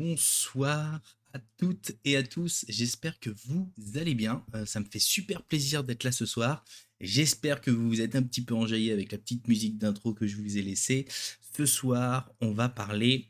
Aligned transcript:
Bonsoir 0.00 1.02
à 1.34 1.38
toutes 1.58 1.92
et 2.06 2.16
à 2.16 2.22
tous. 2.22 2.64
J'espère 2.70 3.20
que 3.20 3.28
vous 3.44 3.70
allez 3.96 4.14
bien. 4.14 4.42
Euh, 4.54 4.64
ça 4.64 4.80
me 4.80 4.86
fait 4.86 4.98
super 4.98 5.42
plaisir 5.42 5.84
d'être 5.84 6.04
là 6.04 6.10
ce 6.10 6.24
soir. 6.24 6.64
J'espère 7.02 7.60
que 7.60 7.70
vous 7.70 7.86
vous 7.86 8.00
êtes 8.00 8.16
un 8.16 8.22
petit 8.22 8.42
peu 8.42 8.54
enjaillé 8.54 8.92
avec 8.92 9.12
la 9.12 9.18
petite 9.18 9.46
musique 9.46 9.76
d'intro 9.76 10.14
que 10.14 10.26
je 10.26 10.36
vous 10.36 10.56
ai 10.56 10.62
laissée. 10.62 11.06
Ce 11.54 11.66
soir, 11.66 12.32
on 12.40 12.52
va 12.52 12.70
parler 12.70 13.28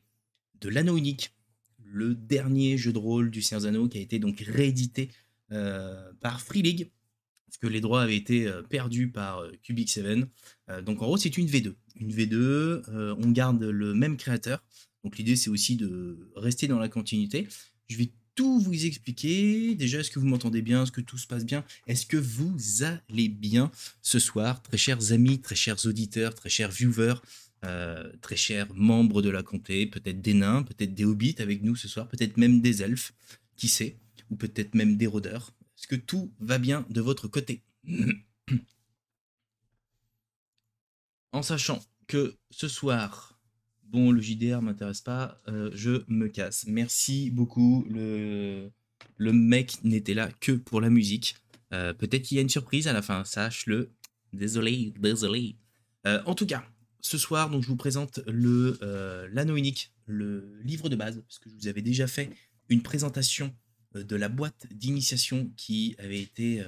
de 0.61 0.69
l'anneau 0.69 0.97
unique, 0.97 1.35
le 1.83 2.15
dernier 2.15 2.79
jeu 2.79 2.93
de 2.93 2.99
rôle 2.99 3.33
du 3.33 3.43
Seigneur 3.43 3.67
Anneaux 3.67 3.89
qui 3.89 3.99
a 3.99 4.03
été 4.03 4.21
donc 4.21 4.39
réédité 4.39 5.11
euh, 5.51 6.13
par 6.21 6.41
Free 6.41 6.63
League 6.63 6.93
parce 7.47 7.59
que 7.59 7.67
les 7.67 7.81
droits 7.81 8.03
avaient 8.03 8.17
été 8.17 8.47
euh, 8.47 8.63
perdus 8.63 9.11
par 9.11 9.43
Cubic 9.65 9.91
7. 9.91 10.21
donc 10.85 11.03
en 11.03 11.07
gros, 11.07 11.17
c'est 11.17 11.37
une 11.37 11.49
V2. 11.49 11.75
Une 11.97 12.13
V2, 12.13 13.17
on 13.19 13.31
garde 13.33 13.65
le 13.65 13.93
même 13.93 14.17
créateur, 14.17 14.63
donc 15.05 15.17
l'idée, 15.19 15.37
c'est 15.37 15.51
aussi 15.51 15.77
de 15.77 16.31
rester 16.37 16.69
dans 16.69 16.79
la 16.79 16.89
continuité. 16.89 17.49
Je 17.89 17.97
vais 17.97 18.11
tout 18.35 18.61
vous 18.61 18.87
expliquer. 18.87 19.75
Déjà, 19.75 20.01
est-ce 20.01 20.11
que 20.11 20.19
vous 20.19 20.27
m'entendez 20.27 20.63
bien? 20.63 20.83
Est-ce 20.83 20.93
que 20.93 21.01
tout 21.01 21.19
se 21.19 21.27
passe 21.27 21.45
bien? 21.45 21.65
Est-ce 21.87 22.07
que 22.07 22.17
vous 22.17 22.57
allez 22.83 23.29
bien 23.29 23.71
ce 24.03 24.19
soir, 24.19 24.63
très 24.63 24.77
chers 24.77 25.13
amis, 25.13 25.41
très 25.41 25.55
chers 25.55 25.85
auditeurs, 25.87 26.35
très 26.35 26.49
chers 26.49 26.71
viewers, 26.71 27.17
euh, 27.65 28.11
très 28.21 28.37
chers 28.37 28.73
membres 28.75 29.23
de 29.23 29.31
la 29.31 29.43
comté, 29.43 29.87
peut-être 29.87 30.21
des 30.21 30.35
nains, 30.35 30.63
peut-être 30.63 30.95
des 30.95 31.05
hobbits 31.05 31.37
avec 31.39 31.63
nous 31.63 31.77
ce 31.77 31.89
soir, 31.89 32.09
peut-être 32.09 32.37
même 32.37 32.61
des 32.61 32.83
elfes, 32.83 33.13
qui 33.57 33.69
sait, 33.69 33.99
ou 34.31 34.37
peut-être 34.37 34.75
même 34.75 34.97
des 34.97 35.07
rôdeurs. 35.07 35.53
Est-ce 35.77 35.87
que 35.87 35.97
tout 35.97 36.33
va 36.41 36.59
bien 36.59 36.87
de 36.91 37.01
votre 37.01 37.29
côté? 37.29 37.63
En 41.33 41.43
sachant 41.43 41.81
que 42.09 42.37
ce 42.51 42.67
soir, 42.67 43.40
bon, 43.91 44.13
le 44.13 44.21
JDR 44.21 44.63
m'intéresse 44.63 45.01
pas, 45.01 45.41
euh, 45.49 45.71
je 45.75 46.05
me 46.09 46.29
casse. 46.29 46.65
Merci 46.67 47.31
beaucoup. 47.31 47.85
Le, 47.89 48.71
mec 49.19 49.83
n'était 49.85 50.15
là 50.15 50.31
que 50.41 50.53
pour 50.53 50.81
la 50.81 50.91
musique. 50.91 51.37
Euh, 51.73 51.93
peut-être 51.93 52.23
qu'il 52.23 52.37
y 52.37 52.39
a 52.39 52.43
une 52.43 52.49
surprise 52.49 52.89
à 52.89 52.93
la 52.93 53.03
fin, 53.03 53.25
sache-le. 53.25 53.91
Désolé, 54.33 54.93
désolé. 54.99 55.57
Euh, 56.07 56.23
en 56.25 56.35
tout 56.35 56.47
cas, 56.47 56.65
ce 57.01 57.19
soir, 57.19 57.51
donc, 57.51 57.63
je 57.63 57.69
vous 57.69 57.77
présente 57.77 58.21
le 58.27 58.79
l'anneau 59.33 59.57
unique, 59.57 59.93
le 60.07 60.61
livre 60.63 60.89
de 60.89 60.97
base, 60.97 61.21
parce 61.27 61.39
que 61.39 61.51
je 61.51 61.55
vous 61.55 61.69
avais 61.69 61.83
déjà 61.83 62.07
fait 62.07 62.31
une 62.69 62.83
présentation 62.83 63.53
de 63.95 64.17
la 64.17 64.29
boîte 64.29 64.67
d'initiation 64.71 65.51
qui 65.57 65.97
avait 65.99 66.21
été, 66.21 66.63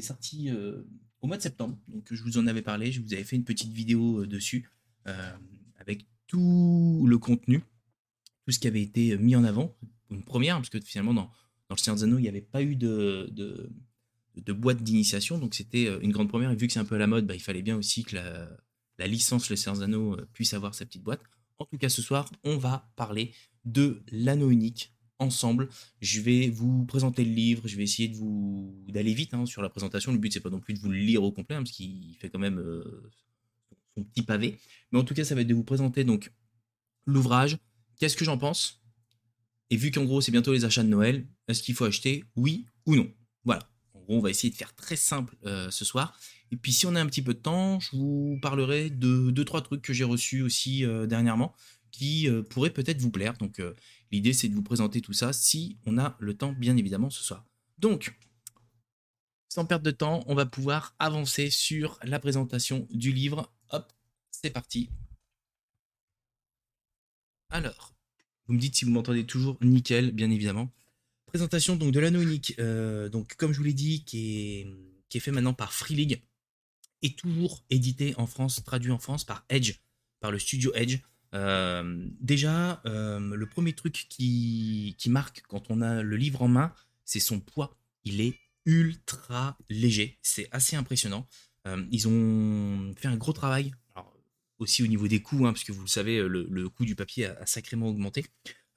sortie 0.00 0.50
au 1.20 1.26
mois 1.26 1.38
de 1.38 1.42
septembre. 1.42 1.78
Donc, 1.88 2.06
je 2.10 2.22
vous 2.22 2.38
en 2.38 2.46
avais 2.46 2.62
parlé, 2.62 2.92
je 2.92 3.00
vous 3.00 3.14
avais 3.14 3.24
fait 3.24 3.36
une 3.36 3.44
petite 3.44 3.72
vidéo 3.72 4.26
dessus 4.26 4.68
avec 5.88 6.06
tout 6.26 7.04
le 7.08 7.18
contenu, 7.18 7.62
tout 8.44 8.52
ce 8.52 8.58
qui 8.58 8.68
avait 8.68 8.82
été 8.82 9.16
mis 9.16 9.34
en 9.34 9.44
avant, 9.44 9.74
une 10.10 10.22
première, 10.22 10.56
parce 10.56 10.70
que 10.70 10.80
finalement 10.80 11.14
dans, 11.14 11.30
le 11.70 11.76
Seigneur 11.76 12.18
il 12.18 12.22
n'y 12.22 12.28
avait 12.28 12.40
pas 12.40 12.62
eu 12.62 12.76
de, 12.76 13.30
de, 14.36 14.52
boîte 14.52 14.82
d'initiation, 14.82 15.38
donc 15.38 15.54
c'était 15.54 15.86
euh, 15.86 15.98
une 16.00 16.12
grande 16.12 16.28
première, 16.28 16.50
et 16.50 16.56
vu 16.56 16.66
que 16.66 16.72
c'est 16.72 16.78
un 16.78 16.84
peu 16.84 16.94
à 16.94 16.98
la 16.98 17.06
mode, 17.06 17.26
bah, 17.26 17.34
il 17.34 17.40
fallait 17.40 17.62
bien 17.62 17.76
aussi 17.76 18.04
que 18.04 18.16
la, 18.16 19.06
licence 19.06 19.50
Le 19.50 19.56
Seigneur 19.56 20.14
euh, 20.14 20.28
puisse 20.32 20.54
avoir 20.54 20.74
sa 20.74 20.84
petite 20.84 21.02
boîte. 21.02 21.20
En 21.58 21.64
tout 21.64 21.78
cas, 21.78 21.88
ce 21.88 22.02
soir, 22.02 22.30
on 22.44 22.56
va 22.56 22.90
parler 22.96 23.32
de 23.64 24.02
l'anneau 24.10 24.50
unique 24.50 24.92
ensemble. 25.18 25.68
Je 26.00 26.20
vais 26.20 26.48
vous 26.48 26.84
présenter 26.84 27.24
le 27.24 27.32
livre, 27.32 27.66
je 27.66 27.76
vais 27.76 27.82
essayer 27.82 28.08
de 28.08 28.16
vous 28.16 28.74
d'aller 28.88 29.14
vite 29.14 29.34
hein, 29.34 29.46
sur 29.46 29.62
la 29.62 29.68
présentation. 29.68 30.12
Le 30.12 30.18
but 30.18 30.32
c'est 30.32 30.40
pas 30.40 30.50
non 30.50 30.60
plus 30.60 30.74
de 30.74 30.78
vous 30.78 30.90
le 30.90 30.98
lire 30.98 31.22
au 31.22 31.32
complet, 31.32 31.56
hein, 31.56 31.62
parce 31.62 31.72
qu'il 31.72 32.16
fait 32.18 32.30
quand 32.30 32.38
même 32.38 32.58
euh, 32.58 33.10
petit 34.04 34.22
pavé. 34.22 34.58
Mais 34.92 34.98
en 34.98 35.04
tout 35.04 35.14
cas, 35.14 35.24
ça 35.24 35.34
va 35.34 35.42
être 35.42 35.46
de 35.46 35.54
vous 35.54 35.64
présenter 35.64 36.04
donc 36.04 36.32
l'ouvrage. 37.06 37.58
Qu'est-ce 37.98 38.16
que 38.16 38.24
j'en 38.24 38.38
pense? 38.38 38.82
Et 39.70 39.76
vu 39.76 39.90
qu'en 39.90 40.04
gros, 40.04 40.20
c'est 40.20 40.32
bientôt 40.32 40.52
les 40.52 40.64
achats 40.64 40.82
de 40.82 40.88
Noël, 40.88 41.26
est-ce 41.46 41.62
qu'il 41.62 41.74
faut 41.74 41.84
acheter 41.84 42.24
Oui 42.36 42.66
ou 42.86 42.96
non? 42.96 43.10
Voilà. 43.44 43.68
En 43.94 44.00
gros, 44.00 44.16
on 44.16 44.20
va 44.20 44.30
essayer 44.30 44.50
de 44.50 44.56
faire 44.56 44.74
très 44.74 44.96
simple 44.96 45.36
euh, 45.44 45.70
ce 45.70 45.84
soir. 45.84 46.18
Et 46.50 46.56
puis, 46.56 46.72
si 46.72 46.86
on 46.86 46.94
a 46.94 47.00
un 47.00 47.06
petit 47.06 47.22
peu 47.22 47.34
de 47.34 47.38
temps, 47.38 47.78
je 47.80 47.90
vous 47.96 48.38
parlerai 48.40 48.88
de 48.88 49.30
deux, 49.30 49.44
trois 49.44 49.60
trucs 49.60 49.82
que 49.82 49.92
j'ai 49.92 50.04
reçus 50.04 50.40
aussi 50.40 50.84
euh, 50.84 51.06
dernièrement 51.06 51.54
qui 51.90 52.28
euh, 52.28 52.42
pourraient 52.42 52.72
peut-être 52.72 53.00
vous 53.00 53.10
plaire. 53.10 53.34
Donc, 53.34 53.60
l'idée, 54.10 54.32
c'est 54.32 54.48
de 54.48 54.54
vous 54.54 54.62
présenter 54.62 55.00
tout 55.00 55.12
ça 55.12 55.32
si 55.32 55.78
on 55.86 55.98
a 55.98 56.16
le 56.20 56.34
temps, 56.34 56.52
bien 56.52 56.76
évidemment, 56.76 57.10
ce 57.10 57.22
soir. 57.22 57.44
Donc, 57.78 58.14
sans 59.48 59.64
perdre 59.64 59.84
de 59.84 59.90
temps, 59.90 60.22
on 60.26 60.34
va 60.34 60.46
pouvoir 60.46 60.94
avancer 60.98 61.50
sur 61.50 61.98
la 62.02 62.18
présentation 62.18 62.86
du 62.90 63.12
livre. 63.12 63.52
C'est 64.40 64.50
parti. 64.50 64.88
Alors, 67.50 67.96
vous 68.46 68.54
me 68.54 68.60
dites 68.60 68.76
si 68.76 68.84
vous 68.84 68.92
m'entendez 68.92 69.26
toujours 69.26 69.58
nickel, 69.62 70.12
bien 70.12 70.30
évidemment. 70.30 70.70
Présentation 71.26 71.74
donc 71.74 71.90
de 71.90 71.98
l'anneau 71.98 72.20
unique, 72.20 72.54
euh, 72.60 73.08
donc 73.08 73.34
comme 73.34 73.52
je 73.52 73.58
vous 73.58 73.64
l'ai 73.64 73.72
dit, 73.72 74.04
qui 74.04 74.38
est, 74.38 74.66
qui 75.08 75.18
fait 75.18 75.32
maintenant 75.32 75.54
par 75.54 75.72
Free 75.72 75.96
League, 75.96 76.22
et 77.02 77.16
toujours 77.16 77.64
édité 77.68 78.14
en 78.16 78.28
France, 78.28 78.62
traduit 78.62 78.92
en 78.92 79.00
France 79.00 79.24
par 79.24 79.44
Edge, 79.48 79.80
par 80.20 80.30
le 80.30 80.38
studio 80.38 80.70
Edge. 80.76 81.00
Euh, 81.34 82.08
déjà, 82.20 82.80
euh, 82.86 83.18
le 83.18 83.46
premier 83.48 83.72
truc 83.72 84.06
qui, 84.08 84.96
marque 85.08 85.42
quand 85.48 85.68
on 85.68 85.82
a 85.82 86.00
le 86.00 86.16
livre 86.16 86.42
en 86.42 86.48
main, 86.48 86.72
c'est 87.04 87.18
son 87.18 87.40
poids. 87.40 87.76
Il 88.04 88.20
est 88.20 88.38
ultra 88.66 89.58
léger. 89.68 90.16
C'est 90.22 90.46
assez 90.52 90.76
impressionnant. 90.76 91.26
Ils 91.90 92.08
ont 92.08 92.94
fait 92.96 93.08
un 93.08 93.16
gros 93.18 93.34
travail, 93.34 93.74
aussi 94.58 94.82
au 94.82 94.86
niveau 94.86 95.08
des 95.08 95.20
coûts, 95.20 95.46
hein, 95.46 95.52
parce 95.52 95.64
que 95.64 95.72
vous 95.72 95.82
le 95.82 95.88
savez, 95.88 96.20
le, 96.20 96.68
coût 96.68 96.84
du 96.84 96.94
papier 96.94 97.26
a, 97.26 97.46
sacrément 97.46 97.88
augmenté. 97.88 98.26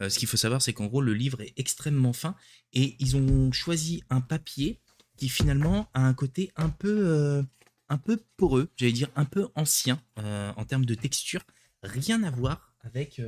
Euh, 0.02 0.10
ce 0.10 0.18
qu'il 0.20 0.28
faut 0.28 0.38
savoir, 0.38 0.62
c'est 0.62 0.74
qu'en 0.74 0.88
gros, 0.88 1.02
le 1.02 1.14
livre 1.14 1.42
est 1.42 1.54
extrêmement 1.58 2.14
fin 2.14 2.36
et 2.74 2.96
ils 3.00 3.16
ont 3.16 3.52
choisi 3.52 4.04
un 4.10 4.22
papier 4.22 4.80
qui 5.18 5.30
finalement 5.30 5.90
a 5.94 6.02
un 6.02 6.14
côté 6.14 6.52
un 6.56 6.70
peu, 6.70 7.08
euh, 7.08 7.44
un 7.90 7.98
peu 7.98 8.20
poreux, 8.38 8.70
j'allais 8.78 8.92
dire 8.92 9.10
un 9.16 9.26
peu 9.26 9.50
ancien 9.56 10.02
en 10.18 10.66
termes 10.66 10.86
de 10.86 10.96
texture. 10.96 11.42
Rien 11.84 12.24
à 12.24 12.32
voir 12.32 12.74
avec, 12.82 13.22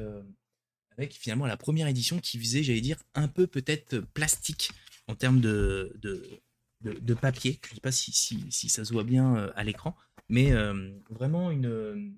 avec 0.97 1.13
finalement 1.13 1.45
la 1.45 1.57
première 1.57 1.87
édition 1.87 2.19
qui 2.19 2.39
faisait, 2.39 2.63
j'allais 2.63 2.81
dire, 2.81 2.97
un 3.13 3.27
peu 3.27 3.45
peut-être 3.45 3.99
plastique 4.13 4.71
en 5.07 5.15
termes 5.15 5.41
de, 5.41 5.93
de, 6.83 7.13
papier. 7.13 7.59
Je 7.65 7.71
ne 7.71 7.75
sais 7.75 7.81
pas 7.81 7.91
si, 7.91 8.11
si, 8.11 8.69
ça 8.69 8.85
se 8.85 8.93
voit 8.93 9.03
bien 9.03 9.35
euh, 9.35 9.51
à 9.55 9.63
l'écran, 9.63 9.95
mais 10.29 10.51
euh, 10.51 10.91
vraiment 11.09 11.51
une, 11.51 11.65
euh, 11.65 12.09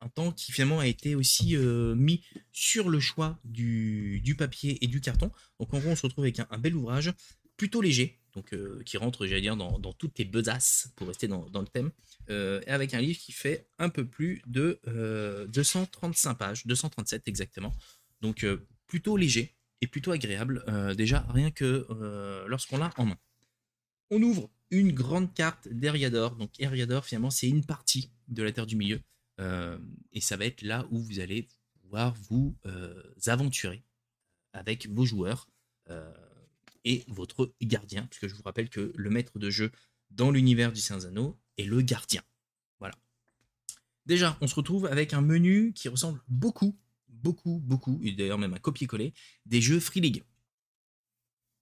un 0.00 0.08
temps 0.08 0.32
qui 0.32 0.52
finalement 0.52 0.80
a 0.80 0.86
été 0.86 1.14
aussi 1.14 1.56
mis 1.56 2.22
sur 2.52 2.88
le 2.90 3.00
choix 3.00 3.38
du, 3.44 4.34
papier 4.38 4.82
et 4.84 4.86
du 4.86 5.00
carton. 5.00 5.30
Donc 5.58 5.72
en 5.72 5.78
gros, 5.78 5.90
on 5.90 5.96
se 5.96 6.02
retrouve 6.02 6.24
avec 6.24 6.38
un, 6.38 6.58
bel 6.58 6.76
ouvrage 6.76 7.12
plutôt 7.56 7.80
léger, 7.80 8.20
donc 8.34 8.54
qui 8.84 8.98
rentre, 8.98 9.26
j'allais 9.26 9.40
dire, 9.40 9.56
dans, 9.56 9.92
toutes 9.94 10.18
les 10.18 10.26
besaces 10.26 10.92
pour 10.96 11.08
rester 11.08 11.28
dans, 11.28 11.48
le 11.54 11.66
thème, 11.66 11.90
et 12.28 12.70
avec 12.70 12.94
un 12.94 13.00
livre 13.00 13.18
qui 13.18 13.32
fait 13.32 13.68
un 13.78 13.88
peu 13.88 14.06
plus 14.06 14.42
de 14.46 14.80
235 15.48 16.34
pages, 16.34 16.66
237 16.66 17.26
exactement. 17.26 17.74
Donc 18.20 18.44
plutôt 18.86 19.16
léger, 19.16 19.56
est 19.80 19.86
plutôt 19.86 20.12
agréable, 20.12 20.64
euh, 20.68 20.94
déjà 20.94 21.26
rien 21.30 21.50
que 21.50 21.86
euh, 21.90 22.46
lorsqu'on 22.48 22.78
l'a 22.78 22.92
en 22.96 23.06
main. 23.06 23.18
On 24.10 24.22
ouvre 24.22 24.50
une 24.70 24.92
grande 24.92 25.34
carte 25.34 25.68
d'Eriador. 25.68 26.36
Donc 26.36 26.50
Eriador, 26.58 27.04
finalement, 27.04 27.30
c'est 27.30 27.48
une 27.48 27.64
partie 27.64 28.10
de 28.28 28.42
la 28.42 28.52
Terre 28.52 28.66
du 28.66 28.76
Milieu. 28.76 29.00
Euh, 29.40 29.78
et 30.12 30.20
ça 30.20 30.36
va 30.36 30.46
être 30.46 30.62
là 30.62 30.86
où 30.90 30.98
vous 30.98 31.20
allez 31.20 31.48
pouvoir 31.80 32.14
vous 32.28 32.56
aventurer 33.26 33.84
avec 34.52 34.88
vos 34.88 35.04
joueurs 35.04 35.48
et 36.84 37.04
votre 37.08 37.54
gardien, 37.60 38.06
puisque 38.06 38.28
je 38.28 38.34
vous 38.34 38.42
rappelle 38.42 38.68
que 38.68 38.92
le 38.94 39.10
maître 39.10 39.38
de 39.38 39.50
jeu 39.50 39.70
dans 40.10 40.30
l'univers 40.30 40.72
du 40.72 40.80
Saint-Anneau 40.80 41.38
est 41.58 41.64
le 41.64 41.80
gardien. 41.82 42.22
Voilà. 42.80 42.94
Déjà, 44.04 44.36
on 44.40 44.46
se 44.46 44.54
retrouve 44.54 44.86
avec 44.86 45.14
un 45.14 45.20
menu 45.20 45.72
qui 45.74 45.88
ressemble 45.88 46.20
beaucoup 46.28 46.76
beaucoup, 47.08 47.60
beaucoup, 47.64 48.00
et 48.02 48.12
d'ailleurs 48.12 48.38
même 48.38 48.54
un 48.54 48.58
copier-coller, 48.58 49.12
des 49.46 49.60
jeux 49.60 49.80
Free 49.80 50.00
League. 50.00 50.24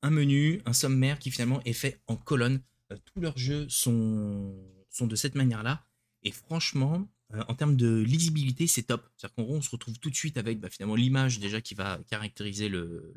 Un 0.02 0.10
menu, 0.10 0.60
un 0.66 0.72
sommaire 0.72 1.18
qui 1.18 1.30
finalement 1.30 1.62
est 1.64 1.72
fait 1.72 2.02
en 2.06 2.16
colonne. 2.16 2.60
Euh, 2.92 2.98
tous 3.06 3.20
leurs 3.20 3.38
jeux 3.38 3.66
sont, 3.68 4.54
sont 4.90 5.06
de 5.06 5.16
cette 5.16 5.34
manière-là. 5.34 5.86
Et 6.22 6.30
franchement, 6.30 7.08
euh, 7.23 7.23
en 7.48 7.54
termes 7.54 7.76
de 7.76 8.00
lisibilité, 8.00 8.66
c'est 8.66 8.84
top. 8.84 9.08
C'est-à-dire 9.16 9.34
qu'en 9.34 9.42
gros, 9.42 9.56
on 9.56 9.62
se 9.62 9.70
retrouve 9.70 9.98
tout 9.98 10.10
de 10.10 10.14
suite 10.14 10.36
avec 10.36 10.60
bah, 10.60 10.70
finalement 10.70 10.94
l'image 10.94 11.38
déjà 11.38 11.60
qui 11.60 11.74
va 11.74 12.00
caractériser 12.08 12.68
le, 12.68 13.14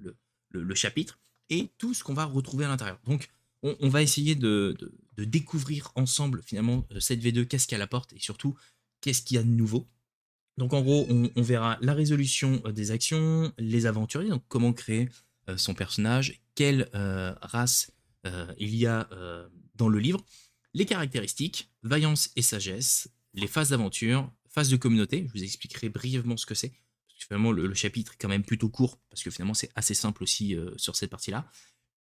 chapitre 0.74 1.20
et 1.50 1.70
tout 1.78 1.94
ce 1.94 2.04
qu'on 2.04 2.14
va 2.14 2.26
retrouver 2.26 2.66
à 2.66 2.68
l'intérieur. 2.68 3.00
Donc, 3.06 3.30
on, 3.64 3.90
va 3.90 4.02
essayer 4.02 4.36
de, 4.36 4.78
découvrir 5.18 5.92
ensemble 5.96 6.42
finalement 6.44 6.86
euh, 6.94 7.00
cette 7.00 7.22
V2, 7.22 7.46
qu'est-ce 7.46 7.68
qu'elle 7.68 7.82
apporte 7.82 8.14
et 8.14 8.20
surtout 8.20 8.56
qu'est-ce 9.02 9.22
qu'il 9.22 9.36
y 9.36 9.40
a 9.40 9.44
de 9.44 9.50
nouveau. 9.50 9.88
Donc 10.58 10.74
en 10.74 10.82
gros, 10.82 11.08
on, 11.10 11.42
verra 11.42 11.78
la 11.82 11.94
résolution 11.94 12.62
euh, 12.66 12.72
des 12.72 12.92
actions, 12.92 13.54
les 13.58 13.86
aventuriers, 13.86 14.30
donc 14.30 14.44
comment 14.48 14.74
créer 14.74 15.10
euh, 15.50 15.58
son 15.58 15.74
personnage, 15.74 16.42
quelle 16.56 16.90
euh, 16.96 17.34
race 17.42 17.92
il 18.58 18.76
y 18.76 18.86
a 18.86 19.08
dans 19.76 19.88
le 19.88 20.00
livre, 20.00 20.20
les 20.74 20.86
caractéristiques, 20.86 21.72
vaillance 21.82 22.30
et 22.36 22.42
sagesse, 22.42 23.08
les 23.38 23.48
phases 23.48 23.70
d'aventure, 23.70 24.32
phases 24.50 24.70
de 24.70 24.78
communauté, 24.78 25.26
je 25.28 25.40
vous 25.40 25.44
expliquerai 25.44 25.90
brièvement 25.90 26.38
ce 26.38 26.46
que 26.46 26.56
c'est, 26.56 26.74
finalement 27.18 27.52
le, 27.52 27.74
chapitre 27.74 28.14
est 28.14 28.18
quand 28.20 28.28
même 28.28 28.44
plutôt 28.44 28.70
court, 28.70 29.00
parce 29.10 29.24
que 29.24 29.32
finalement 29.32 29.54
c'est 29.54 29.70
assez 29.76 29.94
simple 29.94 30.24
aussi 30.24 30.56
sur 30.76 30.96
cette 30.96 31.10
partie-là. 31.10 31.50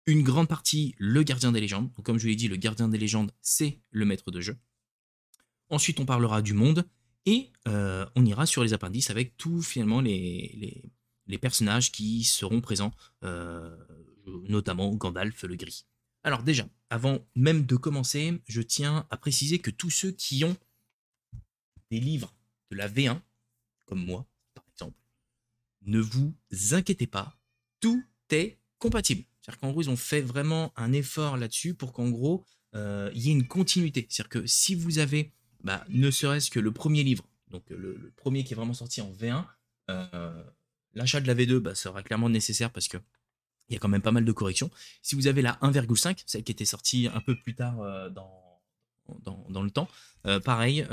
Une 0.06 0.22
grande 0.22 0.48
partie, 0.48 0.94
le 0.98 1.22
gardien 1.22 1.52
des 1.52 1.60
légendes. 1.60 1.90
Donc 1.94 2.04
comme 2.04 2.18
je 2.18 2.26
l'ai 2.26 2.36
dit, 2.36 2.48
le 2.48 2.56
gardien 2.56 2.88
des 2.88 2.98
légendes, 2.98 3.32
c'est 3.40 3.80
le 3.90 4.04
maître 4.04 4.30
de 4.30 4.40
jeu. 4.40 4.56
Ensuite, 5.68 5.98
on 5.98 6.06
parlera 6.06 6.42
du 6.42 6.52
monde, 6.52 6.86
et 7.26 7.50
on 7.66 8.24
ira 8.24 8.46
sur 8.46 8.62
les 8.62 8.72
appendices 8.72 9.10
avec 9.10 9.36
tout 9.36 9.60
finalement 9.60 10.00
les, 10.00 10.90
les, 11.26 11.38
personnages 11.38 11.92
qui 11.92 12.24
seront 12.24 12.60
présents, 12.60 12.92
notamment 14.48 14.94
Gandalf 14.94 15.42
le 15.42 15.56
Gris. 15.56 15.84
Alors 16.22 16.42
déjà, 16.42 16.68
avant 16.88 17.24
même 17.34 17.66
de 17.66 17.76
commencer, 17.76 18.40
je 18.46 18.62
tiens 18.62 19.06
à 19.10 19.16
préciser 19.16 19.58
que 19.58 19.70
tous 19.70 19.90
ceux 19.90 20.12
qui 20.12 20.44
ont 20.44 20.56
des 21.90 22.00
livres 22.00 22.34
de 22.70 22.76
la 22.76 22.88
V1, 22.88 23.20
comme 23.84 24.04
moi 24.04 24.26
par 24.54 24.64
exemple, 24.72 24.98
ne 25.82 26.00
vous 26.00 26.34
inquiétez 26.72 27.06
pas, 27.06 27.38
tout 27.80 28.04
est 28.30 28.58
compatible. 28.78 29.24
C'est-à-dire 29.40 29.60
qu'en 29.60 29.70
gros, 29.70 29.82
ils 29.82 29.90
ont 29.90 29.96
fait 29.96 30.22
vraiment 30.22 30.72
un 30.76 30.92
effort 30.92 31.36
là-dessus 31.36 31.74
pour 31.74 31.92
qu'en 31.92 32.10
gros, 32.10 32.44
il 32.74 33.12
y 33.14 33.28
ait 33.28 33.32
une 33.32 33.46
continuité. 33.46 34.06
C'est-à-dire 34.10 34.28
que 34.28 34.46
si 34.46 34.74
vous 34.74 34.98
avez 34.98 35.32
bah, 35.66 35.84
ne 35.88 36.12
serait-ce 36.12 36.48
que 36.48 36.60
le 36.60 36.70
premier 36.70 37.02
livre, 37.02 37.24
donc 37.48 37.64
le, 37.70 38.12
premier 38.16 38.44
qui 38.44 38.52
est 38.52 38.56
vraiment 38.56 38.72
sorti 38.72 39.00
en 39.00 39.10
V1, 39.12 39.44
euh, 39.90 40.44
l'achat 40.94 41.20
de 41.20 41.26
la 41.26 41.34
V2 41.34 41.58
bah, 41.58 41.74
sera 41.74 42.04
clairement 42.04 42.28
nécessaire 42.28 42.70
parce 42.70 42.86
que 42.86 42.98
il 43.68 43.72
y 43.72 43.76
a 43.76 43.80
quand 43.80 43.88
même 43.88 44.00
pas 44.00 44.12
mal 44.12 44.24
de 44.24 44.30
corrections. 44.30 44.70
Si 45.02 45.16
vous 45.16 45.26
avez 45.26 45.42
la 45.42 45.54
1,5, 45.54 46.22
celle 46.24 46.44
qui 46.44 46.52
était 46.52 46.64
sortie 46.64 47.08
un 47.12 47.20
peu 47.20 47.36
plus 47.36 47.56
tard 47.56 47.80
euh, 47.80 48.08
dans, 48.10 48.45
dans, 49.49 49.62
le 49.62 49.70
temps, 49.70 49.88
euh, 50.26 50.41
pareil, 50.41 50.87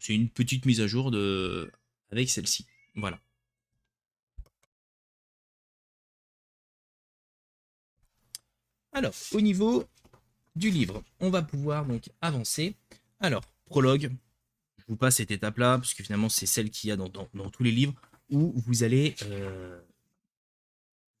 c'est 0.00 0.14
une 0.14 0.28
petite 0.28 0.64
mise 0.66 0.80
à 0.80 0.86
jour 0.86 1.10
de, 1.10 1.70
avec 2.10 2.30
celle-ci. 2.30 2.66
Voilà. 2.94 3.20
Alors, 8.92 9.12
au 9.32 9.42
niveau 9.42 9.84
du 10.54 10.70
livre, 10.70 11.04
on 11.20 11.28
va 11.28 11.42
pouvoir 11.42 11.84
donc 11.84 12.08
avancer. 12.22 12.74
Alors, 13.20 13.44
prologue. 13.66 14.10
Je 14.78 14.84
vous 14.88 14.96
passe 14.96 15.16
cette 15.16 15.30
étape-là, 15.30 15.76
parce 15.76 15.92
que 15.92 16.02
finalement, 16.02 16.30
c'est 16.30 16.46
celle 16.46 16.70
qu'il 16.70 16.88
y 16.88 16.92
a 16.92 16.96
dans, 16.96 17.10
tous 17.50 17.62
les 17.62 17.72
livres, 17.72 17.92
où 18.30 18.54
vous 18.56 18.84
allez 18.84 19.14
euh, 19.24 19.78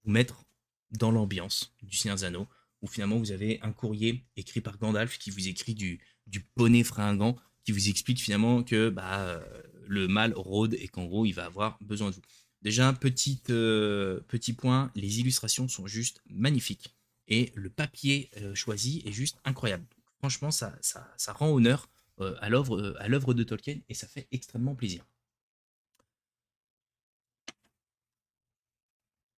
vous 0.04 0.10
mettre 0.10 0.44
dans 0.92 1.10
l'ambiance 1.10 1.74
du 1.82 1.94
Seigneur 1.96 2.18
Zano, 2.18 2.46
où 2.86 2.88
finalement 2.88 3.18
vous 3.18 3.32
avez 3.32 3.60
un 3.62 3.72
courrier 3.72 4.24
écrit 4.36 4.60
par 4.60 4.78
Gandalf 4.78 5.18
qui 5.18 5.30
vous 5.30 5.48
écrit 5.48 5.74
du, 5.74 6.00
du 6.26 6.40
poney 6.40 6.84
fringant, 6.84 7.36
qui 7.64 7.72
vous 7.72 7.88
explique 7.88 8.20
finalement 8.20 8.62
que 8.62 8.88
bah, 8.88 9.40
le 9.86 10.08
mal 10.08 10.32
rôde 10.34 10.74
et 10.74 10.88
qu'en 10.88 11.04
gros 11.04 11.26
il 11.26 11.32
va 11.32 11.44
avoir 11.44 11.78
besoin 11.82 12.10
de 12.10 12.14
vous. 12.14 12.22
Déjà, 12.62 12.92
petit, 12.92 13.42
euh, 13.50 14.20
petit 14.28 14.52
point, 14.52 14.90
les 14.94 15.20
illustrations 15.20 15.68
sont 15.68 15.86
juste 15.86 16.22
magnifiques. 16.28 16.96
Et 17.28 17.52
le 17.54 17.70
papier 17.70 18.30
euh, 18.38 18.54
choisi 18.54 19.02
est 19.04 19.12
juste 19.12 19.38
incroyable. 19.44 19.86
franchement, 20.18 20.50
ça, 20.50 20.76
ça, 20.82 21.32
rend 21.32 21.50
honneur 21.50 21.88
euh, 22.20 22.34
euh, 22.42 22.94
à 22.98 23.08
l'œuvre 23.08 23.34
de 23.34 23.42
Tolkien 23.44 23.78
et 23.88 23.94
ça 23.94 24.06
fait 24.06 24.26
extrêmement 24.32 24.74
plaisir. 24.74 25.04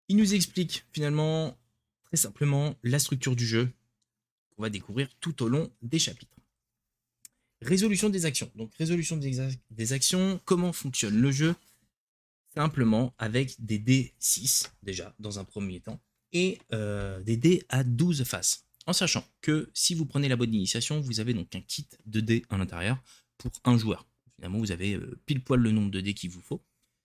Il 0.07 0.17
nous 0.17 0.33
explique 0.33 0.85
finalement 0.91 1.58
très 2.09 2.17
simplement 2.17 2.75
la 2.83 2.99
structure 2.99 3.35
du 3.35 3.45
jeu 3.45 3.71
qu'on 4.55 4.63
va 4.63 4.69
découvrir 4.69 5.09
tout 5.19 5.43
au 5.43 5.47
long 5.47 5.71
des 5.81 5.99
chapitres. 5.99 6.35
Résolution 7.61 8.09
des 8.09 8.25
actions. 8.25 8.51
Donc 8.55 8.73
résolution 8.75 9.17
des, 9.17 9.93
actions, 9.93 10.39
comment 10.45 10.73
fonctionne 10.73 11.19
le 11.19 11.31
jeu? 11.31 11.55
Simplement 12.55 13.13
avec 13.17 13.55
des 13.63 13.77
dés 13.77 14.13
6 14.19 14.71
déjà 14.81 15.13
dans 15.19 15.39
un 15.39 15.43
premier 15.43 15.81
temps 15.81 15.99
et 16.31 16.59
euh, 16.73 17.21
des 17.21 17.37
dés 17.37 17.63
à 17.69 17.83
12 17.83 18.23
faces 18.23 18.65
en 18.87 18.93
sachant 18.93 19.23
que 19.41 19.69
si 19.73 19.93
vous 19.93 20.05
prenez 20.05 20.27
la 20.27 20.35
bonne 20.35 20.53
initiation, 20.53 20.99
vous 20.99 21.19
avez 21.19 21.35
donc 21.35 21.53
un 21.53 21.61
kit 21.61 21.87
de 22.07 22.21
dés 22.21 22.43
à 22.49 22.57
l'intérieur 22.57 22.97
pour 23.37 23.51
un 23.65 23.77
joueur. 23.77 24.07
Finalement, 24.35 24.57
vous 24.57 24.71
avez 24.71 24.95
euh, 24.95 25.19
pile 25.27 25.43
poil 25.43 25.59
le 25.59 25.71
nombre 25.71 25.91
de 25.91 26.01
dés 26.01 26.15
qu'il 26.15 26.31
vous 26.31 26.41
faut. 26.41 26.63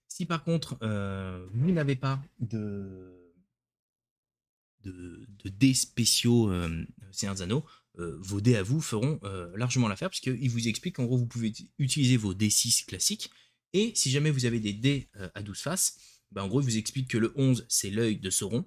Si 0.08 0.24
par 0.24 0.44
contre, 0.44 0.78
euh, 0.82 1.46
vous 1.52 1.72
n'avez 1.72 1.96
pas 1.96 2.22
de, 2.40 3.23
de, 4.84 5.26
dés 5.44 5.74
spéciaux 5.74 6.50
euh, 6.50 6.84
Anneaux, 7.40 7.64
euh, 7.98 8.16
vos 8.20 8.40
dés 8.40 8.56
à 8.56 8.62
vous 8.62 8.80
feront 8.80 9.20
largement 9.54 9.88
l'affaire, 9.88 10.10
puisqu'il 10.10 10.50
vous 10.50 10.68
explique 10.68 10.96
qu'en 10.96 11.04
gros, 11.04 11.18
vous 11.18 11.26
pouvez 11.26 11.52
utiliser 11.78 12.16
vos 12.16 12.34
dés 12.34 12.50
6 12.50 12.84
classiques, 12.84 13.30
et 13.72 13.92
si 13.94 14.10
jamais 14.10 14.30
vous 14.30 14.44
avez 14.44 14.60
des 14.60 14.72
dés 14.72 15.08
à 15.34 15.42
12 15.42 15.58
faces, 15.58 15.96
bah, 16.34 16.44
en 16.44 16.48
gros, 16.48 16.60
il 16.60 16.64
vous 16.64 16.76
explique 16.76 17.08
que 17.08 17.18
le 17.18 17.32
11, 17.36 17.64
c'est 17.68 17.90
l'œil 17.90 18.16
de 18.16 18.28
Sauron, 18.28 18.64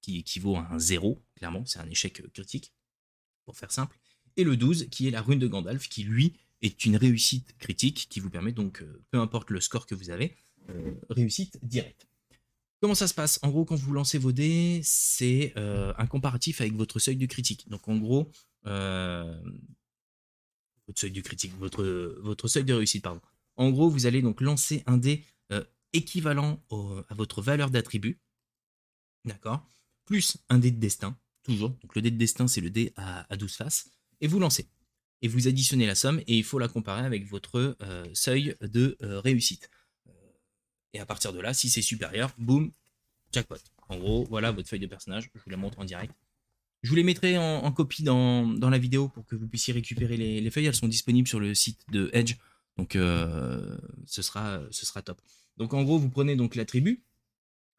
qui 0.00 0.18
équivaut 0.18 0.56
à 0.56 0.68
un 0.70 0.78
0, 0.78 1.22
clairement, 1.34 1.64
c'est 1.66 1.80
un 1.80 1.90
échec 1.90 2.20
euh, 2.20 2.28
critique, 2.32 2.72
pour 3.44 3.56
faire 3.56 3.72
simple, 3.72 3.98
et 4.36 4.44
le 4.44 4.56
12, 4.56 4.88
qui 4.90 5.08
est 5.08 5.10
la 5.10 5.20
rune 5.20 5.38
de 5.38 5.48
Gandalf, 5.48 5.88
qui 5.88 6.04
lui 6.04 6.36
est 6.62 6.84
une 6.84 6.96
réussite 6.96 7.56
critique, 7.58 8.06
qui 8.08 8.20
vous 8.20 8.30
permet 8.30 8.52
donc, 8.52 8.82
euh, 8.82 9.02
peu 9.10 9.18
importe 9.18 9.50
le 9.50 9.60
score 9.60 9.86
que 9.86 9.94
vous 9.94 10.10
avez, 10.10 10.36
euh, 10.68 10.94
réussite 11.08 11.58
directe. 11.62 12.06
Comment 12.80 12.94
ça 12.94 13.06
se 13.06 13.14
passe? 13.14 13.38
En 13.42 13.50
gros, 13.50 13.64
quand 13.64 13.76
vous 13.76 13.92
lancez 13.92 14.18
vos 14.18 14.32
dés, 14.32 14.80
c'est 14.82 15.52
un 15.56 16.06
comparatif 16.06 16.60
avec 16.60 16.74
votre 16.74 16.98
seuil 16.98 17.16
de 17.16 17.26
critique. 17.26 17.68
Donc 17.68 17.86
en 17.88 17.96
gros, 17.96 18.30
votre 18.64 19.40
seuil 20.96 21.10
de 21.10 21.20
critique, 21.20 21.52
votre, 21.58 22.48
seuil 22.48 22.64
de 22.64 22.72
réussite, 22.72 23.02
pardon. 23.02 23.20
En 23.56 23.70
gros, 23.70 23.90
vous 23.90 24.06
allez 24.06 24.22
donc 24.22 24.40
lancer 24.40 24.82
un 24.86 24.96
dé 24.96 25.24
équivalent 25.92 26.62
à 27.08 27.14
votre 27.14 27.42
valeur 27.42 27.70
d'attribut. 27.70 28.18
D'accord? 29.24 29.66
Plus 30.06 30.38
un 30.48 30.58
dé 30.58 30.70
de 30.70 30.80
destin, 30.80 31.16
toujours. 31.42 31.70
Donc 31.82 31.94
le 31.94 32.02
dé 32.02 32.10
de 32.10 32.16
destin, 32.16 32.48
c'est 32.48 32.60
le 32.60 32.70
dé 32.70 32.92
à, 32.96 33.36
12 33.36 33.54
faces. 33.54 33.90
Et 34.20 34.26
vous 34.26 34.38
lancez. 34.38 34.68
Et 35.22 35.28
vous 35.28 35.48
additionnez 35.48 35.86
la 35.86 35.94
somme 35.94 36.20
et 36.20 36.38
il 36.38 36.44
faut 36.44 36.58
la 36.58 36.68
comparer 36.68 37.04
avec 37.04 37.26
votre 37.26 37.76
euh, 37.82 38.06
seuil 38.14 38.56
de 38.62 38.96
euh, 39.02 39.20
réussite. 39.20 39.70
Euh, 40.94 40.98
et 40.98 41.00
à 41.00 41.06
partir 41.06 41.32
de 41.32 41.40
là, 41.40 41.54
si 41.54 41.70
c'est 41.70 41.82
supérieur, 41.82 42.30
boum, 42.38 42.72
jackpot. 43.32 43.56
En 43.88 43.98
gros, 43.98 44.24
voilà 44.24 44.52
votre 44.52 44.68
feuille 44.68 44.80
de 44.80 44.86
personnage. 44.86 45.30
Je 45.34 45.40
vous 45.44 45.50
la 45.50 45.56
montre 45.56 45.78
en 45.78 45.84
direct. 45.84 46.14
Je 46.82 46.88
vous 46.88 46.96
les 46.96 47.04
mettrai 47.04 47.36
en, 47.36 47.70
copie 47.72 48.02
dans, 48.02 48.58
la 48.58 48.78
vidéo 48.78 49.08
pour 49.08 49.26
que 49.26 49.36
vous 49.36 49.46
puissiez 49.46 49.74
récupérer 49.74 50.16
les, 50.16 50.50
feuilles. 50.50 50.66
Elles 50.66 50.74
sont 50.74 50.88
disponibles 50.88 51.28
sur 51.28 51.38
le 51.38 51.54
site 51.54 51.80
de 51.90 52.08
Edge. 52.14 52.36
Donc 52.78 52.92
ce, 52.94 54.22
sera, 54.22 54.62
ce 54.70 54.86
sera 54.86 55.02
top. 55.02 55.20
Donc 55.58 55.74
en 55.74 55.82
gros, 55.82 55.98
vous 55.98 56.08
prenez 56.08 56.36
donc 56.36 56.54
l'attribut, 56.54 57.04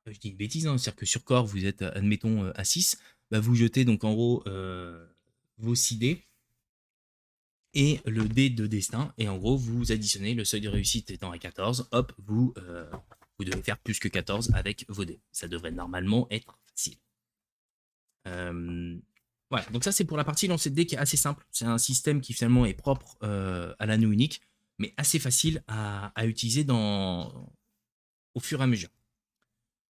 je 0.06 0.20
dis 0.20 0.30
une 0.30 0.38
bêtise, 0.38 0.68
hein, 0.68 0.77
c'est-à-dire 0.77 0.98
que 0.98 1.06
sur 1.06 1.24
corps, 1.24 1.46
vous 1.46 1.65
êtes, 1.65 1.82
admettons, 1.82 2.44
euh, 2.44 2.51
à 2.56 2.63
6, 2.63 2.98
bah, 3.30 3.39
vous 3.39 3.56
jetez 3.56 3.86
donc 3.86 4.03
en 4.03 4.13
gros 4.13 4.44
euh, 4.48 5.06
vos 5.58 5.75
6 5.75 5.98
dés 5.98 6.24
et 7.74 8.00
le 8.06 8.28
dé 8.28 8.50
de 8.50 8.68
destin, 8.68 9.13
et 9.18 9.30
en 9.30 9.38
gros, 9.38 9.58
vous 9.58 9.92
additionnez 9.92 10.34
le 10.34 10.46
seuil 10.46 10.62
de 10.62 10.70
réussite 10.70 11.12
étant 11.12 11.32
à 11.32 11.38
14, 11.38 11.90
hop, 11.92 12.13
vous, 12.18 12.54
euh, 12.58 12.90
vous 13.38 13.46
devez 13.46 13.62
faire 13.62 13.78
plus 13.78 14.00
que 14.00 14.08
14 14.08 14.51
avec 14.54 14.86
vos 14.90 15.06
dés. 15.06 15.22
Ça 15.32 15.48
devrait 15.48 15.72
normalement 15.72 16.28
être 16.30 16.60
facile. 16.70 16.98
voilà, 18.25 19.66
donc 19.72 19.84
ça 19.84 19.92
c'est 19.92 20.06
pour 20.06 20.18
la 20.18 20.24
partie 20.24 20.48
lancer 20.48 20.70
de 20.70 20.75
dés 20.75 20.86
qui 20.86 20.96
est 20.96 21.00
assez 21.00 21.18
simple. 21.18 21.46
C'est 21.51 21.66
un 21.66 21.78
système 21.78 22.22
qui 22.22 22.34
finalement 22.34 22.66
est 22.66 22.74
propre 22.74 23.18
à 23.22 23.86
l'anneau 23.86 24.12
unique, 24.12 24.42
mais 24.82 24.94
assez 24.98 25.20
facile 25.20 25.63
à, 25.68 26.12
utiliser 26.25 26.63
dans, 26.63 27.54
au 28.34 28.40
fur 28.40 28.60
et 28.60 28.63
à 28.63 28.68
mesure. 28.68 28.90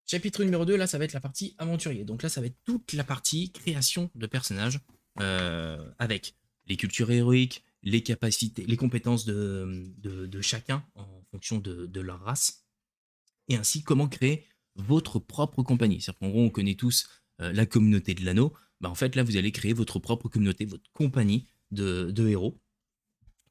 Chapitre 0.06 0.42
numéro 0.42 0.64
2, 0.64 0.74
là, 0.76 0.86
ça 0.86 0.96
va 0.96 1.04
être 1.04 1.12
la 1.12 1.20
partie 1.20 1.54
aventurier. 1.58 2.04
Donc 2.04 2.22
là, 2.22 2.30
ça 2.30 2.40
va 2.40 2.46
être 2.46 2.56
toute 2.64 2.94
la 2.94 3.04
partie 3.04 3.52
création 3.52 4.10
de 4.14 4.26
personnages 4.26 4.80
euh, 5.20 5.86
avec 5.98 6.34
les 6.66 6.78
cultures 6.78 7.10
héroïques, 7.10 7.62
les 7.82 8.02
capacités, 8.02 8.64
les 8.66 8.76
compétences 8.76 9.24
de, 9.24 10.40
chacun 10.40 10.84
en 10.94 11.22
fonction 11.30 11.58
de, 11.58 12.00
leur 12.00 12.20
race, 12.20 12.64
et 13.48 13.56
ainsi 13.56 13.82
comment 13.82 14.08
créer 14.08 14.46
votre 14.76 15.18
propre 15.18 15.62
compagnie. 15.62 16.00
C'est-à-dire 16.00 16.18
qu'en 16.20 16.28
gros, 16.28 16.42
on 16.42 16.50
connaît 16.50 16.74
tous 16.74 17.08
euh, 17.40 17.52
la 17.52 17.66
communauté 17.66 18.14
de 18.14 18.24
l'anneau. 18.24 18.52
Bah, 18.80 18.90
en 18.90 18.94
fait, 18.94 19.16
là, 19.16 19.22
vous 19.22 19.36
allez 19.36 19.50
créer 19.52 19.72
votre 19.72 19.98
propre 19.98 20.28
communauté, 20.28 20.64
votre 20.64 20.90
compagnie 20.92 21.48
de, 21.70 22.28
héros, 22.28 22.60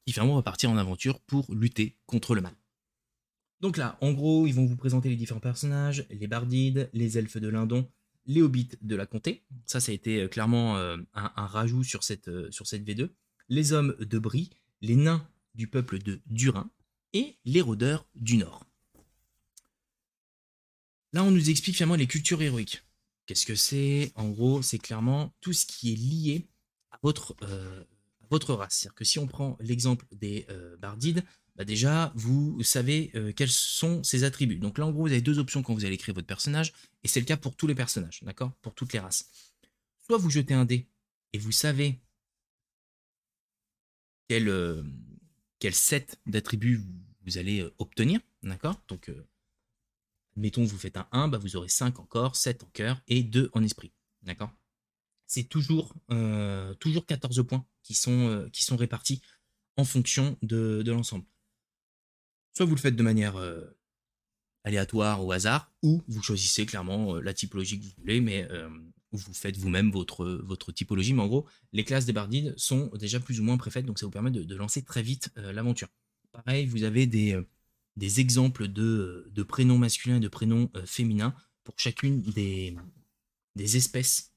qui 0.06 0.12
finalement 0.12 0.36
va 0.36 0.42
partir 0.42 0.70
en 0.70 0.76
aventure 0.76 1.20
pour 1.20 1.52
lutter 1.52 1.98
contre 2.06 2.34
le 2.34 2.40
mal. 2.40 2.54
Donc 3.60 3.76
là, 3.76 3.98
en 4.00 4.12
gros, 4.12 4.46
ils 4.46 4.54
vont 4.54 4.66
vous 4.66 4.76
présenter 4.76 5.08
les 5.08 5.16
différents 5.16 5.40
personnages, 5.40 6.06
les 6.10 6.28
bardides, 6.28 6.88
les 6.92 7.18
elfes 7.18 7.38
de 7.38 7.48
Lindon, 7.48 7.90
les 8.26 8.40
hobbits 8.40 8.70
de 8.80 8.96
la 8.96 9.04
comté. 9.04 9.44
Ça, 9.66 9.80
ça 9.80 9.90
a 9.90 9.94
été 9.94 10.22
euh, 10.22 10.28
clairement 10.28 10.76
euh, 10.76 10.96
un, 11.14 11.46
rajout 11.46 11.82
sur 11.82 12.04
cette 12.04 12.28
V2. 12.28 13.10
Les 13.48 13.72
hommes 13.72 13.96
de 13.98 14.18
Brie, 14.18 14.50
les 14.82 14.96
nains 14.96 15.26
du 15.54 15.66
peuple 15.66 15.98
de 15.98 16.20
Durin 16.26 16.70
et 17.12 17.36
les 17.44 17.60
rôdeurs 17.60 18.06
du 18.14 18.36
Nord. 18.36 18.66
Là, 21.12 21.24
on 21.24 21.30
nous 21.30 21.48
explique 21.48 21.76
finalement 21.76 21.94
les 21.94 22.06
cultures 22.06 22.42
héroïques. 22.42 22.82
Qu'est-ce 23.26 23.46
que 23.46 23.54
c'est? 23.54 24.12
En 24.14 24.28
gros, 24.28 24.60
c'est 24.62 24.78
clairement 24.78 25.34
tout 25.40 25.52
ce 25.52 25.64
qui 25.64 25.92
est 25.92 25.96
lié 25.96 26.46
à 26.90 26.98
votre, 27.02 27.36
votre 28.30 28.54
race. 28.54 28.74
C'est-à-dire 28.74 28.94
que 28.94 29.04
si 29.04 29.18
on 29.18 29.26
prend 29.26 29.56
l'exemple 29.60 30.06
des 30.12 30.46
bardides, 30.78 31.24
bah 31.56 31.64
déjà, 31.64 32.12
vous 32.14 32.62
savez 32.62 33.10
quels 33.34 33.50
sont 33.50 34.04
ses 34.04 34.24
attributs. 34.24 34.58
Donc 34.58 34.78
là, 34.78 34.86
en 34.86 34.92
gros, 34.92 35.02
vous 35.02 35.12
avez 35.12 35.22
deux 35.22 35.38
options 35.38 35.62
quand 35.62 35.74
vous 35.74 35.86
allez 35.86 35.96
créer 35.96 36.14
votre 36.14 36.26
personnage, 36.26 36.72
et 37.02 37.08
c'est 37.08 37.20
le 37.20 37.26
cas 37.26 37.38
pour 37.38 37.56
tous 37.56 37.66
les 37.66 37.74
personnages, 37.74 38.20
d'accord? 38.22 38.52
Pour 38.60 38.74
toutes 38.74 38.92
les 38.92 38.98
races. 38.98 39.30
Soit 40.06 40.18
vous 40.18 40.30
jetez 40.30 40.54
un 40.54 40.66
dé, 40.66 40.86
et 41.32 41.38
vous 41.38 41.52
savez 41.52 42.00
quel, 44.28 44.84
quel 45.58 45.74
set 45.74 46.18
d'attributs 46.26 46.84
vous 47.26 47.38
allez 47.38 47.68
obtenir, 47.78 48.20
d'accord? 48.42 48.80
Donc, 48.88 49.10
mettons, 50.36 50.64
vous 50.64 50.78
faites 50.78 50.96
un 50.96 51.08
1, 51.12 51.28
bah 51.28 51.38
vous 51.38 51.56
aurez 51.56 51.68
5 51.68 51.98
en 51.98 52.04
corps, 52.04 52.36
7 52.36 52.64
en 52.64 52.68
cœur, 52.68 53.00
et 53.08 53.22
2 53.22 53.50
en 53.52 53.62
esprit, 53.62 53.92
d'accord? 54.22 54.52
C'est 55.26 55.44
toujours, 55.44 55.94
toujours 56.78 57.04
14 57.06 57.46
points 57.46 57.66
qui 57.82 57.94
sont, 57.94 58.48
qui 58.52 58.64
sont 58.64 58.76
répartis 58.76 59.20
en 59.76 59.84
fonction 59.84 60.38
de, 60.42 60.82
l'ensemble. 60.86 61.26
Soit 62.54 62.66
vous 62.66 62.74
le 62.74 62.80
faites 62.80 62.96
de 62.96 63.02
manière 63.02 63.36
aléatoire 64.64 65.24
au 65.24 65.32
hasard, 65.32 65.70
ou 65.82 66.02
vous 66.08 66.22
choisissez 66.22 66.66
clairement 66.66 67.16
la 67.16 67.34
typologie 67.34 67.78
que 67.78 67.84
vous 67.84 67.94
voulez, 67.98 68.20
mais 68.20 68.48
vous 69.12 69.32
faites 69.32 69.56
vous-même 69.56 69.90
votre, 69.90 70.26
votre 70.44 70.72
typologie. 70.72 71.14
Mais 71.14 71.22
en 71.22 71.26
gros, 71.26 71.46
les 71.72 71.84
classes 71.84 72.06
des 72.06 72.12
bardides 72.12 72.54
sont 72.56 72.90
déjà 72.98 73.20
plus 73.20 73.40
ou 73.40 73.44
moins 73.44 73.56
préfaites, 73.56 73.86
donc 73.86 73.98
ça 73.98 74.06
vous 74.06 74.12
permet 74.12 74.30
de, 74.30 74.54
lancer 74.54 74.82
très 74.82 75.02
vite 75.02 75.30
l'aventure. 75.36 75.88
Pareil, 76.32 76.66
vous 76.66 76.82
avez 76.82 77.06
des, 77.06 77.40
des 77.96 78.20
exemples 78.20 78.68
de, 78.68 79.30
de, 79.32 79.42
prénoms 79.42 79.78
masculins 79.78 80.16
et 80.16 80.20
de 80.20 80.28
prénoms 80.28 80.70
féminins 80.84 81.34
pour 81.68 81.78
chacune 81.78 82.22
des, 82.22 82.74
espèces 83.76 84.32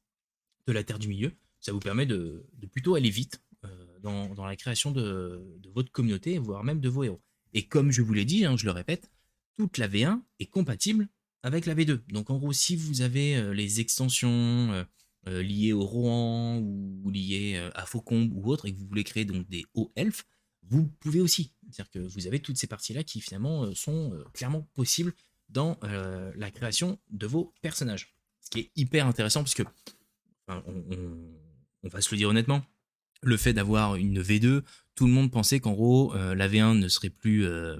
de 0.67 0.73
la 0.73 0.83
Terre 0.83 0.99
du 0.99 1.07
Milieu. 1.07 1.31
Ça 1.61 1.71
vous 1.71 1.79
permet 1.79 2.05
de, 2.05 2.45
plutôt 2.73 2.95
aller 2.95 3.09
vite 3.09 3.41
euh, 3.63 3.99
dans, 4.01 4.45
la 4.45 4.57
création 4.57 4.91
de, 4.91 5.41
votre 5.73 5.93
communauté, 5.93 6.37
voire 6.39 6.65
même 6.65 6.81
de 6.81 6.89
vos 6.89 7.05
héros. 7.05 7.21
Et 7.53 7.65
comme 7.67 7.89
je 7.89 8.01
vous 8.01 8.11
l'ai 8.11 8.25
dit, 8.25 8.43
hein, 8.43 8.57
je 8.57 8.65
le 8.65 8.71
répète, 8.71 9.09
toute 9.55 9.77
la 9.77 9.87
V1 9.87 10.21
est 10.39 10.47
compatible 10.47 11.07
avec 11.43 11.65
la 11.65 11.75
V2. 11.75 12.01
Donc 12.09 12.29
en 12.29 12.37
gros, 12.37 12.53
si 12.53 12.75
vous 12.75 13.01
avez 13.01 13.35
euh, 13.35 13.53
les 13.53 13.79
extensions 13.79 14.85
euh, 15.27 15.43
liées 15.43 15.73
au 15.73 15.85
Rohan 15.85 16.59
ou 16.59 17.09
liées 17.09 17.69
à 17.75 17.85
Faucombe 17.85 18.31
ou 18.33 18.49
autre, 18.51 18.65
et 18.65 18.73
que 18.73 18.79
vous 18.79 18.87
voulez 18.87 19.03
créer 19.03 19.25
donc 19.25 19.47
des 19.49 19.65
hauts 19.73 19.91
elfes, 19.95 20.25
vous 20.63 20.87
pouvez 20.99 21.21
aussi. 21.21 21.53
C'est-à-dire 21.69 21.91
que 21.91 21.99
vous 21.99 22.27
avez 22.27 22.39
toutes 22.39 22.57
ces 22.57 22.67
parties-là 22.67 23.03
qui 23.03 23.21
finalement 23.21 23.73
sont 23.75 24.17
clairement 24.33 24.61
possibles 24.73 25.13
dans 25.49 25.77
la 25.81 26.49
création 26.49 26.99
de 27.09 27.27
vos 27.27 27.53
personnages. 27.61 28.15
Ce 28.39 28.49
qui 28.49 28.59
est 28.59 28.71
hyper 28.75 29.05
intéressant 29.05 29.41
parce 29.41 29.53
que 29.53 29.63
on, 30.47 31.89
va 31.89 32.01
se 32.01 32.11
le 32.11 32.17
dire 32.17 32.29
honnêtement, 32.29 32.63
le 33.21 33.37
fait 33.37 33.53
d'avoir 33.53 33.95
une 33.95 34.21
V2, 34.21 34.61
tout 34.95 35.05
le 35.05 35.11
monde 35.11 35.31
pensait 35.31 35.59
qu'en 35.59 35.73
gros, 35.73 36.13
euh, 36.15 36.35
la 36.35 36.47
V1 36.47 36.77
ne 36.77 36.87
serait 36.87 37.09
plus, 37.09 37.45
euh, 37.45 37.79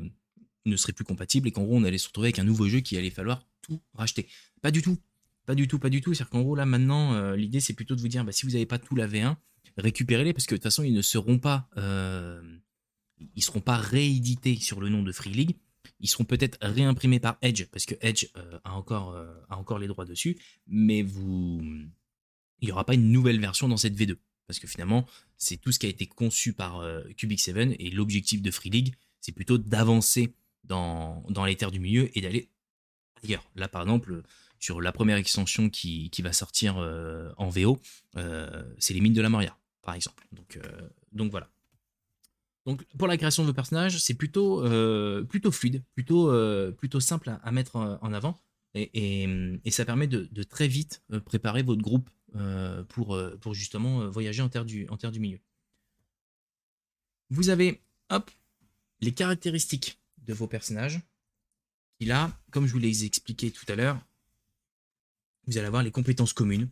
ne 0.66 0.76
serait 0.76 0.94
plus 0.94 1.06
compatible 1.06 1.48
et 1.48 1.52
qu'en 1.52 1.64
gros, 1.64 1.76
on 1.76 1.84
allait 1.84 1.98
se 1.98 2.08
retrouver 2.08 2.28
avec 2.28 2.40
un 2.40 2.44
nouveau 2.44 2.68
jeu 2.68 2.80
qui 2.80 2.98
allait 2.98 3.10
falloir 3.10 3.46
tout 3.62 3.82
racheter. 3.94 4.28
Pas 4.62 4.72
du 4.72 4.82
tout. 4.82 4.98
Pas 5.46 5.56
du 5.56 5.68
tout, 5.68 5.80
pas 5.80 5.90
du 5.90 6.02
tout. 6.02 6.14
C'est-à-dire 6.14 6.30
qu'en 6.30 6.42
gros, 6.42 6.56
là, 6.56 6.66
maintenant, 6.66 7.14
euh, 7.14 7.36
l'idée, 7.36 7.60
c'est 7.60 7.74
plutôt 7.74 7.96
de 7.96 8.02
vous 8.02 8.08
dire, 8.08 8.24
bah, 8.24 8.32
si 8.32 8.46
vous 8.46 8.54
n'avez 8.54 8.66
pas 8.66 8.78
tout 8.78 8.96
la 8.96 9.08
V1, 9.08 9.36
récupérez-les 9.78 10.34
parce 10.34 10.46
que 10.46 10.56
de 10.56 10.58
toute 10.58 10.64
façon, 10.64 10.84
ils 10.84 10.94
ne 10.94 11.02
seront 11.02 11.40
pas, 11.40 11.70
ils 13.36 13.44
seront 13.44 13.62
pas 13.62 13.78
réédités 13.78 14.56
sur 14.58 14.82
le 14.82 14.90
nom 14.90 15.04
de 15.04 15.12
Free 15.12 15.32
League. 15.32 15.58
Ils 16.00 16.10
seront 16.10 16.26
peut-être 16.26 16.58
réimprimés 16.62 17.20
par 17.20 17.38
Edge 17.42 17.66
parce 17.72 17.86
que 17.86 17.96
Edge 18.02 18.28
a, 18.64 18.74
encore, 18.74 19.16
a 19.50 19.58
encore 19.58 19.80
les 19.80 19.88
droits 19.88 20.06
dessus, 20.06 20.38
mais 20.68 21.04
vous, 21.04 21.62
il 22.62 22.66
n'y 22.66 22.72
aura 22.72 22.86
pas 22.86 22.94
une 22.94 23.12
nouvelle 23.12 23.40
version 23.40 23.68
dans 23.68 23.78
cette 23.78 23.96
V2. 23.96 24.18
Parce 24.48 24.60
que 24.60 24.68
finalement, 24.68 25.08
c'est 25.38 25.58
tout 25.58 25.72
ce 25.72 25.80
qui 25.80 25.86
a 25.86 25.90
été 25.90 26.06
conçu 26.06 26.54
par 26.54 26.80
euh, 26.80 27.04
Cubic 27.18 27.40
7 27.40 27.76
et 27.80 27.90
l'objectif 27.90 28.42
de 28.42 28.52
Free 28.52 28.70
League, 28.70 28.94
c'est 29.20 29.32
plutôt 29.32 29.58
d'avancer 29.58 30.36
dans, 30.64 31.24
dans 31.30 31.46
les 31.46 31.56
terres 31.56 31.72
du 31.72 31.80
milieu 31.80 32.16
et 32.18 32.22
d'aller 32.22 32.50
ailleurs. 33.24 33.44
Là, 33.56 33.68
par 33.68 33.82
exemple, 33.82 34.24
sur 34.60 34.82
la 34.82 34.92
première 34.92 35.18
extension 35.18 35.70
qui, 35.70 36.12
va 36.20 36.34
sortir 36.34 36.78
euh, 36.78 37.32
en 37.38 37.50
VO, 37.50 37.80
euh, 38.18 38.64
c'est 38.78 38.94
les 38.94 39.02
mines 39.02 39.14
de 39.14 39.22
la 39.22 39.30
Moria, 39.30 39.58
par 39.82 39.96
exemple. 39.96 40.26
Donc, 40.32 40.60
donc 41.12 41.32
voilà. 41.32 41.50
Donc 42.68 42.84
pour 42.98 43.08
la 43.08 43.18
création 43.18 43.42
de 43.44 43.48
vos 43.48 43.54
personnages, 43.54 43.98
c'est 43.98 44.14
plutôt, 44.14 44.64
plutôt 45.26 45.52
fluide, 45.52 45.84
plutôt, 45.96 46.32
plutôt 46.74 47.00
simple 47.00 47.38
à, 47.42 47.52
mettre 47.52 47.76
en 47.76 48.14
avant. 48.14 48.40
Et, 48.76 49.28
ça 49.72 49.86
permet 49.86 50.08
de 50.08 50.44
très 50.44 50.68
vite 50.68 51.04
préparer 51.26 51.64
votre 51.64 51.82
groupe 51.82 52.10
euh, 52.38 52.84
pour, 52.86 53.16
euh, 53.16 53.38
pour 53.42 53.54
justement 53.54 54.04
euh, 54.04 54.10
voyager 54.10 54.42
en 54.42 54.48
terre, 54.48 54.64
du, 54.64 54.88
en 54.88 54.96
terre 54.96 55.12
du 55.12 55.20
milieu. 55.20 55.40
Vous 57.30 57.50
avez, 57.50 57.82
hop, 58.10 58.32
les 59.02 59.14
caractéristiques 59.14 60.00
de 60.20 60.34
vos 60.34 60.48
personnages. 60.48 61.02
Et 62.02 62.06
là, 62.06 62.36
comme 62.50 62.66
je 62.66 62.74
vous 62.74 62.80
l'ai 62.80 63.06
expliqué 63.06 63.52
tout 63.52 63.66
à 63.68 63.76
l'heure, 63.76 64.04
vous 65.46 65.58
allez 65.60 65.68
avoir 65.68 65.84
les 65.84 65.92
compétences 65.92 66.34
communes. 66.34 66.68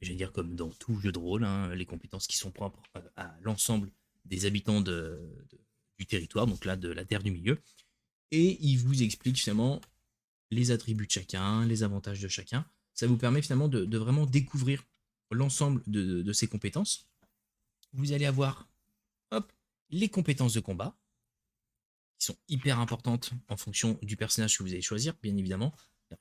Je 0.00 0.08
vais 0.08 0.16
dire 0.16 0.32
comme 0.32 0.56
dans 0.56 0.70
tout 0.70 0.98
jeu 0.98 1.12
de 1.12 1.18
rôle, 1.18 1.44
hein, 1.44 1.72
les 1.76 1.86
compétences 1.86 2.26
qui 2.26 2.36
sont 2.36 2.50
propres 2.50 2.82
à 3.16 3.32
l'ensemble 3.42 3.92
des 4.24 4.44
habitants 4.44 4.80
du 4.80 6.06
territoire, 6.06 6.48
donc 6.48 6.64
là 6.64 6.74
de 6.76 6.88
la 6.88 7.04
terre 7.04 7.22
du 7.22 7.30
milieu. 7.30 7.60
Et 8.32 8.58
il 8.60 8.76
vous 8.76 9.04
explique 9.04 9.38
finalement 9.38 9.80
les 10.50 10.72
attributs 10.72 11.06
de 11.06 11.12
chacun, 11.12 11.64
les 11.64 11.84
avantages 11.84 12.20
de 12.20 12.28
chacun. 12.28 12.66
Ça 12.92 13.06
vous 13.06 13.16
permet 13.16 13.40
finalement 13.40 13.68
de, 13.68 13.96
vraiment 13.96 14.26
découvrir 14.26 14.82
l'ensemble 15.30 15.80
de, 15.86 16.32
ces 16.32 16.48
compétences, 16.48 17.08
vous 17.92 18.12
allez 18.12 18.26
avoir 18.26 18.68
les 19.90 20.08
compétences 20.08 20.54
de 20.54 20.60
combat, 20.60 20.98
sont 22.24 22.36
hyper 22.48 22.78
importantes 22.78 23.32
en 23.48 23.56
fonction 23.56 23.98
du 24.02 24.16
personnage 24.16 24.56
que 24.56 24.62
vous 24.62 24.70
allez 24.70 24.82
choisir, 24.82 25.14
bien 25.22 25.36
évidemment. 25.36 25.74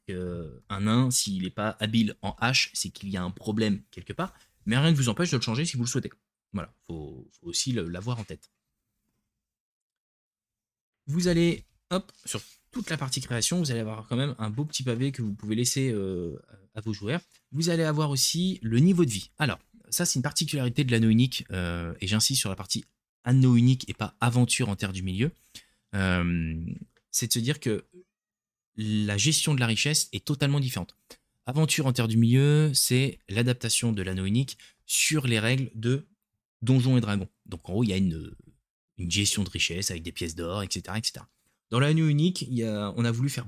un 0.09 0.81
nain, 0.81 1.11
s'il 1.11 1.43
n'est 1.43 1.49
pas 1.49 1.77
habile 1.79 2.15
en 2.21 2.35
hache, 2.39 2.71
c'est 2.73 2.89
qu'il 2.89 3.09
y 3.09 3.17
a 3.17 3.23
un 3.23 3.31
problème 3.31 3.81
quelque 3.91 4.13
part, 4.13 4.33
mais 4.65 4.77
rien 4.77 4.91
ne 4.91 4.95
vous 4.95 5.09
empêche 5.09 5.31
de 5.31 5.37
le 5.37 5.41
changer 5.41 5.65
si 5.65 5.77
vous 5.77 5.83
le 5.83 5.89
souhaitez. 5.89 6.11
Voilà, 6.53 6.73
il 6.89 6.93
faut, 6.93 7.29
aussi 7.41 7.73
l'avoir 7.73 8.19
en 8.19 8.23
tête. 8.23 8.51
Vous 11.07 11.27
allez, 11.27 11.65
hop, 11.89 12.11
sur 12.25 12.41
toute 12.71 12.89
la 12.89 12.97
partie 12.97 13.21
création, 13.21 13.59
vous 13.59 13.71
allez 13.71 13.81
avoir 13.81 14.07
quand 14.07 14.15
même 14.15 14.35
un 14.39 14.49
beau 14.49 14.65
petit 14.65 14.83
pavé 14.83 15.11
que 15.11 15.21
vous 15.21 15.33
pouvez 15.33 15.55
laisser 15.55 15.91
euh, 15.91 16.39
à 16.73 16.81
vos 16.81 16.93
joueurs. 16.93 17.21
Vous 17.51 17.69
allez 17.69 17.83
avoir 17.83 18.09
aussi 18.09 18.59
le 18.61 18.79
niveau 18.79 19.03
de 19.05 19.11
vie. 19.11 19.29
Alors, 19.37 19.59
ça 19.89 20.05
c'est 20.05 20.17
une 20.17 20.23
particularité 20.23 20.83
de 20.83 20.91
l'anneau 20.91 21.09
unique, 21.09 21.45
euh, 21.51 21.93
et 21.99 22.07
j'insiste 22.07 22.39
sur 22.39 22.49
la 22.49 22.55
partie 22.55 22.85
anneau 23.23 23.55
unique 23.55 23.89
et 23.89 23.93
pas 23.93 24.15
aventure 24.19 24.69
en 24.69 24.75
terre 24.75 24.93
du 24.93 25.03
milieu. 25.03 25.31
C'est 25.93 27.27
de 27.27 27.33
se 27.33 27.39
dire 27.39 27.59
que 27.59 27.85
la 28.77 29.17
gestion 29.17 29.53
de 29.53 29.59
la 29.59 29.67
richesse 29.67 30.09
est 30.13 30.25
totalement 30.25 30.59
différente. 30.59 30.95
Aventure 31.45 31.87
en 31.87 31.93
terre 31.93 32.07
du 32.07 32.17
milieu, 32.17 32.71
c'est 32.73 33.19
l'adaptation 33.27 33.91
de 33.91 34.01
l'anneau 34.01 34.25
unique 34.25 34.57
sur 34.85 35.27
les 35.27 35.39
règles 35.39 35.71
de 35.75 36.07
Donjons 36.61 36.97
et 36.97 37.01
Dragons. 37.01 37.27
Donc 37.45 37.67
en 37.67 37.73
gros, 37.73 37.83
il 37.83 37.89
y 37.89 37.93
a 37.93 37.97
une, 37.97 38.35
gestion 38.97 39.43
de 39.43 39.49
richesse 39.49 39.89
avec 39.89 40.03
des 40.03 40.11
pièces 40.11 40.35
d'or, 40.35 40.61
etc., 40.61 40.95
etc. 40.97 41.25
Dans 41.71 41.79
l'anneau 41.79 42.07
unique, 42.07 42.43
y 42.43 42.63
on 42.63 43.03
a 43.03 43.11
voulu 43.11 43.29
faire, 43.29 43.47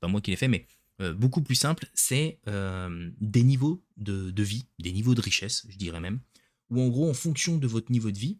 pas 0.00 0.08
moi 0.08 0.20
qui 0.20 0.30
l'ai 0.30 0.36
fait, 0.36 0.48
mais 0.48 0.66
euh, 1.00 1.12
beaucoup 1.12 1.42
plus 1.42 1.56
simple, 1.56 1.90
c'est 1.94 2.38
des 2.46 3.42
niveaux 3.42 3.84
de, 3.96 4.42
vie, 4.42 4.66
des 4.78 4.92
niveaux 4.92 5.14
de 5.14 5.20
richesse, 5.20 5.66
je 5.68 5.76
dirais 5.76 6.00
même, 6.00 6.20
où 6.70 6.80
en 6.80 6.88
gros, 6.88 7.10
en 7.10 7.14
fonction 7.14 7.58
de 7.58 7.66
votre 7.66 7.90
niveau 7.90 8.10
de 8.10 8.18
vie, 8.18 8.38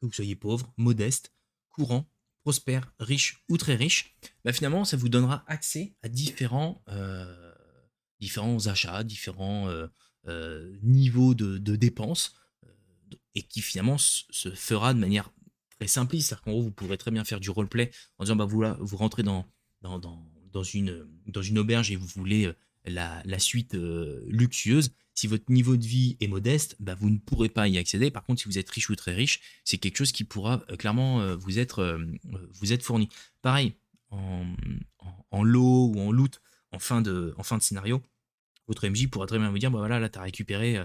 que 0.00 0.06
vous 0.06 0.12
soyez 0.12 0.36
pauvre, 0.36 0.72
modeste, 0.76 1.32
courant, 1.68 2.08
prospère, 2.42 2.92
riche 2.98 3.44
ou 3.48 3.56
très 3.56 3.74
riche, 3.74 4.16
bah 4.44 4.52
finalement, 4.52 4.84
ça 4.84 4.96
vous 4.96 5.08
donnera 5.08 5.44
accès 5.46 5.94
à 6.02 6.08
différents, 6.08 6.82
euh, 6.88 7.52
achats, 8.66 9.04
différents 9.04 9.68
niveaux 10.82 11.34
de, 11.34 11.76
dépenses, 11.76 12.34
et 13.34 13.42
qui 13.42 13.60
finalement 13.60 13.98
se 13.98 14.50
fera 14.54 14.94
de 14.94 14.98
manière 14.98 15.30
très 15.80 15.88
simpliste. 15.88 16.28
C'est-à-dire 16.28 16.42
qu'en 16.44 16.50
gros, 16.52 16.62
vous 16.62 16.70
pourrez 16.70 16.98
très 16.98 17.10
bien 17.10 17.24
faire 17.24 17.40
du 17.40 17.50
roleplay 17.50 17.90
en 18.18 18.24
disant 18.24 18.36
bah, 18.36 18.44
vous, 18.44 18.96
rentrez 18.96 19.22
dans, 19.22 19.46
une, 20.74 21.58
auberge 21.58 21.90
et 21.90 21.96
vous 21.96 22.06
voulez 22.06 22.46
euh, 22.46 22.54
la, 22.86 23.38
suite 23.38 23.74
euh, 23.74 24.22
luxueuse. 24.26 24.92
Si 25.20 25.26
votre 25.26 25.50
niveau 25.50 25.76
de 25.76 25.84
vie 25.84 26.16
est 26.20 26.28
modeste, 26.28 26.76
bah, 26.80 26.94
vous 26.94 27.10
ne 27.10 27.18
pourrez 27.18 27.50
pas 27.50 27.68
y 27.68 27.76
accéder. 27.76 28.10
Par 28.10 28.24
contre, 28.24 28.40
si 28.40 28.48
vous 28.48 28.58
êtes 28.58 28.70
riche 28.70 28.88
ou 28.88 28.96
très 28.96 29.14
riche, 29.14 29.40
c'est 29.64 29.76
quelque 29.76 29.98
chose 29.98 30.12
qui 30.12 30.24
pourra 30.24 30.62
euh, 30.70 30.76
clairement 30.76 31.36
vous, 31.36 31.58
être, 31.58 32.00
vous 32.54 32.72
être 32.72 32.82
fourni. 32.82 33.08
Pareil, 33.42 33.74
en, 34.10 35.44
lot 35.44 35.92
ou 35.94 36.00
en 36.00 36.10
loot 36.10 36.40
en 36.72 36.78
fin 36.78 37.02
de, 37.02 37.34
en 37.36 37.42
fin 37.42 37.58
de 37.58 37.62
scénario, 37.62 38.02
votre 38.66 38.88
MJ 38.88 39.08
pourra 39.08 39.26
très 39.26 39.38
bien 39.38 39.50
vous 39.50 39.58
dire 39.58 39.70
bah 39.70 39.78
voilà, 39.78 40.00
là, 40.00 40.08
tu 40.08 40.18
as 40.18 40.22
récupéré 40.22 40.78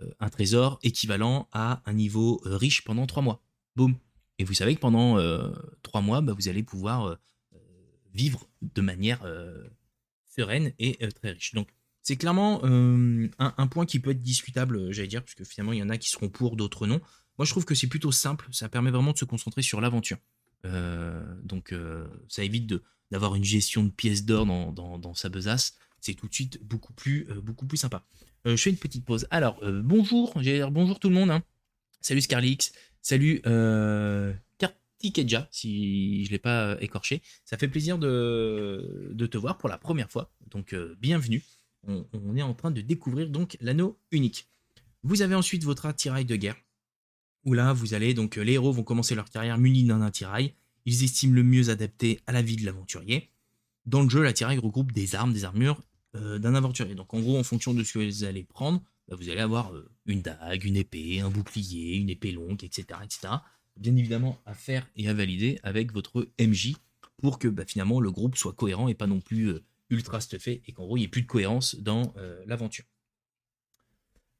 euh, 0.00 0.12
un 0.18 0.28
trésor 0.28 0.78
équivalent 0.82 1.48
à 1.52 1.82
un 1.86 1.92
niveau 1.92 2.40
euh, 2.46 2.56
riche 2.56 2.84
pendant 2.84 3.06
trois 3.06 3.22
mois. 3.22 3.42
Boum. 3.76 3.96
Et 4.38 4.44
vous 4.44 4.54
savez 4.54 4.74
que 4.74 4.80
pendant 4.80 5.18
euh, 5.18 5.50
trois 5.82 6.00
mois, 6.00 6.20
bah, 6.20 6.32
vous 6.32 6.48
allez 6.48 6.62
pouvoir 6.62 7.18
vivre 8.12 8.48
de 8.62 8.80
manière 8.80 9.20
sereine 10.26 10.72
et 10.78 10.98
très 11.10 11.30
riche. 11.32 11.54
Donc, 11.54 11.68
c'est 12.02 12.16
clairement 12.16 12.60
un, 12.64 13.66
point 13.66 13.86
qui 13.86 14.00
peut 14.00 14.10
être 14.10 14.22
discutable, 14.22 14.92
j'allais 14.92 15.08
dire, 15.08 15.22
puisque 15.22 15.44
finalement, 15.44 15.72
il 15.72 15.78
y 15.78 15.82
en 15.82 15.90
a 15.90 15.98
qui 15.98 16.10
seront 16.10 16.28
pour, 16.28 16.56
d'autres 16.56 16.86
non. 16.86 17.00
Moi, 17.38 17.44
je 17.44 17.50
trouve 17.50 17.64
que 17.64 17.74
c'est 17.74 17.86
plutôt 17.86 18.12
simple. 18.12 18.48
Ça 18.52 18.68
permet 18.68 18.90
vraiment 18.90 19.12
de 19.12 19.18
se 19.18 19.24
concentrer 19.24 19.62
sur 19.62 19.80
l'aventure. 19.80 20.18
donc, 20.64 21.74
ça 22.28 22.42
évite 22.42 22.72
d'avoir 23.10 23.34
une 23.34 23.44
gestion 23.44 23.84
de 23.84 23.90
pièces 23.90 24.24
d'or 24.24 24.46
dans, 24.46 25.14
sa 25.14 25.28
besace. 25.28 25.76
C'est 26.00 26.14
tout 26.14 26.28
de 26.28 26.34
suite 26.34 26.62
beaucoup 26.64 26.92
plus, 26.92 27.26
beaucoup 27.42 27.66
sympa. 27.76 28.04
je 28.44 28.56
fais 28.56 28.70
une 28.70 28.76
petite 28.76 29.04
pause. 29.04 29.26
Alors, 29.30 29.60
bonjour, 29.62 30.34
bonjour 30.70 30.98
tout 30.98 31.10
le 31.10 31.14
monde. 31.14 31.30
Hein. 31.30 31.42
Salut 32.00 32.22
Scarlix, 32.22 32.72
salut 33.02 33.42
euh, 33.46 34.32
Kartikeja, 34.56 35.48
si 35.50 36.24
je 36.24 36.30
ne 36.30 36.32
l'ai 36.32 36.38
pas 36.38 36.78
écorché. 36.80 37.20
Ça 37.44 37.58
fait 37.58 37.68
plaisir 37.68 37.98
de, 37.98 39.26
te 39.30 39.36
voir 39.36 39.58
pour 39.58 39.68
la 39.68 39.76
première 39.76 40.10
fois. 40.10 40.32
Donc, 40.50 40.74
bienvenue. 40.98 41.42
On, 41.86 42.36
est 42.36 42.42
en 42.42 42.54
train 42.54 42.70
de 42.70 42.80
découvrir 42.80 43.28
donc 43.30 43.56
l'anneau 43.60 43.98
unique. 44.10 44.48
Vous 45.02 45.22
avez 45.22 45.34
ensuite 45.34 45.64
votre 45.64 45.86
attirail 45.86 46.24
de 46.24 46.36
guerre 46.36 46.56
où 47.44 47.54
là, 47.54 47.72
vous 47.72 47.94
allez, 47.94 48.12
donc 48.12 48.36
les 48.36 48.52
héros 48.52 48.72
vont 48.72 48.82
commencer 48.82 49.14
leur 49.14 49.30
carrière 49.30 49.58
munis 49.58 49.84
d'un 49.84 50.02
attirail. 50.02 50.54
Ils 50.84 51.04
estiment 51.04 51.34
le 51.34 51.42
mieux 51.42 51.70
adapté 51.70 52.20
à 52.26 52.32
la 52.32 52.42
vie 52.42 52.56
de 52.56 52.66
l'aventurier. 52.66 53.30
Dans 53.86 54.02
le 54.02 54.10
jeu, 54.10 54.22
l'attirail 54.22 54.58
regroupe 54.58 54.92
des 54.92 55.14
armes, 55.14 55.32
des 55.32 55.44
armures 55.44 55.80
euh, 56.16 56.38
d'un 56.38 56.54
aventurier. 56.54 56.94
Donc 56.94 57.14
en 57.14 57.20
gros, 57.20 57.38
en 57.38 57.42
fonction 57.42 57.72
de 57.72 57.82
ce 57.82 57.94
que 57.94 58.06
vous 58.06 58.24
allez 58.24 58.44
prendre, 58.44 58.82
bah, 59.08 59.16
vous 59.16 59.28
allez 59.30 59.40
avoir 59.40 59.72
euh, 59.72 59.90
une 60.06 60.22
dague, 60.22 60.64
une 60.64 60.76
épée, 60.76 61.20
un 61.20 61.30
bouclier, 61.30 61.96
une 61.96 62.10
épée 62.10 62.32
longue, 62.32 62.62
etc., 62.62 62.98
etc. 63.02 63.34
Bien 63.76 63.96
évidemment, 63.96 64.38
à 64.44 64.54
faire 64.54 64.86
et 64.96 65.08
à 65.08 65.14
valider 65.14 65.58
avec 65.62 65.92
votre 65.92 66.28
MJ 66.38 66.74
pour 67.18 67.38
que 67.38 67.48
bah, 67.48 67.64
finalement 67.66 68.00
le 68.00 68.10
groupe 68.10 68.36
soit 68.36 68.52
cohérent 68.52 68.88
et 68.88 68.94
pas 68.94 69.06
non 69.06 69.20
plus 69.20 69.48
euh, 69.48 69.62
ultra 69.90 70.20
stuffé 70.20 70.62
et 70.66 70.72
qu'en 70.72 70.84
gros 70.84 70.96
il 70.96 71.00
n'y 71.00 71.06
ait 71.06 71.08
plus 71.08 71.22
de 71.22 71.26
cohérence 71.26 71.76
dans 71.76 72.14
l'aventure. 72.46 72.84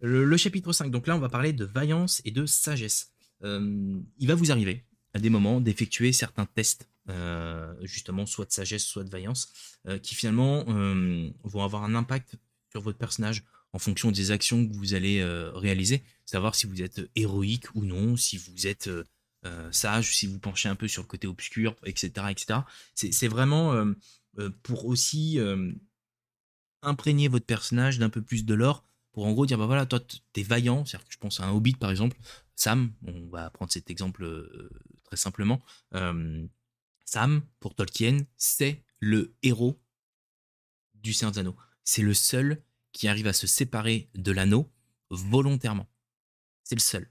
Le, 0.02 0.37
chapitre 0.38 0.73
5, 0.73 0.90
donc 0.90 1.07
là 1.07 1.16
on 1.16 1.19
va 1.19 1.28
parler 1.28 1.52
de 1.52 1.64
vaillance 1.64 2.23
et 2.25 2.30
de 2.30 2.47
sagesse. 2.47 3.12
Euh, 3.45 4.00
il 4.19 4.28
va 4.28 4.35
vous 4.35 4.50
arriver 4.50 4.85
à 5.12 5.19
des 5.19 5.28
moments 5.28 5.61
d'effectuer 5.61 6.12
certains 6.12 6.47
tests, 6.47 6.88
euh, 7.09 7.75
justement 7.83 8.25
soit 8.25 8.47
de 8.47 8.52
sagesse, 8.52 8.85
soit 8.85 9.04
de 9.04 9.11
vaillance, 9.11 9.52
euh, 9.87 9.99
qui 9.99 10.14
finalement 10.14 10.64
vont 11.45 11.64
avoir 11.64 11.85
un 11.85 11.95
impact 11.95 12.37
sur 12.71 12.80
votre 12.80 12.99
personnage 12.99 13.45
en 13.73 13.78
fonction 13.78 14.11
des 14.11 14.30
actions 14.30 14.66
que 14.66 14.75
vous 14.75 14.95
allez 14.95 15.23
réaliser, 15.54 16.02
savoir 16.25 16.54
si 16.54 16.66
vous 16.66 16.83
êtes 16.83 17.02
héroïque 17.14 17.66
ou 17.75 17.85
non, 17.85 18.16
si 18.16 18.38
vous 18.38 18.66
êtes 18.66 18.90
sage, 19.71 20.16
si 20.16 20.26
vous 20.26 20.38
penchez 20.38 20.69
un 20.69 20.75
peu 20.76 20.88
sur 20.88 21.02
le 21.02 21.09
côté 21.09 21.26
obscur, 21.26 21.76
etc. 21.85 22.26
etc. 22.30 22.61
C'est 22.95 23.28
vraiment 23.28 23.85
pour 24.62 24.87
aussi 24.87 25.38
imprégner 26.82 27.28
votre 27.28 27.46
personnage 27.46 27.99
d'un 27.99 28.10
peu 28.10 28.22
plus 28.22 28.44
de 28.44 28.54
l'or 28.54 28.84
pour 29.12 29.26
en 29.26 29.32
gros 29.32 29.46
dire 29.46 29.58
bah 29.58 29.66
voilà 29.66 29.87
toi 29.87 30.00
t'es 30.32 30.42
vaillant. 30.42 30.84
C'est-à-dire 30.84 31.06
que 31.06 31.12
je 31.12 31.18
pense 31.18 31.40
à 31.40 31.46
un 31.46 31.52
hobbit 31.52 31.75
par 31.75 31.90
exemple 31.90 32.16
Sam 32.56 32.92
on 33.06 33.28
va 33.28 33.50
prendre 33.50 33.72
cet 33.72 33.90
exemple 33.90 34.25
euh, 34.25 34.70
très 35.04 35.16
simplement 35.16 35.60
euh, 35.94 36.46
Sam 37.04 37.42
pour 37.58 37.75
Tolkien 37.75 38.18
c'est 38.37 38.82
le 38.99 39.34
héros 39.42 39.80
du 40.94 41.12
Seigneur 41.12 41.32
des 41.32 41.40
Anneaux. 41.40 41.56
C'est 41.84 42.02
le 42.02 42.14
seul 42.14 42.62
qui 42.92 43.08
arrive 43.08 43.26
à 43.26 43.32
se 43.32 43.46
séparer 43.46 44.10
de 44.14 44.32
l'anneau 44.32 44.70
volontairement. 45.08 45.88
C'est 46.64 46.75
le 46.75 46.80
seul 46.80 47.10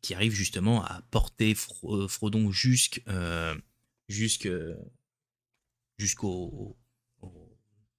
qui 0.00 0.14
arrive 0.14 0.32
justement 0.32 0.84
à 0.84 1.02
porter 1.02 1.54
euh, 1.84 2.08
Frodon 2.08 2.50
jusqu'au 2.50 3.00
jusqu'au 6.02 6.76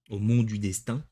au, 0.10 0.20
mont 0.20 0.44
du 0.44 0.60
destin 0.60 1.06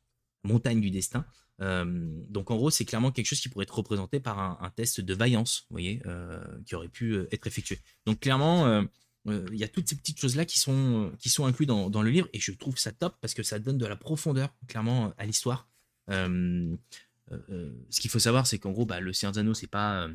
montagne 0.43 0.81
du 0.81 0.91
destin 0.91 1.25
euh, 1.61 1.85
donc 2.29 2.49
en 2.51 2.55
gros, 2.55 2.71
c'est 2.71 2.85
clairement 2.85 3.11
quelque 3.11 3.27
chose 3.27 3.39
qui 3.39 3.49
pourrait 3.49 3.63
être 3.63 3.77
représenté 3.77 4.19
par 4.19 4.39
un, 4.39 4.69
test 4.71 4.99
de 4.99 5.13
vaillance, 5.13 5.65
vous 5.69 5.75
voyez, 5.75 6.01
euh, 6.05 6.43
qui 6.65 6.75
aurait 6.75 6.87
pu 6.87 7.13
euh, 7.13 7.27
être 7.31 7.45
effectué. 7.45 7.79
Donc 8.05 8.19
clairement, 8.19 8.83
il 9.27 9.55
y 9.55 9.63
a 9.63 9.67
toutes 9.67 9.87
ces 9.87 9.95
petites 9.95 10.19
choses-là 10.19 10.45
qui 10.45 10.57
sont, 10.57 11.11
qui 11.19 11.29
sont 11.29 11.45
incluses 11.45 11.67
dans, 11.67 12.01
le 12.01 12.09
livre, 12.09 12.27
et 12.33 12.39
je 12.39 12.51
trouve 12.51 12.77
ça 12.77 12.91
top 12.91 13.15
parce 13.21 13.33
que 13.35 13.43
ça 13.43 13.59
donne 13.59 13.77
de 13.77 13.85
la 13.85 13.95
profondeur, 13.95 14.55
clairement, 14.67 15.13
à 15.17 15.25
l'histoire. 15.25 15.69
ce 16.09 16.75
qu'il 17.91 18.09
faut 18.09 18.19
savoir, 18.19 18.47
c'est 18.47 18.57
qu'en 18.57 18.71
gros, 18.71 18.85
bah, 18.85 18.99
le 18.99 19.13
Seigneur 19.13 19.33
des 19.33 19.53
c'est 19.53 19.67
pas 19.67 20.09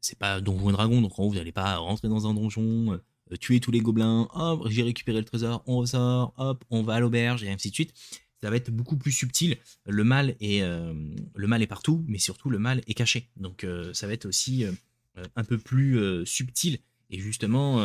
c'est 0.00 0.18
pas 0.18 0.40
Donjon 0.40 0.68
et 0.68 0.72
Dragon, 0.72 1.00
donc 1.00 1.12
en 1.12 1.22
gros, 1.22 1.30
vous 1.30 1.36
n'allez 1.36 1.52
pas 1.52 1.76
rentrer 1.78 2.08
dans 2.08 2.28
un 2.28 2.34
donjon, 2.34 3.00
tuer 3.40 3.60
tous 3.60 3.70
les 3.70 3.80
gobelins, 3.80 4.28
hop, 4.34 4.68
j'ai 4.68 4.82
récupéré 4.82 5.18
le 5.18 5.24
trésor, 5.24 5.62
on 5.66 5.78
ressort, 5.78 6.34
hop, 6.36 6.64
on 6.70 6.82
va 6.82 6.94
à 6.94 7.00
l'auberge, 7.00 7.42
et 7.42 7.50
ainsi 7.50 7.70
de 7.70 7.74
suite 7.74 7.94
ça 8.44 8.50
va 8.50 8.56
être 8.56 8.70
beaucoup 8.70 8.98
plus 8.98 9.10
subtil. 9.10 9.56
Le 9.86 10.04
mal 10.04 10.36
est, 10.38 10.60
euh, 10.60 10.92
le 11.34 11.46
mal 11.46 11.62
est 11.62 11.66
partout, 11.66 12.04
mais 12.06 12.18
surtout 12.18 12.50
le 12.50 12.58
mal 12.58 12.82
est 12.86 12.92
caché. 12.92 13.30
Donc 13.36 13.64
euh, 13.64 13.94
ça 13.94 14.06
va 14.06 14.12
être 14.12 14.26
aussi 14.26 14.66
euh, 14.66 14.72
un 15.34 15.44
peu 15.44 15.56
plus 15.56 16.26
subtil. 16.26 16.78
Et 17.08 17.18
justement, 17.18 17.80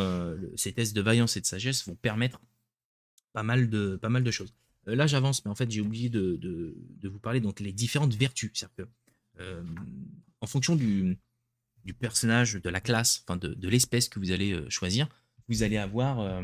ces 0.56 0.72
tests 0.72 0.94
de 0.94 1.00
vaillance 1.00 1.36
et 1.36 1.40
de 1.40 1.46
sagesse 1.46 1.86
vont 1.86 1.94
permettre 1.94 2.42
pas 3.32 3.42
mal 3.42 3.70
de, 3.70 3.96
pas 3.96 4.10
mal 4.10 4.22
de 4.22 4.30
choses. 4.30 4.52
là, 4.86 5.06
j'avance, 5.06 5.44
mais 5.44 5.50
en 5.50 5.54
fait, 5.54 5.70
j'ai 5.70 5.80
oublié 5.80 6.10
de, 6.10 6.36
de, 6.36 7.08
vous 7.08 7.20
parler 7.20 7.40
donc 7.40 7.60
les 7.60 7.72
différentes 7.72 8.14
vertus. 8.14 8.50
C'est-à-dire 8.52 8.88
que, 9.38 9.62
en 10.40 10.46
fonction 10.46 10.74
du, 10.74 11.16
du, 11.84 11.94
personnage, 11.94 12.54
de 12.54 12.68
la 12.68 12.80
classe, 12.80 13.24
enfin 13.26 13.36
de, 13.36 13.54
de 13.54 13.68
l'espèce 13.68 14.08
que 14.08 14.18
vous 14.18 14.32
allez 14.32 14.58
choisir, 14.68 15.08
vous 15.50 15.62
allez 15.62 15.76
avoir 15.76 16.42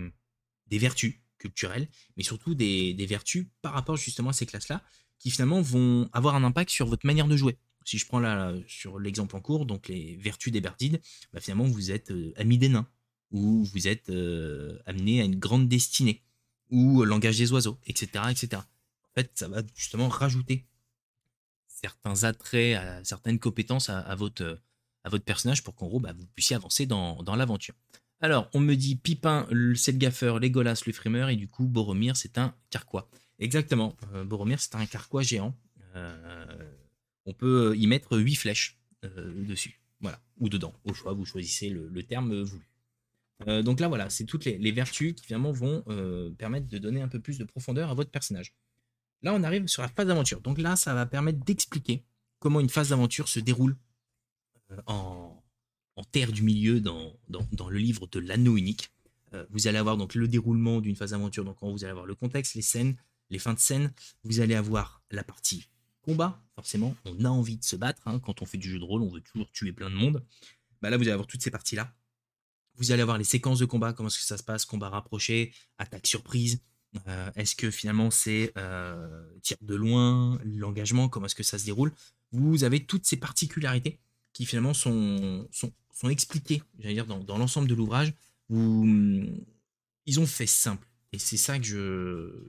des 0.66 0.78
vertus 0.78 1.14
culturelles, 1.38 1.88
mais 2.16 2.22
surtout 2.22 2.54
des, 2.54 3.06
vertus 3.08 3.46
par 3.62 3.72
rapport 3.72 3.96
justement 3.96 4.30
à 4.30 4.32
ces 4.32 4.46
classes-là, 4.46 4.82
qui 5.18 5.30
finalement 5.30 5.62
vont 5.62 6.10
avoir 6.12 6.34
un 6.34 6.44
impact 6.44 6.70
sur 6.70 6.86
votre 6.86 7.06
manière 7.06 7.28
de 7.28 7.36
jouer. 7.36 7.56
Si 7.84 7.98
je 7.98 8.06
prends 8.06 8.18
là 8.18 8.52
sur 8.66 8.98
l'exemple 8.98 9.36
en 9.36 9.40
cours, 9.40 9.64
donc 9.64 9.88
les 9.88 10.16
vertus 10.16 10.52
des 10.52 10.60
Bertides, 10.60 11.00
bah 11.32 11.40
finalement 11.40 11.64
vous 11.64 11.92
êtes 11.92 12.10
euh, 12.10 12.32
ami 12.36 12.58
des 12.58 12.68
nains, 12.68 12.88
ou 13.30 13.64
vous 13.64 13.86
êtes 13.86 14.10
euh, 14.10 14.78
amené 14.86 15.20
à 15.20 15.24
une 15.24 15.38
grande 15.38 15.68
destinée, 15.68 16.24
ou 16.70 17.04
langage 17.04 17.38
des 17.38 17.52
oiseaux, 17.52 17.78
etc., 17.86 18.24
etc. 18.30 18.62
En 18.62 19.14
fait, 19.14 19.30
ça 19.34 19.46
va 19.46 19.62
justement 19.76 20.08
rajouter 20.08 20.66
certains 21.68 22.24
attraits, 22.24 23.04
certaines 23.04 23.38
compétences 23.38 23.88
à, 23.88 24.14
votre, 24.16 24.60
à 25.04 25.08
votre 25.08 25.24
personnage 25.24 25.62
pour 25.62 25.76
qu'en 25.76 25.86
gros 25.86 26.00
bah, 26.00 26.12
vous 26.12 26.26
puissiez 26.34 26.56
avancer 26.56 26.86
dans 26.86 27.36
l'aventure. 27.36 27.74
Alors, 28.20 28.48
on 28.54 28.60
me 28.60 28.74
dit 28.74 28.96
Pipin, 28.96 29.46
c'est 29.74 29.92
le 29.92 29.98
gaffeur, 29.98 30.38
Legolas, 30.38 30.82
le 30.86 30.92
frimeur, 30.92 31.28
et 31.28 31.36
du 31.36 31.48
coup, 31.48 31.66
Boromir, 31.66 32.16
c'est 32.16 32.38
un 32.38 32.54
carquois. 32.70 33.10
Exactement, 33.38 33.94
euh, 34.14 34.24
Boromir, 34.24 34.58
c'est 34.60 34.74
un 34.74 34.86
carquois 34.86 35.22
géant. 35.22 35.54
Euh, 35.94 36.72
on 37.26 37.34
peut 37.34 37.74
y 37.76 37.86
mettre 37.86 38.18
8 38.18 38.34
flèches 38.36 38.78
euh, 39.04 39.44
dessus, 39.44 39.80
voilà, 40.00 40.20
ou 40.38 40.48
dedans, 40.48 40.72
au 40.84 40.94
choix, 40.94 41.12
vous 41.12 41.26
choisissez 41.26 41.68
le, 41.68 42.02
terme 42.02 42.42
voulu. 42.42 42.66
donc 43.62 43.80
là, 43.80 43.88
voilà, 43.88 44.08
c'est 44.08 44.24
toutes 44.24 44.46
les, 44.46 44.72
vertus 44.72 45.14
qui 45.14 45.26
finalement 45.26 45.52
vont 45.52 45.82
permettre 46.38 46.68
de 46.68 46.78
donner 46.78 47.02
un 47.02 47.08
peu 47.08 47.20
plus 47.20 47.38
de 47.38 47.44
profondeur 47.44 47.90
à 47.90 47.94
votre 47.94 48.10
personnage. 48.10 48.54
Là, 49.22 49.34
on 49.34 49.42
arrive 49.42 49.66
sur 49.66 49.82
la 49.82 49.88
phase 49.88 50.06
d'aventure. 50.06 50.40
Donc 50.40 50.58
là, 50.58 50.76
ça 50.76 50.94
va 50.94 51.04
permettre 51.04 51.44
d'expliquer 51.44 52.04
comment 52.38 52.60
une 52.60 52.68
phase 52.68 52.90
d'aventure 52.90 53.28
se 53.28 53.40
déroule 53.40 53.76
en, 54.86 55.42
en 55.96 56.04
terre 56.04 56.32
du 56.32 56.42
milieu 56.42 56.80
dans, 56.80 57.12
dans, 57.28 57.68
le 57.68 57.78
livre 57.78 58.06
de 58.06 58.20
l'anneau 58.20 58.56
unique. 58.56 58.90
Euh, 59.34 59.44
vous 59.50 59.66
allez 59.66 59.78
avoir 59.78 59.96
donc 59.96 60.14
le 60.14 60.28
déroulement 60.28 60.80
d'une 60.80 60.94
phase 60.94 61.10
d'aventure, 61.10 61.44
donc 61.44 61.56
vous 61.62 61.84
allez 61.84 61.90
avoir 61.90 62.06
le 62.06 62.14
contexte, 62.14 62.54
les 62.54 62.62
scènes, 62.62 62.96
les 63.30 63.38
fins 63.38 63.54
de 63.54 63.58
scène, 63.58 63.92
vous 64.22 64.40
allez 64.40 64.54
avoir 64.54 65.02
la 65.10 65.24
partie 65.24 65.68
combat, 66.02 66.40
forcément, 66.54 66.94
on 67.04 67.24
a 67.24 67.28
envie 67.28 67.56
de 67.56 67.64
se 67.64 67.74
battre, 67.74 68.02
hein. 68.06 68.20
quand 68.20 68.40
on 68.40 68.46
fait 68.46 68.58
du 68.58 68.70
jeu 68.70 68.78
de 68.78 68.84
rôle, 68.84 69.02
on 69.02 69.08
veut 69.08 69.20
toujours 69.20 69.50
tuer 69.50 69.72
plein 69.72 69.90
de 69.90 69.96
monde. 69.96 70.24
Bah 70.80 70.90
là, 70.90 70.96
vous 70.96 71.02
allez 71.02 71.12
avoir 71.12 71.26
toutes 71.26 71.42
ces 71.42 71.50
parties-là. 71.50 71.92
Vous 72.76 72.92
allez 72.92 73.02
avoir 73.02 73.18
les 73.18 73.24
séquences 73.24 73.58
de 73.58 73.64
combat, 73.64 73.92
comment 73.92 74.08
est-ce 74.08 74.18
que 74.18 74.24
ça 74.24 74.36
se 74.36 74.42
passe, 74.42 74.64
combat 74.64 74.90
rapproché, 74.90 75.52
attaque 75.78 76.06
surprise, 76.06 76.60
euh, 77.08 77.30
est-ce 77.34 77.56
que 77.56 77.70
finalement 77.70 78.10
c'est 78.10 78.52
euh, 78.56 79.26
tir 79.42 79.56
de 79.60 79.74
loin, 79.74 80.38
l'engagement, 80.44 81.08
comment 81.08 81.26
est-ce 81.26 81.34
que 81.34 81.42
ça 81.42 81.58
se 81.58 81.64
déroule. 81.64 81.92
Vous 82.32 82.64
avez 82.64 82.84
toutes 82.84 83.06
ces 83.06 83.16
particularités 83.16 83.98
qui 84.36 84.44
finalement 84.44 84.74
sont, 84.74 85.48
sont, 85.50 85.72
sont 85.94 86.10
expliqués, 86.10 86.62
j'allais 86.78 86.92
dire, 86.92 87.06
dans, 87.06 87.38
l'ensemble 87.38 87.68
de 87.68 87.74
l'ouvrage, 87.74 88.12
où 88.50 88.84
ils 90.04 90.20
ont 90.20 90.26
fait 90.26 90.46
simple. 90.46 90.86
Et 91.12 91.18
c'est 91.18 91.38
ça 91.38 91.58
que 91.58 91.64
je, 91.64 92.44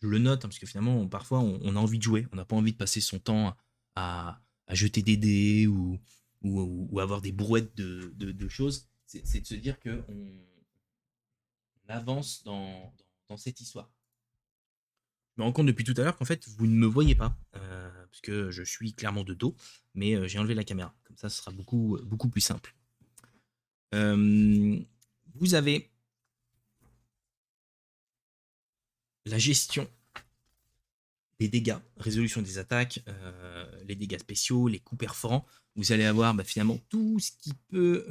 je 0.00 0.06
le 0.06 0.18
note, 0.18 0.42
hein, 0.42 0.48
parce 0.48 0.58
que 0.58 0.64
finalement, 0.64 1.06
parfois, 1.06 1.40
on, 1.40 1.76
a 1.76 1.78
envie 1.78 1.98
de 1.98 2.02
jouer, 2.02 2.26
on 2.32 2.36
n'a 2.36 2.46
pas 2.46 2.56
envie 2.56 2.72
de 2.72 2.78
passer 2.78 3.02
son 3.02 3.18
temps 3.18 3.54
à, 3.94 4.40
à 4.66 4.74
jeter 4.74 5.02
des 5.02 5.18
dés 5.18 5.66
ou, 5.66 6.00
ou, 6.40 6.88
ou, 6.90 6.98
avoir 6.98 7.20
des 7.20 7.32
brouettes 7.32 7.76
de, 7.76 8.10
de, 8.16 8.48
choses. 8.48 8.88
C'est 9.04 9.40
de 9.40 9.46
se 9.46 9.54
dire 9.54 9.78
qu'on 9.80 10.02
on 10.08 11.88
avance 11.88 12.42
dans, 12.42 12.90
dans, 13.28 13.36
cette 13.36 13.60
histoire. 13.60 13.92
Je 15.36 15.40
me 15.40 15.46
rends 15.46 15.52
compte 15.52 15.66
depuis 15.66 15.84
tout 15.84 15.94
à 15.96 16.02
l'heure 16.02 16.16
qu'en 16.16 16.26
fait, 16.26 16.46
vous 16.58 16.66
ne 16.66 16.76
me 16.76 16.86
voyez 16.86 17.14
pas, 17.14 17.34
euh, 17.56 17.90
parce 18.10 18.20
que 18.20 18.50
je 18.50 18.62
suis 18.62 18.92
clairement 18.92 19.24
de 19.24 19.32
dos, 19.32 19.56
mais 19.94 20.14
euh, 20.14 20.28
j'ai 20.28 20.38
enlevé 20.38 20.54
la 20.54 20.64
caméra. 20.64 20.94
Comme 21.04 21.16
ça, 21.16 21.30
ce 21.30 21.38
sera 21.38 21.50
beaucoup, 21.50 21.98
beaucoup 22.04 22.28
plus 22.28 22.42
simple. 22.42 22.74
Euh, 23.94 24.78
vous 25.34 25.54
avez 25.54 25.90
la 29.24 29.38
gestion 29.38 29.88
les 31.40 31.48
dégâts, 31.48 31.78
résolution 31.96 32.40
des 32.40 32.58
attaques, 32.58 33.00
les 33.88 33.96
dégâts 33.96 34.20
spéciaux, 34.20 34.68
les 34.68 34.78
coups 34.78 35.00
perforants. 35.00 35.44
Vous 35.74 35.90
allez 35.90 36.04
avoir 36.04 36.34
bah, 36.34 36.44
finalement 36.44 36.78
tout 36.88 37.18
ce 37.18 37.32
qui 37.32 37.52
peut 37.66 38.06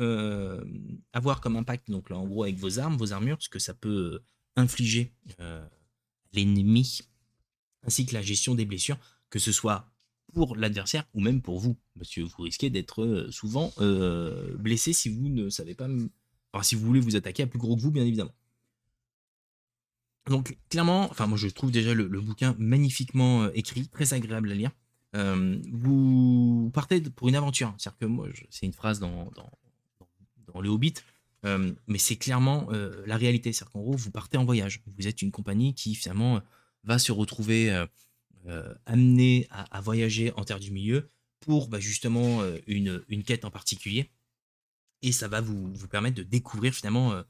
avoir 1.13 1.39
comme 1.39 1.55
impact, 1.55 1.89
donc 1.89 2.10
là 2.10 2.17
en 2.17 2.27
gros 2.27 2.43
avec 2.43 2.57
vos 2.57 2.79
armes, 2.79 2.97
vos 2.97 3.13
armures, 3.13 3.38
ce 3.39 3.47
que 3.47 3.60
ça 3.60 3.73
peut 3.73 4.21
infliger 4.57 5.13
l'ennemi, 6.34 6.99
ainsi 7.84 8.06
que 8.06 8.13
la 8.13 8.22
gestion 8.22 8.56
des 8.56 8.65
blessures, 8.65 8.98
que 9.30 9.39
ce 9.39 9.52
soit 9.52 9.91
pour 10.34 10.56
l'adversaire 10.56 11.06
ou 11.13 11.22
même 11.22 11.41
pour 11.41 11.60
vous, 11.60 11.78
parce 11.98 12.10
que 12.10 12.22
vous 12.22 12.44
risquez 12.44 12.70
d'être 12.70 13.28
souvent 13.32 13.74
blessé 14.58 14.94
si 14.94 15.10
vous 15.10 15.30
ne 15.30 15.50
savez 15.50 15.76
pas, 15.76 15.88
enfin 16.54 16.63
si 16.63 16.76
vous 16.76 16.86
voulez 16.86 17.00
vous 17.00 17.15
attaquer 17.15 17.44
à 17.44 17.48
plus 17.48 17.60
gros 17.60 17.76
que 17.76 17.82
vous, 17.82 17.91
bien 17.91 18.06
évidemment. 18.06 18.34
Donc 20.28 20.58
clairement, 20.70 21.10
enfin 21.10 21.28
moi 21.28 21.38
je 21.38 21.48
trouve 21.48 21.72
déjà 21.72 21.94
le, 21.94 22.06
bouquin 22.22 22.56
magnifiquement 22.60 23.50
écrit, 23.54 23.88
très 23.88 24.13
agréable 24.13 24.52
à 24.52 24.56
lire. 24.56 24.72
vous 25.13 26.72
partez 26.74 27.02
pour 27.02 27.28
une 27.28 27.36
aventure, 27.36 27.74
c'est-à-dire 27.78 28.00
que 28.00 28.06
moi 28.06 28.28
c'est 28.50 28.65
une 28.65 28.74
phrase 28.74 29.00
dans, 29.00 29.32
dans, 29.36 29.52
dans, 30.54 30.62
le 30.62 30.70
Hobbit, 30.70 30.94
mais 31.44 31.98
c'est 31.98 32.17
clairement 32.17 32.70
la 33.06 33.17
réalité, 33.17 33.52
c'est-à-dire 33.52 33.74
qu'en 33.74 33.82
gros 33.82 33.98
vous 33.98 34.12
partez 34.12 34.38
en 34.38 34.46
voyage, 34.46 34.82
vous 34.86 35.08
êtes 35.08 35.22
une 35.22 35.32
compagnie 35.32 35.74
qui 35.74 35.96
finalement 35.96 36.41
va 36.84 37.00
se 37.00 37.12
retrouver 37.12 37.86
amenée 38.86 39.48
à, 39.50 39.82
voyager 39.82 40.32
en 40.36 40.44
terre 40.44 40.60
du 40.60 40.72
milieu 40.72 41.10
pour 41.39 41.67
bah, 41.67 41.80
justement 41.80 42.44
une, 42.67 43.04
une, 43.08 43.24
quête 43.24 43.46
en 43.46 43.52
particulier, 43.52 44.10
et 45.02 45.12
ça 45.12 45.28
va 45.28 45.41
vous, 45.41 45.72
vous 45.74 45.88
permettre 45.88 46.17
de 46.17 46.24
découvrir 46.24 46.74
finalement 46.74 47.24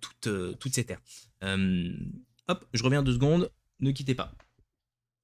toute, 0.00 0.28
toute 0.58 0.74
ces 0.74 0.84
terres. 0.84 1.00
Hop, 2.48 2.66
je 2.72 2.82
reviens 2.82 3.02
deux 3.02 3.14
secondes, 3.14 3.50
ne 3.80 3.90
quittez 3.90 4.14
pas. 4.14 4.34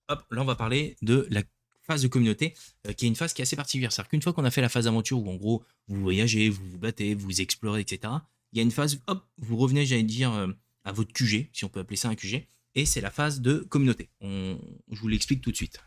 Hop, 0.09 0.25
là 0.31 0.43
on 0.43 0.45
va 0.45 0.57
parler 0.57 0.97
de 1.03 1.27
la 1.31 1.43
phase 1.85 2.03
de 2.03 2.09
communauté, 2.09 2.55
euh, 2.87 2.93
qui 2.93 3.05
est 3.05 3.09
une 3.09 3.17
phase 3.17 3.33
qui 3.33 3.43
est 3.43 3.45
assez 3.45 3.57
particulière. 3.57 3.93
C'est-à-dire 3.93 4.11
qu'une 4.11 4.23
fois 4.23 4.33
qu'on 4.33 4.45
a 4.45 4.51
fait 4.51 4.61
la 4.61 4.69
phase 4.69 4.87
aventure, 4.87 5.23
où 5.23 5.31
en 5.31 5.37
gros 5.37 5.65
vous 5.89 6.01
voyagez, 6.01 6.49
vous 6.49 6.69
vous 6.71 6.79
battez, 6.79 7.15
vous 7.15 7.41
explorez, 7.41 7.81
etc., 7.81 8.13
il 8.53 8.59
y 8.59 8.61
a 8.61 8.63
une 8.63 8.71
phase, 8.71 9.01
hop, 9.07 9.27
vous 9.39 9.57
revenez, 9.57 9.85
j'allais 9.85 10.03
dire, 10.03 10.33
euh, 10.33 10.49
à 10.85 10.93
votre 10.93 11.13
QG, 11.13 11.51
si 11.53 11.65
on 11.65 11.69
peut 11.69 11.81
appeler 11.81 11.97
ça 11.97 12.09
un 12.09 12.15
QG, 12.15 12.47
et 12.75 12.87
c'est 12.87 13.01
la 13.01 13.11
phase 13.11 13.41
de 13.41 13.59
communauté. 13.59 14.11
je 14.21 14.57
vous 15.01 15.09
l'explique 15.09 15.41
tout 15.41 15.51
de 15.51 15.57
suite. 15.57 15.79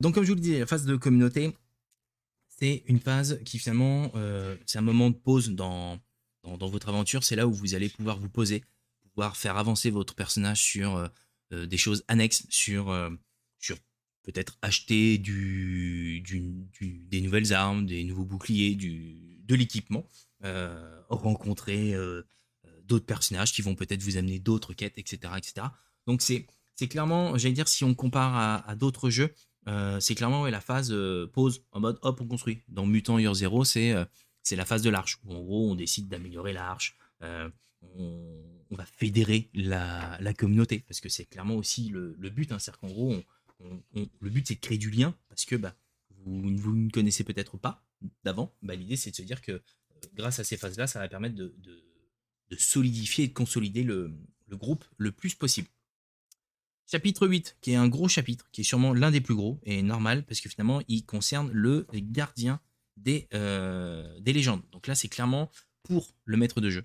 Donc 0.00 0.14
comme 0.14 0.24
je 0.24 0.28
vous 0.28 0.34
le 0.34 0.40
disais, 0.40 0.58
la 0.58 0.66
phase 0.66 0.84
de 0.84 0.96
communauté, 0.96 1.56
c'est 2.58 2.84
une 2.86 3.00
phase 3.00 3.40
qui 3.44 3.58
finalement, 3.58 4.12
euh, 4.14 4.56
c'est 4.66 4.78
un 4.78 4.82
moment 4.82 5.10
de 5.10 5.16
pause 5.16 5.50
dans, 5.50 5.98
dans 6.42 6.68
votre 6.68 6.88
aventure, 6.88 7.24
c'est 7.24 7.36
là 7.36 7.46
où 7.46 7.52
vous 7.52 7.74
allez 7.74 7.88
pouvoir 7.88 8.18
vous 8.18 8.28
poser, 8.28 8.64
faire 9.34 9.56
avancer 9.56 9.90
votre 9.90 10.14
personnage 10.14 10.62
sur 10.62 10.96
euh, 10.96 11.08
euh, 11.52 11.66
des 11.66 11.76
choses 11.76 12.04
annexes, 12.08 12.46
sur, 12.48 12.94
sur 13.58 13.76
peut-être 14.22 14.58
acheter 14.62 15.18
des 15.18 16.22
nouvelles 17.20 17.52
armes, 17.52 17.86
des 17.86 18.04
nouveaux 18.04 18.24
boucliers, 18.24 18.74
du, 18.74 19.38
de 19.44 19.54
l'équipement, 19.54 20.06
rencontrer 21.08 21.94
d'autres 22.84 23.06
personnages 23.06 23.52
qui 23.52 23.62
vont 23.62 23.74
peut-être 23.74 24.02
vous 24.02 24.16
amener 24.16 24.38
d'autres 24.38 24.74
quêtes, 24.74 24.98
etc. 24.98 25.32
etc. 25.36 25.66
Donc 26.06 26.22
c'est, 26.22 26.46
c'est 26.76 26.88
clairement, 26.88 27.36
j'allais 27.38 27.54
dire, 27.54 27.68
si 27.68 27.84
on 27.84 27.94
compare 27.94 28.64
à, 28.66 28.74
d'autres 28.74 29.10
jeux, 29.10 29.34
c'est 30.00 30.14
clairement 30.14 30.46
la 30.46 30.60
phase 30.60 30.94
pause 31.32 31.64
en 31.72 31.80
mode 31.80 31.98
hop 32.02 32.20
on 32.20 32.26
construit. 32.26 32.62
Dans 32.68 32.86
Mutant 32.86 33.18
Year 33.18 33.34
Zero, 33.34 33.64
c'est 33.64 33.94
c'est 34.42 34.56
la 34.56 34.66
phase 34.66 34.82
de 34.82 34.90
l'arche. 34.90 35.18
en 35.26 35.40
gros 35.40 35.70
on 35.70 35.74
décide 35.74 36.08
d'améliorer 36.08 36.52
l'arche, 36.52 36.96
on, 37.20 38.76
va 38.76 38.84
fédérer 38.86 39.50
la, 39.54 40.34
communauté, 40.36 40.80
parce 40.80 41.00
que 41.00 41.08
c'est 41.08 41.24
clairement 41.26 41.56
aussi 41.56 41.88
le, 41.88 42.14
but. 42.30 42.50
Hein, 42.52 42.58
C'est-à-dire 42.58 42.80
qu'en 42.80 42.90
gros, 42.90 43.16
le 43.94 44.30
but 44.30 44.46
c'est 44.46 44.56
de 44.56 44.60
créer 44.60 44.78
du 44.78 44.90
lien, 44.90 45.16
parce 45.28 45.44
que 45.44 45.56
bah, 45.56 45.74
vous, 46.24 46.56
vous 46.56 46.76
ne 46.76 46.90
connaissez 46.90 47.24
peut-être 47.24 47.56
pas 47.56 47.84
d'avant. 48.24 48.54
Bah, 48.62 48.74
L'idée 48.74 48.96
c'est 48.96 49.10
de 49.10 49.16
se 49.16 49.22
dire 49.22 49.40
que 49.40 49.52
euh, 49.52 49.60
grâce 50.14 50.38
à 50.38 50.44
ces 50.44 50.56
phases-là, 50.56 50.86
ça 50.86 50.98
va 50.98 51.08
permettre 51.08 51.36
de, 51.36 51.54
solidifier 52.56 53.24
et 53.24 53.28
de 53.28 53.32
consolider 53.32 53.82
le, 53.82 54.14
groupe 54.52 54.84
le 54.96 55.10
plus 55.10 55.34
possible. 55.34 55.66
Chapitre 56.86 57.26
8, 57.26 57.56
qui 57.60 57.72
est 57.72 57.76
un 57.76 57.88
gros 57.88 58.08
chapitre, 58.08 58.48
qui 58.52 58.60
est 58.60 58.64
sûrement 58.64 58.92
l'un 58.92 59.10
des 59.10 59.20
plus 59.20 59.34
gros, 59.34 59.58
et 59.64 59.82
normal, 59.82 60.24
parce 60.26 60.40
que 60.40 60.48
finalement, 60.48 60.82
il 60.88 61.04
concerne 61.04 61.50
le 61.50 61.86
gardien 61.94 62.60
des, 62.96 63.26
euh, 63.34 64.20
des 64.20 64.32
légendes. 64.32 64.62
Donc 64.70 64.86
là, 64.86 64.94
c'est 64.94 65.08
clairement 65.08 65.50
pour 65.82 66.14
le 66.24 66.36
maître 66.36 66.60
de 66.60 66.70
jeu 66.70 66.84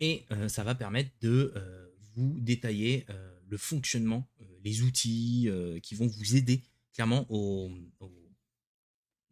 et 0.00 0.26
ça 0.48 0.64
va 0.64 0.74
permettre 0.74 1.10
de 1.20 1.52
vous 2.14 2.36
détailler 2.40 3.06
le 3.46 3.56
fonctionnement, 3.56 4.28
les 4.64 4.82
outils 4.82 5.48
qui 5.82 5.94
vont 5.94 6.06
vous 6.06 6.36
aider 6.36 6.62
clairement 6.94 7.26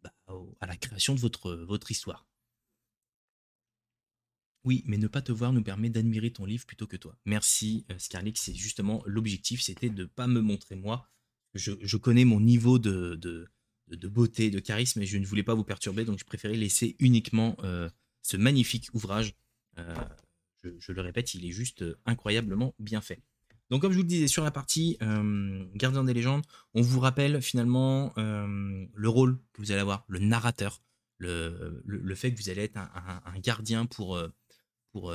bah, 0.01 0.13
à 0.61 0.67
la 0.67 0.77
création 0.77 1.15
de 1.15 1.19
votre, 1.19 1.53
votre 1.55 1.91
histoire. 1.91 2.28
Oui, 4.65 4.83
mais 4.85 4.97
ne 4.97 5.07
pas 5.07 5.21
te 5.21 5.31
voir 5.31 5.53
nous 5.53 5.63
permet 5.63 5.89
d'admirer 5.89 6.31
ton 6.31 6.45
livre 6.45 6.65
plutôt 6.65 6.87
que 6.87 6.97
toi. 6.97 7.17
Merci 7.25 7.85
Scarlett, 7.97 8.37
c'est 8.37 8.53
justement 8.53 9.01
l'objectif, 9.05 9.61
c'était 9.61 9.89
de 9.89 10.03
ne 10.03 10.07
pas 10.07 10.27
me 10.27 10.41
montrer 10.41 10.75
moi. 10.75 11.09
Je, 11.53 11.97
connais 11.97 12.25
mon 12.25 12.39
niveau 12.39 12.77
de, 12.77 13.49
beauté, 13.87 14.51
de 14.51 14.59
charisme, 14.59 15.01
et 15.01 15.05
je 15.05 15.17
ne 15.17 15.25
voulais 15.25 15.43
pas 15.43 15.55
vous 15.55 15.63
perturber, 15.63 16.05
donc 16.05 16.19
je 16.19 16.25
préférais 16.25 16.55
laisser 16.55 16.95
uniquement 16.99 17.57
ce 18.21 18.37
magnifique 18.37 18.89
ouvrage 18.93 19.33
je, 20.63 20.91
le 20.91 21.01
répète, 21.01 21.33
il 21.33 21.45
est 21.45 21.51
juste 21.51 21.81
euh, 21.81 21.97
incroyablement 22.05 22.75
bien 22.79 23.01
fait. 23.01 23.21
Donc 23.69 23.81
comme 23.81 23.91
je 23.91 23.97
vous 23.97 24.03
le 24.03 24.07
disais 24.07 24.27
sur 24.27 24.43
la 24.43 24.51
partie 24.51 24.97
euh, 25.01 25.63
Gardien 25.75 26.03
des 26.03 26.13
légendes, 26.13 26.43
on 26.73 26.81
vous 26.81 26.99
rappelle 26.99 27.41
finalement 27.41 28.11
euh, 28.17 28.85
le 28.93 29.09
rôle 29.09 29.37
que 29.53 29.61
vous 29.61 29.71
allez 29.71 29.81
avoir, 29.81 30.05
le 30.07 30.19
narrateur, 30.19 30.81
le, 31.19 32.15
fait 32.15 32.33
que 32.33 32.41
vous 32.41 32.49
allez 32.49 32.63
être 32.63 32.77
un, 32.77 33.39
gardien 33.39 33.85
pour, 33.85 34.19
pour, 34.91 35.13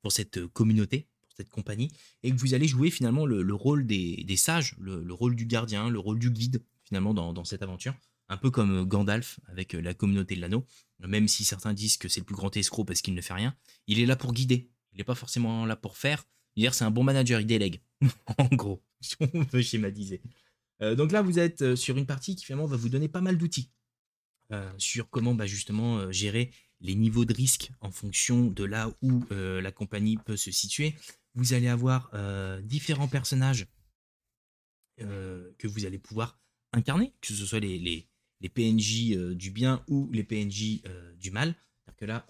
pour 0.00 0.12
cette 0.12 0.46
communauté, 0.48 1.08
pour 1.22 1.32
cette 1.36 1.50
compagnie, 1.50 1.90
et 2.22 2.30
que 2.30 2.36
vous 2.36 2.54
allez 2.54 2.66
jouer 2.66 2.90
finalement 2.90 3.26
le, 3.26 3.54
rôle 3.54 3.86
des, 3.86 4.36
sages, 4.36 4.74
le, 4.78 5.12
rôle 5.12 5.36
du 5.36 5.46
gardien, 5.46 5.90
le 5.90 5.98
rôle 5.98 6.18
du 6.18 6.30
guide 6.30 6.62
finalement 6.84 7.14
dans, 7.14 7.32
dans 7.32 7.44
cette 7.44 7.62
aventure, 7.62 7.94
un 8.28 8.36
peu 8.36 8.50
comme 8.50 8.84
Gandalf 8.84 9.40
avec 9.46 9.72
la 9.74 9.94
communauté 9.94 10.34
de 10.34 10.40
l'anneau, 10.40 10.66
même 11.00 11.28
si 11.28 11.44
certains 11.44 11.72
disent 11.72 11.96
que 11.96 12.08
c'est 12.08 12.20
le 12.20 12.26
plus 12.26 12.34
grand 12.36 12.56
escroc 12.56 12.84
parce 12.84 13.02
qu'il 13.02 13.14
ne 13.14 13.20
fait 13.20 13.34
rien, 13.34 13.54
il 13.86 14.00
est 14.00 14.06
là 14.06 14.16
pour 14.16 14.32
guider, 14.32 14.70
il 14.92 14.98
n'est 14.98 15.04
pas 15.04 15.14
forcément 15.14 15.66
là 15.66 15.76
pour 15.76 15.96
faire. 15.96 16.24
Hier, 16.56 16.74
c'est 16.74 16.84
un 16.84 16.90
bon 16.90 17.02
manager, 17.02 17.40
il 17.40 17.46
délègue. 17.46 17.80
en 18.38 18.48
gros, 18.52 18.82
si 19.00 19.16
on 19.20 19.42
veut 19.52 19.62
schématiser. 19.62 20.22
Euh, 20.82 20.94
donc 20.94 21.12
là, 21.12 21.22
vous 21.22 21.38
êtes 21.38 21.62
euh, 21.62 21.76
sur 21.76 21.96
une 21.96 22.06
partie 22.06 22.36
qui 22.36 22.44
finalement 22.44 22.66
va 22.66 22.76
vous 22.76 22.88
donner 22.88 23.08
pas 23.08 23.20
mal 23.20 23.38
d'outils 23.38 23.70
euh, 23.70 23.81
sur 24.78 25.08
comment 25.10 25.34
bah, 25.34 25.46
justement 25.46 26.10
gérer 26.10 26.50
les 26.80 26.94
niveaux 26.94 27.24
de 27.24 27.32
risque 27.32 27.70
en 27.80 27.90
fonction 27.90 28.46
de 28.46 28.64
là 28.64 28.90
où 29.02 29.24
la 29.30 29.72
compagnie 29.72 30.16
peut 30.16 30.36
se 30.36 30.50
situer. 30.50 30.94
Vous 31.34 31.54
allez 31.54 31.68
avoir 31.68 32.10
différents 32.62 33.08
personnages 33.08 33.66
que 34.98 35.66
vous 35.66 35.86
allez 35.86 35.98
pouvoir 35.98 36.38
incarner, 36.72 37.12
que 37.20 37.28
ce 37.28 37.46
soit 37.46 37.60
les, 37.60 38.08
PNJ 38.54 39.16
du 39.34 39.50
bien 39.50 39.84
ou 39.88 40.10
les 40.12 40.24
PNJ 40.24 40.82
du 41.16 41.30
mal. 41.30 41.54
Que 41.96 42.04
là, 42.04 42.26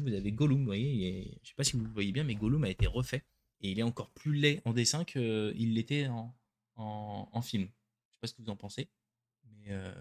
vous 0.00 0.12
avez 0.12 0.32
Gollum, 0.32 0.60
vous 0.60 0.66
voyez, 0.66 1.38
je 1.42 1.48
sais 1.48 1.54
pas 1.54 1.64
si 1.64 1.76
vous 1.76 1.84
voyez 1.92 2.12
bien, 2.12 2.24
mais 2.24 2.34
Gollum 2.34 2.64
a 2.64 2.70
été 2.70 2.86
refait. 2.86 3.24
Et 3.60 3.70
il 3.70 3.78
est 3.78 3.84
encore 3.84 4.10
plus 4.10 4.34
laid 4.34 4.60
en 4.64 4.72
dessin 4.72 5.04
qu'il 5.04 5.74
l'était 5.74 6.08
en, 6.76 7.42
film. 7.42 7.64
Je 7.64 7.68
sais 7.68 8.20
pas 8.20 8.26
ce 8.26 8.34
que 8.34 8.42
vous 8.42 8.50
en 8.50 8.56
pensez, 8.56 8.88
mais 9.44 9.66
euh, 9.68 9.94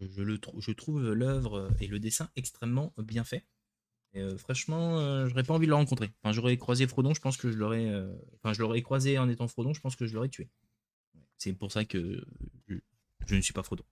je, 0.00 0.72
trouve 0.72 1.12
l'œuvre 1.12 1.70
et 1.80 1.86
le 1.86 1.98
dessin 1.98 2.28
extrêmement 2.36 2.92
bien 2.98 3.24
fait. 3.24 3.44
Euh, 4.14 4.38
franchement, 4.38 4.98
euh, 4.98 5.28
j'aurais 5.28 5.42
pas 5.42 5.54
envie 5.54 5.66
de 5.66 5.70
le 5.70 5.76
rencontrer. 5.76 6.10
Enfin, 6.22 6.32
j'aurais 6.32 6.56
croisé 6.56 6.86
Frodon, 6.86 7.12
je 7.12 7.20
pense 7.20 7.36
que 7.36 7.50
je 7.50 7.56
l'aurais. 7.56 7.92
enfin, 8.36 8.52
je 8.52 8.60
l'aurais 8.60 8.82
croisé 8.82 9.18
en 9.18 9.28
étant 9.28 9.48
Frodon, 9.48 9.74
je 9.74 9.80
pense 9.80 9.96
que 9.96 10.06
je 10.06 10.14
l'aurais 10.14 10.28
tué. 10.28 10.48
C'est 11.38 11.52
pour 11.52 11.70
ça 11.70 11.84
que 11.84 12.24
je 13.26 13.34
ne 13.34 13.40
suis 13.40 13.52
pas 13.52 13.62
Frodon. 13.62 13.84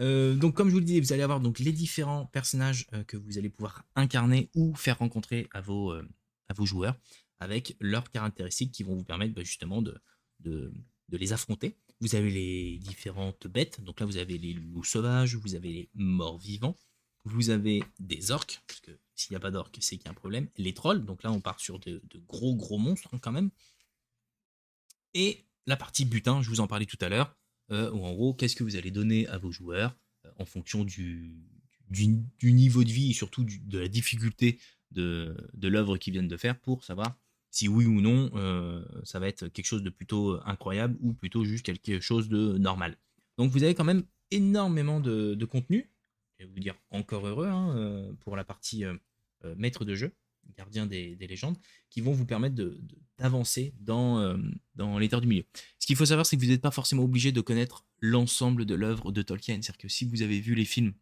Euh, 0.00 0.34
donc, 0.34 0.54
comme 0.54 0.68
je 0.68 0.74
vous 0.74 0.78
le 0.78 0.84
disais, 0.84 1.00
vous 1.00 1.12
allez 1.12 1.22
avoir 1.22 1.40
donc 1.40 1.58
les 1.58 1.72
différents 1.72 2.26
personnages 2.26 2.86
euh, 2.92 3.02
que 3.04 3.16
vous 3.16 3.38
allez 3.38 3.48
pouvoir 3.48 3.84
incarner 3.96 4.50
ou 4.54 4.74
faire 4.74 4.98
rencontrer 4.98 5.48
à 5.52 5.60
vos, 5.60 5.92
euh, 5.92 6.06
joueurs 6.60 6.96
avec 7.40 7.76
leurs 7.80 8.10
caractéristiques 8.10 8.72
qui 8.72 8.82
vont 8.82 8.94
vous 8.94 9.04
permettre 9.04 9.34
bah, 9.34 9.42
justement 9.42 9.82
de, 9.82 10.00
les 11.10 11.32
affronter. 11.32 11.76
Vous 12.00 12.14
avez 12.14 12.30
les 12.30 12.78
différentes 12.78 13.46
bêtes. 13.46 13.80
Donc 13.82 14.00
là, 14.00 14.06
vous 14.06 14.16
avez 14.16 14.38
les 14.38 14.52
loups 14.52 14.84
sauvages, 14.84 15.34
vous 15.36 15.54
avez 15.54 15.72
les 15.72 15.90
morts 15.94 16.38
vivants, 16.38 16.76
vous 17.24 17.50
avez 17.50 17.82
des 17.98 18.30
orques, 18.30 18.62
parce 18.66 18.80
que 18.80 18.92
s'il 19.14 19.32
n'y 19.32 19.36
a 19.36 19.40
pas 19.40 19.50
d'orques, 19.50 19.78
c'est 19.80 19.96
qu'il 19.96 20.06
y 20.06 20.08
a 20.08 20.12
un 20.12 20.14
problème. 20.14 20.48
Les 20.56 20.74
trolls, 20.74 21.04
donc 21.04 21.22
là, 21.22 21.32
on 21.32 21.40
part 21.40 21.60
sur 21.60 21.78
de, 21.80 22.00
gros 22.26 22.54
gros 22.54 22.78
monstres 22.78 23.08
hein, 23.12 23.18
quand 23.20 23.32
même. 23.32 23.50
Et 25.14 25.44
la 25.66 25.76
partie 25.76 26.04
butin, 26.04 26.42
je 26.42 26.48
vous 26.48 26.60
en 26.60 26.66
parlais 26.66 26.86
tout 26.86 26.98
à 27.00 27.08
l'heure 27.08 27.36
euh, 27.70 27.90
ou 27.90 28.04
en 28.04 28.12
gros, 28.12 28.34
qu'est-ce 28.34 28.56
que 28.56 28.64
vous 28.64 28.76
allez 28.76 28.90
donner 28.90 29.26
à 29.26 29.38
vos 29.38 29.50
joueurs 29.50 29.96
euh, 30.24 30.30
en 30.38 30.44
fonction 30.44 30.84
du, 30.84 31.36
niveau 32.42 32.84
de 32.84 32.90
vie 32.90 33.10
et 33.10 33.14
surtout 33.14 33.44
de 33.44 33.78
la 33.78 33.88
difficulté 33.88 34.58
de 34.92 35.36
l'œuvre 35.62 35.98
qu'ils 35.98 36.12
viennent 36.12 36.28
de 36.28 36.36
faire 36.36 36.58
pour 36.58 36.84
savoir 36.84 37.18
si 37.50 37.68
oui 37.68 37.86
ou 37.86 38.00
non 38.00 38.30
ça 39.04 39.18
va 39.18 39.28
être 39.28 39.48
quelque 39.48 39.66
chose 39.66 39.82
de 39.82 39.90
plutôt 39.90 40.38
incroyable 40.44 40.96
ou 41.00 41.12
plutôt 41.12 41.44
juste 41.44 41.64
quelque 41.64 42.00
chose 42.00 42.28
de 42.28 42.58
normal. 42.58 42.96
Donc 43.36 43.50
vous 43.50 43.62
avez 43.62 43.74
quand 43.74 43.84
même 43.84 44.04
énormément 44.30 45.00
de, 45.00 45.44
contenu. 45.44 45.90
Je 46.38 46.44
vais 46.44 46.50
vous 46.52 46.60
dire 46.60 46.74
encore 46.90 47.26
heureux 47.26 47.48
hein, 47.48 48.14
pour 48.20 48.36
la 48.36 48.44
partie 48.44 48.84
maître 49.56 49.84
de 49.84 49.94
jeu, 49.94 50.12
gardien 50.56 50.86
des, 50.86 51.16
légendes, 51.20 51.56
qui 51.90 52.00
vont 52.00 52.12
vous 52.12 52.26
permettre 52.26 52.56
d'avancer 53.18 53.72
dans, 53.80 54.36
les 54.98 55.08
du 55.08 55.26
milieu. 55.26 55.44
Ce 55.78 55.86
qu'il 55.86 55.96
faut 55.96 56.06
savoir, 56.06 56.26
c'est 56.26 56.36
que 56.36 56.42
vous 56.42 56.48
n'êtes 56.48 56.62
pas 56.62 56.70
forcément 56.70 57.04
obligé 57.04 57.32
de 57.32 57.40
connaître 57.40 57.86
l'ensemble 58.00 58.64
de 58.64 58.74
l'œuvre 58.74 59.12
de 59.12 59.22
Tolkien. 59.22 59.54
C'est-à-dire 59.62 59.78
que 59.78 59.88
si 59.88 60.04
vous 60.04 60.22
avez 60.22 60.40
vu 60.40 60.54
les 60.54 60.64
films, 60.64 60.92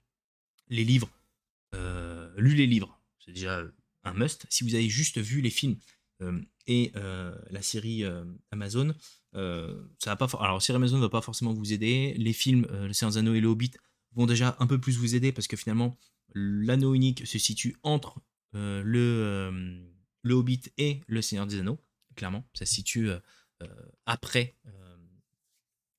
les 0.69 0.85
livres, 0.85 1.11
lu 2.37 2.55
les 2.55 2.67
livres, 2.67 3.01
c'est 3.25 3.33
déjà 3.33 3.63
un 4.05 4.15
must. 4.15 4.47
Si 4.49 4.65
vous 4.65 4.75
avez 4.75 4.89
juste 4.89 5.19
vu 5.19 5.41
les 5.41 5.51
films 5.51 5.77
et 6.67 6.93
la 7.51 7.63
série 7.63 8.05
Amazon, 8.51 8.95
ça 9.33 9.71
va 10.07 10.17
pas. 10.17 10.29
Alors, 10.41 10.63
série 10.63 10.77
Amazon 10.77 10.99
va 10.99 11.09
pas 11.09 11.21
forcément 11.21 11.53
vous 11.53 11.73
aider. 11.73 12.15
Les 12.19 12.33
films, 12.33 12.67
Le 12.71 12.93
Seigneur 12.93 13.13
des 13.13 13.19
Anneaux 13.19 13.35
et 13.35 13.41
Le 13.41 13.49
Hobbit 13.49 13.73
vont 14.15 14.27
déjà 14.27 14.57
un 14.61 14.67
peu 14.67 14.81
plus 14.81 14.97
vous 14.97 15.15
aider 15.15 15.33
parce 15.33 15.47
que 15.47 15.57
finalement, 15.57 15.97
l'anneau 16.35 16.95
unique 16.95 17.27
se 17.27 17.39
situe 17.39 17.77
entre 17.83 18.21
le, 18.53 19.83
Hobbit 20.29 20.63
et 20.79 21.03
le 21.07 21.23
Seigneur 21.23 21.47
des 21.47 21.59
Anneaux. 21.59 21.79
Clairement, 22.15 22.49
ça 22.55 22.65
se 22.67 22.75
situe 22.75 23.11
après 24.07 24.57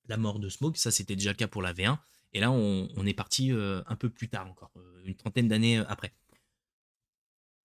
la 0.08 0.16
mort 0.16 0.40
de 0.40 0.48
Smaug. 0.48 0.76
Ça, 0.76 0.90
c'était 0.90 1.16
déjà 1.16 1.30
le 1.30 1.36
cas 1.36 1.48
pour 1.48 1.62
la 1.62 1.72
V1. 1.72 1.98
Et 2.34 2.40
là, 2.40 2.50
on 2.50 3.06
est 3.06 3.14
parti 3.14 3.50
un 3.52 3.96
peu 3.96 4.10
plus 4.10 4.28
tard 4.28 4.48
encore, 4.50 4.72
une 5.04 5.14
trentaine 5.14 5.48
d'années 5.48 5.78
après 5.78 6.12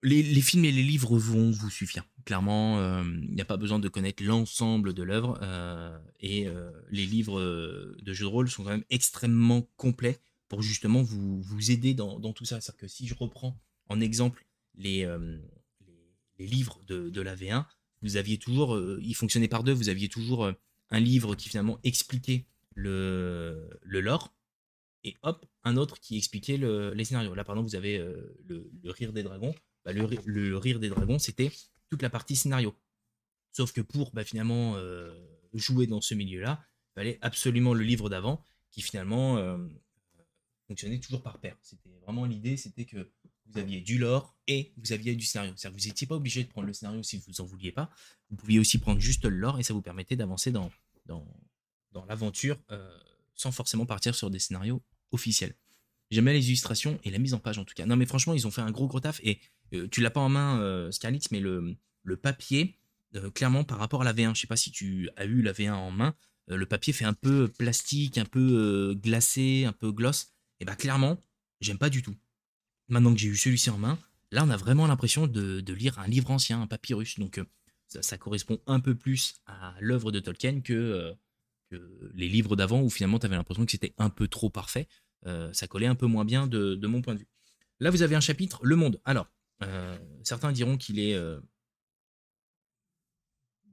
les, 0.04 0.42
films 0.42 0.66
et 0.66 0.72
les 0.72 0.84
livres 0.84 1.18
vont 1.18 1.52
vous 1.52 1.70
suffire. 1.70 2.04
Clairement, 2.26 2.78
il 2.78 2.82
euh, 2.82 3.04
n'y 3.30 3.42
a 3.42 3.46
pas 3.46 3.58
besoin 3.58 3.80
de 3.80 3.88
connaître 3.88 4.24
l'ensemble 4.24 4.94
de 4.94 5.04
l'œuvre. 5.04 5.40
Euh, 5.42 5.98
et 6.20 6.48
euh, 6.48 6.72
les 6.92 7.06
livres 7.06 7.40
de 7.42 8.14
jeux 8.14 8.26
de 8.26 8.30
rôle 8.30 8.50
sont 8.50 8.64
quand 8.64 8.70
même 8.70 8.86
extrêmement 8.90 9.68
complets 9.78 10.20
pour 10.50 10.62
justement 10.62 11.02
vous, 11.02 11.72
aider 11.72 11.94
dans, 11.94 12.20
tout 12.34 12.46
ça. 12.46 12.62
C'est-à-dire 12.62 12.82
que 12.82 12.88
si 12.88 13.08
je 13.08 13.16
reprends 13.16 13.58
en 13.88 14.00
exemple 14.00 14.46
les, 14.76 15.08
livres 16.38 16.80
de, 16.86 17.22
la 17.22 17.36
V1, 17.36 17.66
vous 18.02 18.18
aviez 18.18 18.38
toujours, 18.38 18.80
ils 19.02 19.16
fonctionnaient 19.16 19.48
par 19.48 19.64
deux, 19.64 19.72
vous 19.72 19.90
aviez 19.90 20.10
toujours 20.10 20.52
un 20.92 21.00
livre 21.00 21.36
qui 21.36 21.50
finalement 21.50 21.80
expliquait 21.84 22.46
le, 22.76 23.68
le 23.82 24.02
lore, 24.02 24.36
et 25.04 25.18
hop, 25.24 25.46
un 25.64 25.76
autre 25.76 26.00
qui 26.00 26.18
expliquait 26.18 26.58
les 26.58 27.06
scénarios. 27.06 27.34
Là, 27.34 27.44
pardon, 27.44 27.64
vous 27.64 27.76
avez 27.76 27.98
le, 27.98 28.70
Rire 28.86 29.12
des 29.12 29.24
Dragons, 29.24 29.56
bah, 29.86 29.92
le, 29.94 30.58
rire 30.58 30.80
des 30.80 30.90
dragons, 30.90 31.20
c'était 31.20 31.52
toute 31.90 32.02
la 32.02 32.10
partie 32.10 32.36
scénario. 32.36 32.76
Sauf 33.52 33.72
que 33.72 33.82
pour 33.82 34.12
bah, 34.12 34.24
finalement 34.24 34.76
euh, 34.78 35.14
jouer 35.54 35.88
dans 35.88 36.02
ce 36.02 36.14
milieu-là, 36.14 36.66
il 36.92 37.00
fallait 37.00 37.20
absolument 37.22 37.74
le 37.74 37.84
livre 37.84 38.10
d'avant, 38.10 38.44
qui 38.72 38.82
finalement 38.82 39.38
euh, 39.38 39.58
fonctionnait 40.68 41.00
toujours 41.00 41.22
par 41.22 41.40
paire. 41.40 41.58
C'était 41.62 41.90
vraiment 42.02 42.26
l'idée, 42.26 42.58
c'était 42.58 42.86
que 42.86 43.12
vous 43.46 43.60
aviez 43.60 43.82
du 43.82 43.98
lore 43.98 44.36
et 44.48 44.74
vous 44.78 44.94
aviez 44.94 45.16
du 45.16 45.26
scénario. 45.26 45.54
C'est-à-dire 45.56 45.76
que 45.78 45.82
vous 45.82 45.88
n'étiez 45.88 46.08
pas 46.08 46.16
obligé 46.16 46.44
de 46.44 46.50
prendre 46.50 46.68
le 46.68 46.74
scénario 46.74 47.04
si 47.04 47.18
vous 47.18 47.42
en 47.42 47.46
vouliez 47.46 47.72
pas. 47.72 47.90
Vous 48.30 48.38
pouviez 48.38 48.60
aussi 48.60 48.80
prendre 48.80 49.00
juste 49.00 49.26
le 49.26 49.38
lore 49.38 49.60
et 49.60 49.64
ça 49.64 49.74
vous 49.74 49.82
permettait 49.82 50.16
d'avancer 50.16 50.52
dans, 50.52 50.72
l'aventure 52.08 52.60
euh, 52.72 52.98
sans 53.36 53.52
forcément 53.52 53.86
partir 53.86 54.16
sur 54.16 54.30
des 54.30 54.40
scénarios 54.40 54.82
officiels. 55.12 55.56
J'aime 56.10 56.26
bien 56.26 56.34
les 56.34 56.48
illustrations 56.48 57.00
et 57.04 57.12
la 57.12 57.18
mise 57.18 57.34
en 57.34 57.40
page 57.40 57.58
en 57.58 57.66
tout 57.66 57.74
cas. 57.74 57.86
Non 57.86 57.96
mais 57.96 58.06
franchement, 58.06 58.34
ils 58.34 58.48
ont 58.48 58.52
fait 58.52 58.62
un 58.62 58.72
gros 58.72 58.88
gros 58.88 59.00
taf 59.00 59.20
et 59.24 59.40
tu 59.92 60.02
l'as 60.02 60.10
pas 60.10 60.20
en 60.20 60.30
main, 60.30 60.60
euh, 60.60 60.92
Scarlett, 60.92 61.32
mais 61.32 61.40
le, 61.40 61.76
le 62.04 62.18
papier, 62.18 62.78
euh, 63.16 63.32
clairement 63.32 63.64
par 63.64 63.80
rapport 63.80 64.02
à 64.02 64.06
la 64.06 64.14
V1, 64.14 64.36
je 64.36 64.42
sais 64.42 64.48
pas 64.48 64.56
si 64.56 64.72
tu 64.72 65.10
as 65.16 65.26
eu 65.26 65.42
la 65.42 65.54
V1 65.54 65.74
en 65.74 65.92
main, 65.92 66.16
le 66.48 66.66
papier 66.66 66.92
fait 66.92 67.06
un 67.06 67.14
peu 67.14 67.48
plastique, 67.48 68.18
un 68.18 68.26
peu 68.26 68.96
glacé, 69.02 69.64
un 69.66 69.72
peu 69.72 69.92
gloss. 69.92 70.34
Et 70.60 70.66
bah 70.66 70.76
clairement, 70.76 71.24
j'aime 71.62 71.78
pas 71.78 71.90
du 71.90 72.02
tout. 72.02 72.16
Maintenant 72.90 73.14
que 73.14 73.20
j'ai 73.20 73.30
eu 73.30 73.38
celui-ci 73.38 73.70
en 73.70 73.78
main, 73.78 73.98
là 74.32 74.44
on 74.44 74.50
a 74.50 74.58
vraiment 74.58 74.86
l'impression 74.86 75.26
de, 75.26 75.74
lire 75.74 76.00
un 76.00 76.08
livre 76.08 76.32
ancien, 76.32 76.62
un 76.62 76.68
papyrus. 76.68 77.18
Donc 77.18 77.42
ça, 77.88 78.18
correspond 78.18 78.60
un 78.68 78.82
peu 78.82 78.94
plus 78.94 79.42
à 79.46 79.76
l'œuvre 79.80 80.12
de 80.12 80.20
Tolkien 80.20 80.60
que, 80.60 81.14
les 82.14 82.28
livres 82.28 82.58
d'avant 82.58 82.82
où 82.82 82.90
finalement 82.90 83.20
tu 83.20 83.26
avais 83.26 83.38
l'impression 83.38 83.66
que 83.66 83.72
c'était 83.72 83.94
un 83.98 84.10
peu 84.10 84.28
trop 84.28 84.50
parfait. 84.50 84.90
ça 85.54 85.68
collait 85.68 85.88
un 85.88 85.96
peu 85.96 86.08
moins 86.08 86.26
bien 86.26 86.46
de, 86.46 86.76
de, 86.76 86.88
mon 86.88 87.02
point 87.02 87.14
de 87.14 87.20
vue. 87.20 87.30
Là 87.80 87.90
vous 87.90 88.02
avez 88.02 88.16
un 88.16 88.22
chapitre, 88.22 88.60
le 88.64 88.76
monde. 88.76 89.00
Alors, 89.06 89.30
euh, 89.62 89.98
certains 90.24 90.52
diront 90.52 90.78
qu'il 90.78 91.00
est 91.00 91.14
euh, 91.14 91.40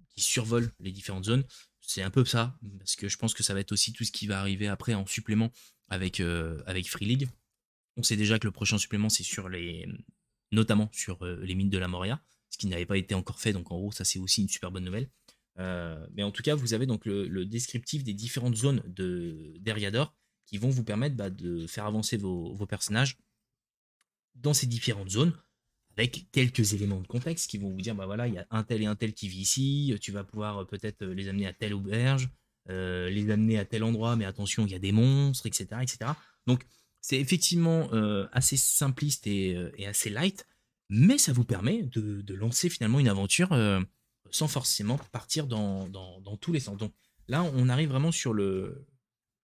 qui 0.09 0.21
survole 0.21 0.73
les 0.79 0.93
différentes 0.93 1.25
zones. 1.25 1.45
C'est 1.81 2.03
un 2.03 2.11
peu 2.11 2.25
ça, 2.25 2.59
parce 2.79 2.97
que 2.97 3.09
je 3.09 3.17
pense 3.17 3.35
que 3.35 3.43
ça 3.43 3.55
va 3.55 3.61
être 3.61 3.73
aussi 3.73 3.93
tout 3.93 4.05
ce 4.05 4.13
qui 4.13 4.27
va 4.27 4.41
arriver 4.41 4.69
après 4.69 4.95
en 4.95 5.07
supplément 5.07 5.51
avec, 5.89 6.21
euh, 6.21 6.63
avec 6.67 6.89
Free 6.89 7.07
League. 7.07 7.29
On 7.97 8.03
sait 8.03 8.17
déjà 8.17 8.39
que 8.39 8.47
le 8.47 8.53
prochain 8.53 8.79
supplément, 8.79 9.09
c'est 9.09 9.25
sur 9.25 9.49
les. 9.49 9.87
notamment 10.53 10.89
sur 10.93 11.25
les 11.25 11.55
mines 11.55 11.71
de 11.71 11.79
la 11.79 11.89
Moria, 11.89 12.23
ce 12.51 12.59
qui 12.59 12.67
n'avait 12.67 12.87
pas 12.87 12.97
été 12.97 13.15
encore 13.15 13.41
fait, 13.41 13.53
donc 13.53 13.73
en 13.73 13.79
gros, 13.79 13.93
ça 13.93 14.05
c'est 14.05 14.19
aussi 14.19 14.43
une 14.43 14.49
super 14.49 14.71
bonne 14.71 14.85
nouvelle. 14.85 15.11
mais 16.13 16.23
en 16.23 16.31
tout 16.31 16.43
cas, 16.43 16.55
vous 16.55 16.75
avez 16.75 16.87
donc 16.87 17.05
le, 17.07 17.45
descriptif 17.45 18.05
des 18.05 18.15
différentes 18.15 18.57
zones 18.57 18.83
de 18.87 19.55
d'Eriador 19.59 20.15
qui 20.47 20.59
vont 20.59 20.71
vous 20.71 20.85
permettre 20.85 21.17
bah, 21.17 21.31
de 21.31 21.67
faire 21.67 21.87
avancer 21.87 22.17
vos, 22.17 22.55
vos 22.55 22.67
personnages 22.67 23.19
dans 24.37 24.55
ces 24.55 24.67
différentes 24.67 25.11
zones 25.11 25.35
avec 25.97 26.27
quelques 26.33 26.73
éléments 26.73 27.01
de 27.01 27.07
contexte 27.07 27.51
qui 27.51 27.59
vont 27.59 27.71
vous 27.71 27.81
dire 27.81 27.95
bah 27.95 28.07
voilà, 28.07 28.29
il 28.29 28.35
y 28.35 28.39
a 28.39 28.47
un 28.51 28.63
tel 28.63 28.83
et 28.83 28.87
un 28.87 28.97
tel 28.97 29.13
qui 29.13 29.29
vit 29.29 29.41
ici, 29.41 29.95
tu 30.01 30.13
vas 30.13 30.25
pouvoir 30.25 30.59
euh, 30.59 30.65
peut-être 30.65 31.03
euh, 31.03 31.15
les 31.15 31.29
amener 31.29 31.47
à 31.47 31.53
telle 31.53 31.75
auberge, 31.75 32.29
euh, 32.69 33.11
les 33.11 33.31
amener 33.31 33.59
à 33.59 33.65
tel 33.65 33.85
endroit, 33.85 34.17
mais 34.17 34.25
attention, 34.25 34.67
il 34.67 34.73
y 34.73 34.75
a 34.75 34.79
des 34.79 34.93
monstres, 34.93 35.47
etc. 35.47 35.67
etc. 35.83 36.13
Donc 36.47 36.65
c'est 37.01 37.19
effectivement 37.19 37.89
assez 38.31 38.59
simpliste 38.59 39.27
et, 39.27 39.57
assez 39.87 40.11
light, 40.11 40.47
mais 40.91 41.17
ça 41.17 41.33
vous 41.33 41.45
permet 41.45 41.83
de, 41.83 42.35
lancer 42.35 42.69
finalement 42.69 43.01
une 43.01 43.09
aventure 43.09 43.57
sans 44.31 44.49
forcément 44.49 44.99
partir 45.11 45.47
dans, 45.47 45.89
tous 46.43 46.53
les 46.53 46.61
sens. 46.61 46.77
Donc 46.77 46.93
là, 47.27 47.43
on 47.43 47.71
arrive 47.71 47.89
vraiment 47.89 48.13
sur, 48.13 48.35
le, 48.35 48.87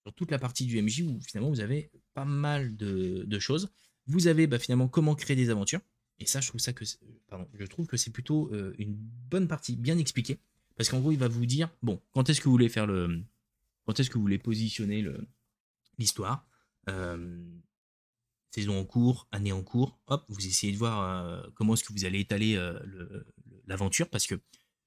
sur 0.03 0.15
toute 0.15 0.31
la 0.31 0.39
partie 0.39 0.67
du 0.67 0.83
MJ 0.83 1.01
où 1.01 1.19
finalement 1.23 1.49
vous 1.49 1.61
avez 1.61 1.91
pas 2.13 2.27
mal 2.27 2.77
de, 2.77 3.25
de 3.27 3.39
choses. 3.39 3.71
Vous 4.07 4.27
avez 4.27 4.47
bah, 4.47 4.59
finalement 4.59 4.89
comment 4.89 5.15
créer 5.15 5.37
des 5.37 5.49
aventures. 5.49 5.81
Et 6.19 6.27
ça, 6.27 6.41
je 6.41 6.49
trouve 6.49 6.61
ça 6.61 6.73
que, 6.73 6.85
pardon, 7.29 7.47
je 7.53 7.65
trouve 7.65 7.87
que 7.87 7.97
c'est 7.97 8.11
plutôt 8.11 8.51
euh, 8.53 8.75
une 8.79 8.95
bonne 8.95 9.49
partie, 9.49 9.77
bien 9.77 9.99
expliquée, 9.99 10.39
parce 10.77 10.89
qu'en 10.89 11.01
gros, 11.01 11.13
il 11.13 11.19
va 11.19 11.29
vous 11.29 11.47
dire, 11.47 11.71
bon, 11.83 12.01
quand 12.13 12.29
est-ce 12.29 12.41
que 12.41 12.45
vous 12.45 12.53
voulez 12.53 12.69
faire 12.69 12.87
le, 12.87 13.23
quand 13.85 13.99
est-ce 14.01 14.09
que 14.09 14.15
vous 14.15 14.23
voulez 14.23 14.39
positionner 14.39 15.03
le, 15.03 15.27
l'histoire, 15.99 16.47
euh, 16.89 17.45
saison 18.51 18.79
en 18.79 18.85
cours, 18.85 19.29
année 19.31 19.53
en 19.53 19.63
cours, 19.63 19.99
hop, 20.07 20.25
vous 20.29 20.47
essayez 20.47 20.73
de 20.73 20.79
voir 20.79 21.03
euh, 21.03 21.47
comment 21.55 21.75
est-ce 21.75 21.85
que 21.85 21.93
vous 21.93 22.07
allez 22.07 22.21
étaler 22.21 22.59
l'aventure, 23.67 24.09
parce 24.09 24.27
que 24.27 24.41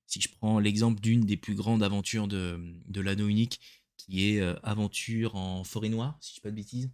si 0.07 0.19
je 0.19 0.29
prends 0.29 0.57
l'exemple 0.57 0.99
d'une 0.99 1.21
des 1.21 1.37
plus 1.37 1.53
grandes 1.53 1.83
aventures 1.83 2.27
de, 2.27 2.59
de 2.87 3.01
l'anneau 3.01 3.27
unique, 3.27 3.59
qui 3.97 4.29
est 4.29 4.41
aventure 4.63 5.35
en 5.35 5.63
forêt 5.63 5.89
noire, 5.89 6.17
si 6.21 6.31
je 6.31 6.33
ne 6.33 6.35
dis 6.35 6.41
pas 6.41 6.49
de 6.49 6.55
bêtises, 6.55 6.89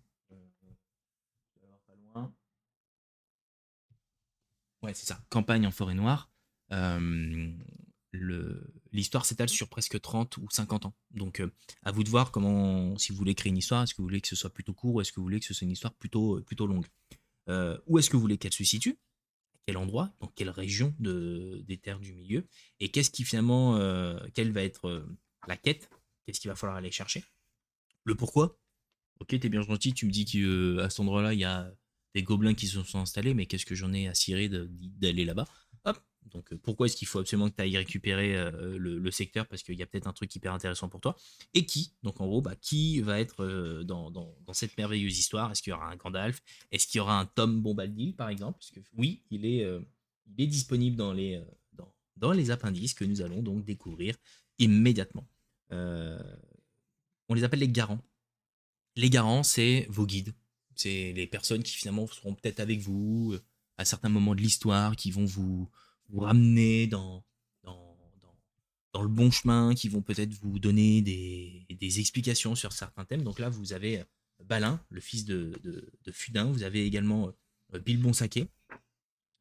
Ouais, 4.85 4.93
c'est 4.93 5.07
ça. 5.07 5.19
Campagne 5.29 5.65
en 5.67 5.71
forêt 5.71 5.95
noire. 5.95 6.29
L'histoire 8.91 9.25
s'étale 9.25 9.49
sur 9.49 9.67
presque 9.67 9.99
30 9.99 10.37
ou 10.37 10.47
50 10.49 10.85
ans. 10.85 10.95
Donc, 11.11 11.41
à 11.83 11.91
vous 11.91 12.03
de 12.03 12.09
voir 12.09 12.31
comment, 12.31 12.97
si 12.97 13.11
vous 13.11 13.17
voulez 13.17 13.35
créer 13.35 13.49
une 13.49 13.57
histoire, 13.57 13.83
est-ce 13.83 13.93
que 13.93 14.01
vous 14.01 14.07
voulez 14.07 14.21
que 14.21 14.27
ce 14.27 14.35
soit 14.35 14.53
plutôt 14.53 14.73
court 14.73 14.95
ou 14.95 15.01
est-ce 15.01 15.11
que 15.11 15.19
vous 15.19 15.25
voulez 15.25 15.39
que 15.39 15.45
ce 15.45 15.53
soit 15.53 15.65
une 15.65 15.71
histoire 15.71 15.93
plutôt, 15.93 16.39
plutôt 16.41 16.67
longue? 16.67 16.85
Où 17.87 17.99
est-ce 17.99 18.09
que 18.09 18.15
vous 18.15 18.21
voulez 18.21 18.37
qu'elle 18.37 18.53
se 18.53 18.63
situe? 18.63 18.97
Quel 19.65 19.77
endroit? 19.77 20.13
Dans 20.19 20.27
quelle 20.27 20.51
région 20.51 20.93
de, 20.99 21.63
des 21.67 21.77
terres 21.77 21.99
du 21.99 22.13
milieu? 22.13 22.47
Et 22.79 22.89
qu'est-ce 22.89 23.09
qui 23.09 23.23
finalement, 23.23 23.77
quelle 24.33 24.51
va 24.51 24.61
être 24.63 25.05
la 25.47 25.57
quête? 25.57 25.89
Qu'est-ce 26.25 26.39
qu'il 26.39 26.49
va 26.49 26.55
falloir 26.55 26.77
aller 26.77 26.91
chercher? 26.91 27.23
Le 28.03 28.15
pourquoi? 28.15 28.59
Ok, 29.19 29.39
t'es 29.39 29.49
bien 29.49 29.61
gentil, 29.61 29.93
tu 29.93 30.05
me 30.05 30.11
dis 30.11 30.25
qu'à 30.25 30.89
cet 30.89 30.99
endroit-là, 30.99 31.33
il 31.33 31.39
y 31.39 31.45
a 31.45 31.71
des 32.15 32.23
gobelins 32.23 32.53
qui 32.53 32.65
se 32.65 32.81
sont 32.81 32.99
installés, 32.99 33.33
mais 33.33 33.45
qu'est-ce 33.45 33.65
que 33.65 33.75
j'en 33.75 33.91
ai 33.91 34.07
à 34.07 34.15
cirer 34.15 34.49
d'aller 34.49 35.25
là-bas? 35.25 35.45
Hop. 35.83 35.99
Donc 36.33 36.51
euh, 36.53 36.57
pourquoi 36.57 36.87
est-ce 36.87 36.95
qu'il 36.95 37.09
faut 37.09 37.19
absolument 37.19 37.49
que 37.49 37.55
tu 37.55 37.61
ailles 37.61 37.77
récupérer 37.77 38.37
euh, 38.37 38.77
le, 38.79 39.11
secteur? 39.11 39.45
Parce 39.47 39.63
qu'il 39.63 39.75
y 39.75 39.83
a 39.83 39.85
peut-être 39.85 40.07
un 40.07 40.13
truc 40.13 40.33
hyper 40.33 40.53
intéressant 40.53 40.87
pour 40.87 41.01
toi. 41.01 41.17
Et 41.53 41.65
qui? 41.65 41.93
Donc 42.03 42.21
en 42.21 42.25
gros, 42.25 42.41
bah, 42.41 42.55
qui 42.55 43.01
va 43.01 43.19
être 43.19 43.43
euh, 43.43 43.83
dans, 43.83 44.33
cette 44.53 44.77
merveilleuse 44.77 45.19
histoire? 45.19 45.51
Est-ce 45.51 45.61
qu'il 45.61 45.71
y 45.71 45.73
aura 45.73 45.91
un 45.91 45.97
Gandalf? 45.97 46.41
Est-ce 46.71 46.87
qu'il 46.87 46.99
y 46.99 47.01
aura 47.01 47.19
un 47.19 47.25
Tom 47.25 47.61
Bombadil 47.61 48.15
par 48.15 48.29
exemple? 48.29 48.59
Oui, 48.97 49.21
il 49.29 49.45
est, 49.45 49.67
disponible 50.25 50.95
dans, 50.95 51.11
les 51.11 51.41
appendices 52.49 52.93
que 52.93 53.03
nous 53.03 53.21
allons 53.21 53.43
donc 53.43 53.65
découvrir 53.65 54.15
immédiatement. 54.57 55.27
on 55.69 57.33
les 57.33 57.43
appelle 57.43 57.59
les 57.59 57.69
garants. 57.69 58.01
Les 58.95 59.09
garants, 59.09 59.43
c'est 59.43 59.85
vos 59.89 60.05
guides, 60.05 60.33
c'est 60.75 61.13
les 61.13 61.27
personnes 61.27 61.63
qui 61.63 61.73
finalement 61.73 62.07
seront 62.07 62.35
peut-être 62.35 62.59
avec 62.59 62.79
vous 62.79 63.31
euh, 63.33 63.43
à 63.77 63.85
certains 63.85 64.09
moments 64.09 64.35
de 64.35 64.41
l'histoire, 64.41 64.95
qui 64.95 65.11
vont 65.11 65.25
vous, 65.25 65.69
ramener 66.13 66.87
dans, 66.87 67.25
dans, 67.63 67.97
dans 68.93 69.01
le 69.01 69.09
bon 69.09 69.31
chemin, 69.31 69.73
qui 69.73 69.89
vont 69.89 70.01
peut-être 70.01 70.33
vous 70.33 70.59
donner 70.59 71.01
des, 71.01 71.65
des, 71.69 71.99
explications 71.99 72.55
sur 72.55 72.71
certains 72.71 73.05
thèmes. 73.05 73.23
Donc 73.23 73.39
là, 73.39 73.49
vous 73.49 73.73
avez 73.73 74.03
Balin, 74.43 74.79
le 74.89 75.01
fils 75.01 75.25
de, 75.25 75.59
de, 75.63 76.11
Fudin. 76.11 76.45
Vous 76.51 76.63
avez 76.63 76.85
également 76.85 77.33
Bill 77.83 77.99
Bonsaké, 78.01 78.47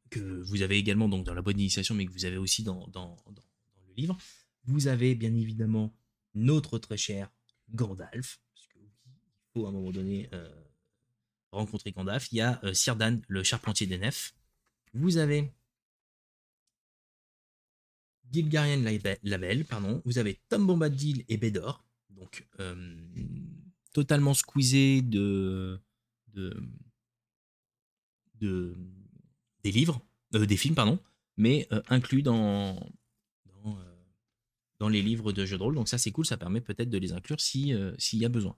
que 0.09 0.41
vous 0.41 0.61
avez 0.63 0.77
également 0.77 1.07
donc 1.07 1.25
dans 1.25 1.33
la 1.33 1.41
bonne 1.41 1.59
initiation, 1.59 1.95
mais 1.95 2.05
que 2.05 2.11
vous 2.11 2.25
avez 2.25 2.37
aussi 2.37 2.63
dans, 2.63 2.87
dans, 2.87 3.15
le 3.87 3.93
livre. 3.95 4.17
Vous 4.65 4.87
avez 4.87 5.15
bien 5.15 5.33
évidemment 5.35 5.93
notre 6.33 6.77
très 6.79 6.97
cher 6.97 7.31
Gandalf, 7.73 8.39
parce 8.53 8.67
que 8.67 8.79
oui, 8.79 8.89
il 9.05 9.51
faut 9.53 9.65
à 9.65 9.69
un 9.69 9.71
moment 9.71 9.91
donné 9.91 10.29
rencontrer 11.55 11.91
Gandalf. 11.91 12.31
Il 12.31 12.37
y 12.37 12.41
a 12.41 12.61
Sirdan, 12.73 13.19
le 13.27 13.43
charpentier 13.43 13.87
des 13.87 13.97
nefs. 13.97 14.33
Vous 14.93 15.17
avez 15.17 15.51
Gilgarian 18.31 18.81
Label, 19.23 19.65
pardon. 19.65 20.01
Vous 20.05 20.17
avez 20.17 20.39
Tom 20.49 20.65
Bombadil 20.67 21.25
et 21.27 21.37
Bédor. 21.37 21.83
Donc, 22.09 22.47
totalement 23.95 24.33
squeezé 24.33 25.01
de, 25.01 25.79
de, 26.33 26.53
de, 28.41 28.75
des 29.63 29.71
livres, 29.71 30.01
euh, 30.35 30.45
des 30.45 30.57
films, 30.57 30.75
pardon, 30.75 30.99
mais 31.37 31.67
euh, 31.71 31.81
inclus 31.87 32.21
dans, 32.21 32.75
dans, 33.45 33.77
euh, 34.81 34.89
les 34.89 35.01
livres 35.01 35.31
de 35.31 35.45
jeux 35.45 35.57
de 35.57 35.63
rôle. 35.63 35.75
Donc, 35.75 35.87
ça, 35.87 35.97
c'est 35.97 36.11
cool. 36.11 36.25
Ça 36.25 36.37
permet 36.37 36.61
peut-être 36.61 36.89
de 36.89 36.97
les 36.97 37.13
inclure 37.13 37.39
s'il 37.39 37.97
y 38.13 38.25
a 38.25 38.29
besoin. 38.29 38.57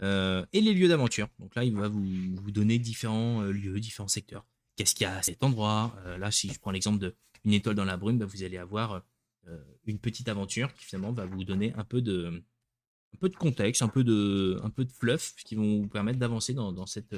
Et 0.00 0.60
les 0.60 0.74
lieux 0.74 0.88
d'aventure. 0.88 1.28
Donc 1.38 1.54
là, 1.54 1.64
il 1.64 1.74
va 1.74 1.88
vous, 1.88 2.50
donner 2.50 2.78
différents 2.78 3.42
lieux, 3.42 3.80
différents 3.80 4.08
secteurs. 4.08 4.44
Qu'est-ce 4.76 4.94
qu'il 4.94 5.04
y 5.04 5.10
a 5.10 5.16
à 5.16 5.22
cet 5.22 5.42
endroit? 5.42 5.96
Là, 6.18 6.30
si 6.30 6.48
je 6.48 6.58
prends 6.58 6.70
l'exemple 6.70 6.98
de 6.98 7.14
une 7.46 7.52
étoile 7.52 7.76
dans 7.76 7.84
la 7.84 7.96
brume, 7.96 8.18
bah, 8.18 8.26
vous 8.26 8.42
allez 8.42 8.58
avoir 8.58 9.02
euh, 9.48 9.58
une 9.84 9.98
petite 9.98 10.28
aventure 10.28 10.74
qui 10.74 10.84
finalement 10.84 11.12
va 11.12 11.24
vous 11.24 11.44
donner 11.44 11.72
un 11.74 11.84
peu 11.84 12.02
de, 12.02 12.42
contexte, 13.38 13.82
un 13.82 13.88
peu 13.88 14.02
de, 14.02 14.60
fluff 14.98 15.36
qui 15.44 15.54
vont 15.54 15.82
vous 15.82 15.88
permettre 15.88 16.18
d'avancer 16.18 16.52
dans, 16.52 16.86
cette, 16.86 17.14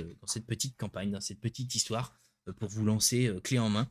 petite 0.47 0.77
campagne, 0.77 1.11
dans 1.11 1.21
cette 1.21 1.41
petite 1.41 1.75
histoire 1.75 2.15
euh, 2.47 2.53
pour 2.53 2.69
vous 2.69 2.85
lancer 2.85 3.27
euh, 3.27 3.41
clé 3.41 3.59
en 3.59 3.71
main 3.71 3.89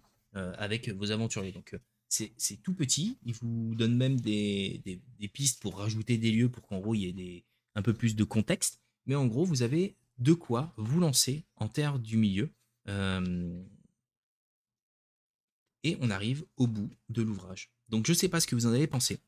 avec 0.60 0.90
vos 0.90 1.10
aventuriers. 1.10 1.52
Donc 1.52 1.76
c'est 2.10 2.62
tout 2.62 2.76
petit, 2.76 3.18
il 3.26 3.34
vous 3.34 3.74
donne 3.74 3.98
même 3.98 4.20
des, 4.20 4.80
des, 4.86 5.28
pistes 5.30 5.60
pour 5.60 5.80
rajouter 5.80 6.20
des 6.20 6.32
lieux 6.32 6.48
pour 6.48 6.68
qu'en 6.68 6.78
gros 6.78 6.94
il 6.94 7.00
y 7.00 7.08
ait 7.08 7.14
des, 7.14 7.44
un 7.78 7.82
peu 7.84 7.94
plus 7.94 8.16
de 8.16 8.24
contexte. 8.24 8.82
Mais 9.06 9.16
en 9.16 9.28
gros, 9.28 9.46
vous 9.46 9.62
avez 9.62 9.96
de 10.18 10.34
quoi 10.34 10.74
vous 10.78 11.00
lancer 11.00 11.46
en 11.56 11.70
terre 11.70 12.00
du 12.00 12.18
milieu. 12.18 12.52
et 15.84 15.98
on 16.02 16.10
arrive 16.10 16.44
au 16.58 16.68
bout 16.68 16.90
de 17.10 17.22
l'ouvrage. 17.22 17.72
Donc 17.88 18.08
je 18.08 18.12
ne 18.12 18.18
sais 18.18 18.28
pas 18.30 18.40
ce 18.42 18.48
que 18.48 18.56
vous 18.56 18.66
en 18.66 18.74
avez 18.74 18.88
pensé 18.88 19.22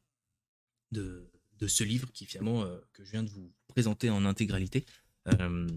de, 0.91 1.29
ce 1.67 1.83
livre 1.83 2.11
qui 2.11 2.25
finalement 2.25 2.63
euh, 2.63 2.79
que 2.93 3.05
je 3.05 3.11
viens 3.11 3.23
de 3.23 3.29
vous 3.29 3.53
présenter 3.67 4.09
en 4.09 4.25
intégralité. 4.25 4.85
Euh, 5.27 5.67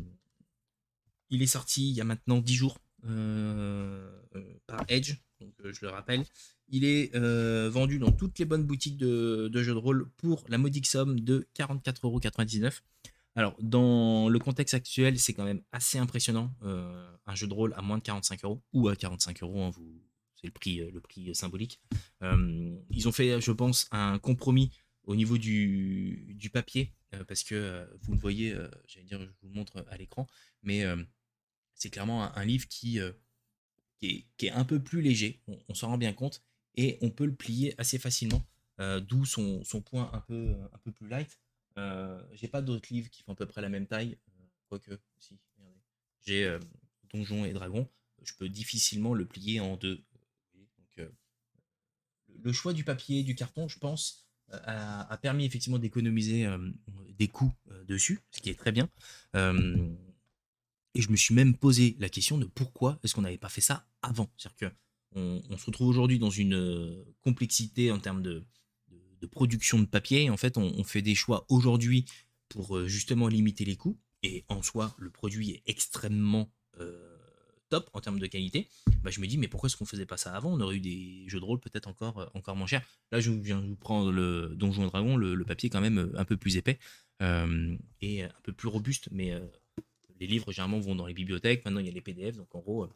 il 1.29 1.43
est 1.43 1.47
sorti 1.47 1.91
il 1.91 1.95
y 1.95 2.01
a 2.01 2.05
maintenant 2.05 2.41
10 2.41 2.55
jours 2.55 2.79
euh, 2.79 2.92
par 4.67 4.85
Edge, 4.89 5.17
donc 5.41 5.55
je 5.65 5.85
le 5.85 5.91
rappelle. 5.91 6.25
Il 6.69 6.85
est 6.85 7.17
vendu 7.69 7.99
dans 7.99 8.13
toutes 8.13 8.39
les 8.39 8.45
bonnes 8.45 8.65
boutiques 8.65 8.97
de, 8.97 9.51
jeux 9.55 9.75
de 9.75 9.79
rôle 9.79 10.09
pour 10.17 10.45
la 10.49 10.59
modique 10.59 10.87
somme 10.87 11.21
de 11.21 11.47
44,99€. 11.57 12.81
Alors, 13.35 13.57
dans 13.61 14.29
le 14.29 14.39
contexte 14.39 14.75
actuel, 14.75 15.19
c'est 15.19 15.33
quand 15.33 15.45
même 15.45 15.63
assez 15.73 15.99
impressionnant. 15.99 16.55
un 16.63 17.35
jeu 17.35 17.47
de 17.47 17.55
rôle 17.55 17.75
à 17.77 17.83
moins 17.83 17.99
de 17.99 18.03
45 18.03 18.45
euros 18.45 18.63
ou 18.73 18.89
à 18.89 18.97
45 18.97 19.43
euros, 19.43 19.63
hein, 19.63 19.71
c'est 20.43 20.49
le 20.49 20.53
prix, 20.53 20.81
euh, 20.81 20.91
euh, 21.31 21.35
symbolique. 21.35 21.81
Euh, 22.23 22.77
ils 22.91 23.09
ont 23.09 23.13
fait, 23.13 23.41
je 23.41 23.53
pense, 23.53 23.89
un 23.93 24.19
compromis 24.19 24.71
au 25.05 25.17
niveau 25.17 25.39
du, 25.39 26.51
papier, 26.53 26.93
parce 27.27 27.43
que 27.43 27.89
vous 28.03 28.13
le 28.13 28.19
voyez, 28.19 28.57
j'allais 28.87 29.07
dire, 29.07 29.21
je 29.21 29.27
vous 29.41 29.49
le 29.49 29.55
montre 29.55 29.85
à 29.91 29.97
l'écran, 29.97 30.29
mais 30.63 30.85
c'est 31.75 31.91
clairement 31.91 32.35
un, 32.37 32.45
livre 32.45 32.69
qui, 32.69 32.99
qui, 33.99 34.27
est, 34.41 34.51
un 34.51 34.65
peu 34.65 34.83
plus 34.83 35.03
léger, 35.03 35.41
on, 35.69 35.75
s'en 35.75 35.89
rend 35.89 35.99
bien 35.99 36.13
compte, 36.13 36.43
et 36.75 36.99
on 37.03 37.11
peut 37.11 37.27
le 37.27 37.35
plier 37.35 37.75
assez 37.79 37.99
facilement, 37.99 38.47
d'où 38.79 39.25
son, 39.25 39.63
point 39.85 40.11
un 40.13 40.21
peu, 40.21 40.57
plus 40.95 41.09
light. 41.09 41.39
j'ai 42.33 42.49
pas 42.49 42.63
d'autres 42.63 42.93
livres 42.93 43.11
qui 43.11 43.23
font 43.23 43.33
à 43.33 43.37
peu 43.37 43.47
près 43.47 43.61
la 43.61 43.69
même 43.69 43.87
taille, 43.87 44.19
quoique, 44.69 44.99
si. 45.19 45.39
J'ai 46.25 46.57
Donjons 47.13 47.45
et 47.45 47.53
Dragons, 47.53 47.89
je 48.23 48.35
peux 48.35 48.49
difficilement 48.49 49.13
le 49.13 49.27
plier 49.27 49.61
en 49.61 49.77
deux 49.77 50.05
le 52.43 52.53
choix 52.53 52.73
du 52.73 52.85
papier, 52.85 53.23
du 53.23 53.35
carton, 53.35 53.69
je 53.69 53.79
pense, 53.79 54.27
euh, 54.53 54.59
a, 54.65 55.17
permis 55.19 55.45
effectivement 55.45 55.79
d'économiser 55.79 56.47
euh, 56.47 56.59
des 57.19 57.29
coûts 57.29 57.53
euh, 57.71 57.85
dessus, 57.85 58.21
ce 58.31 58.41
qui 58.41 58.51
est 58.51 58.59
très 58.59 58.73
bien. 58.73 58.89
Et 60.95 61.03
je 61.03 61.11
me 61.11 61.17
suis 61.17 61.35
même 61.35 61.57
posé 61.57 61.97
la 61.99 62.09
question 62.09 62.39
de 62.39 62.45
pourquoi 62.45 62.99
est-ce 63.03 63.15
qu'on 63.15 63.23
n'avait 63.23 63.39
pas 63.39 63.49
fait 63.49 63.61
ça 63.61 63.87
avant. 64.03 64.31
C'est-à-dire 64.37 64.75
qu'on 65.13 65.43
on 65.49 65.59
se 65.59 65.67
retrouve 65.67 65.89
aujourd'hui 65.89 66.19
dans 66.19 66.31
une 66.31 67.05
complexité 67.23 67.91
en 67.91 67.99
termes 67.99 68.23
de, 68.23 68.45
production 69.31 69.79
de 69.79 69.87
papier. 69.87 70.29
En 70.31 70.37
fait, 70.37 70.59
on, 70.59 70.85
fait 70.85 71.03
des 71.03 71.15
choix 71.15 71.47
aujourd'hui 71.49 72.05
pour 72.49 72.87
justement 72.89 73.29
limiter 73.29 73.65
les 73.65 73.77
coûts. 73.77 73.99
Et 74.23 74.45
en 74.49 74.63
soi, 74.63 74.95
le 74.99 75.11
produit 75.11 75.51
est 75.51 75.63
extrêmement 75.67 76.53
top 77.73 77.89
en 77.95 78.01
termes 78.01 78.19
de 78.19 78.27
qualité, 78.27 78.69
bah, 79.03 79.11
je 79.11 79.19
me 79.21 79.27
dis 79.27 79.39
mais 79.39 79.49
pourquoi 79.49 79.69
est-ce 79.69 79.79
qu'on 79.79 79.87
faisait 79.87 80.05
pas 80.05 80.19
ça 80.19 80.37
avant? 80.37 80.53
On 80.53 80.61
aurait 80.61 80.77
eu 80.77 80.81
des 80.81 81.25
jeux 81.27 81.41
de 81.41 81.45
rôle 81.45 81.59
peut-être 81.59 81.89
encore, 81.89 82.19
euh, 82.19 82.27
encore 82.35 82.55
moins 82.55 82.67
chers. 82.67 82.83
Là, 83.11 83.19
je 83.19 83.31
viens 83.31 83.63
de 83.63 83.67
vous 83.67 83.77
prendre 83.77 84.13
le 84.13 84.53
Donjon 84.55 84.87
Dragon, 84.87 85.17
le, 85.17 85.45
papier 85.45 85.71
quand 85.71 85.81
même 85.81 85.99
euh, 85.99 86.21
un 86.21 86.27
peu 86.27 86.37
plus 86.37 86.59
épais 86.59 86.79
euh, 87.23 87.75
et 88.03 88.25
un 88.25 88.41
peu 88.43 88.53
plus 88.53 88.69
robuste, 88.69 89.09
mais 89.11 89.33
les 90.23 90.29
livres 90.29 90.53
généralement 90.53 90.81
vont 90.81 90.95
dans 90.95 91.07
les 91.07 91.15
bibliothèques. 91.15 91.65
Maintenant, 91.65 91.81
il 91.81 91.87
y 91.87 91.91
a 91.91 91.93
les 91.93 92.01
PDF, 92.01 92.37
donc 92.37 92.55
en 92.55 92.61
gros, 92.61 92.89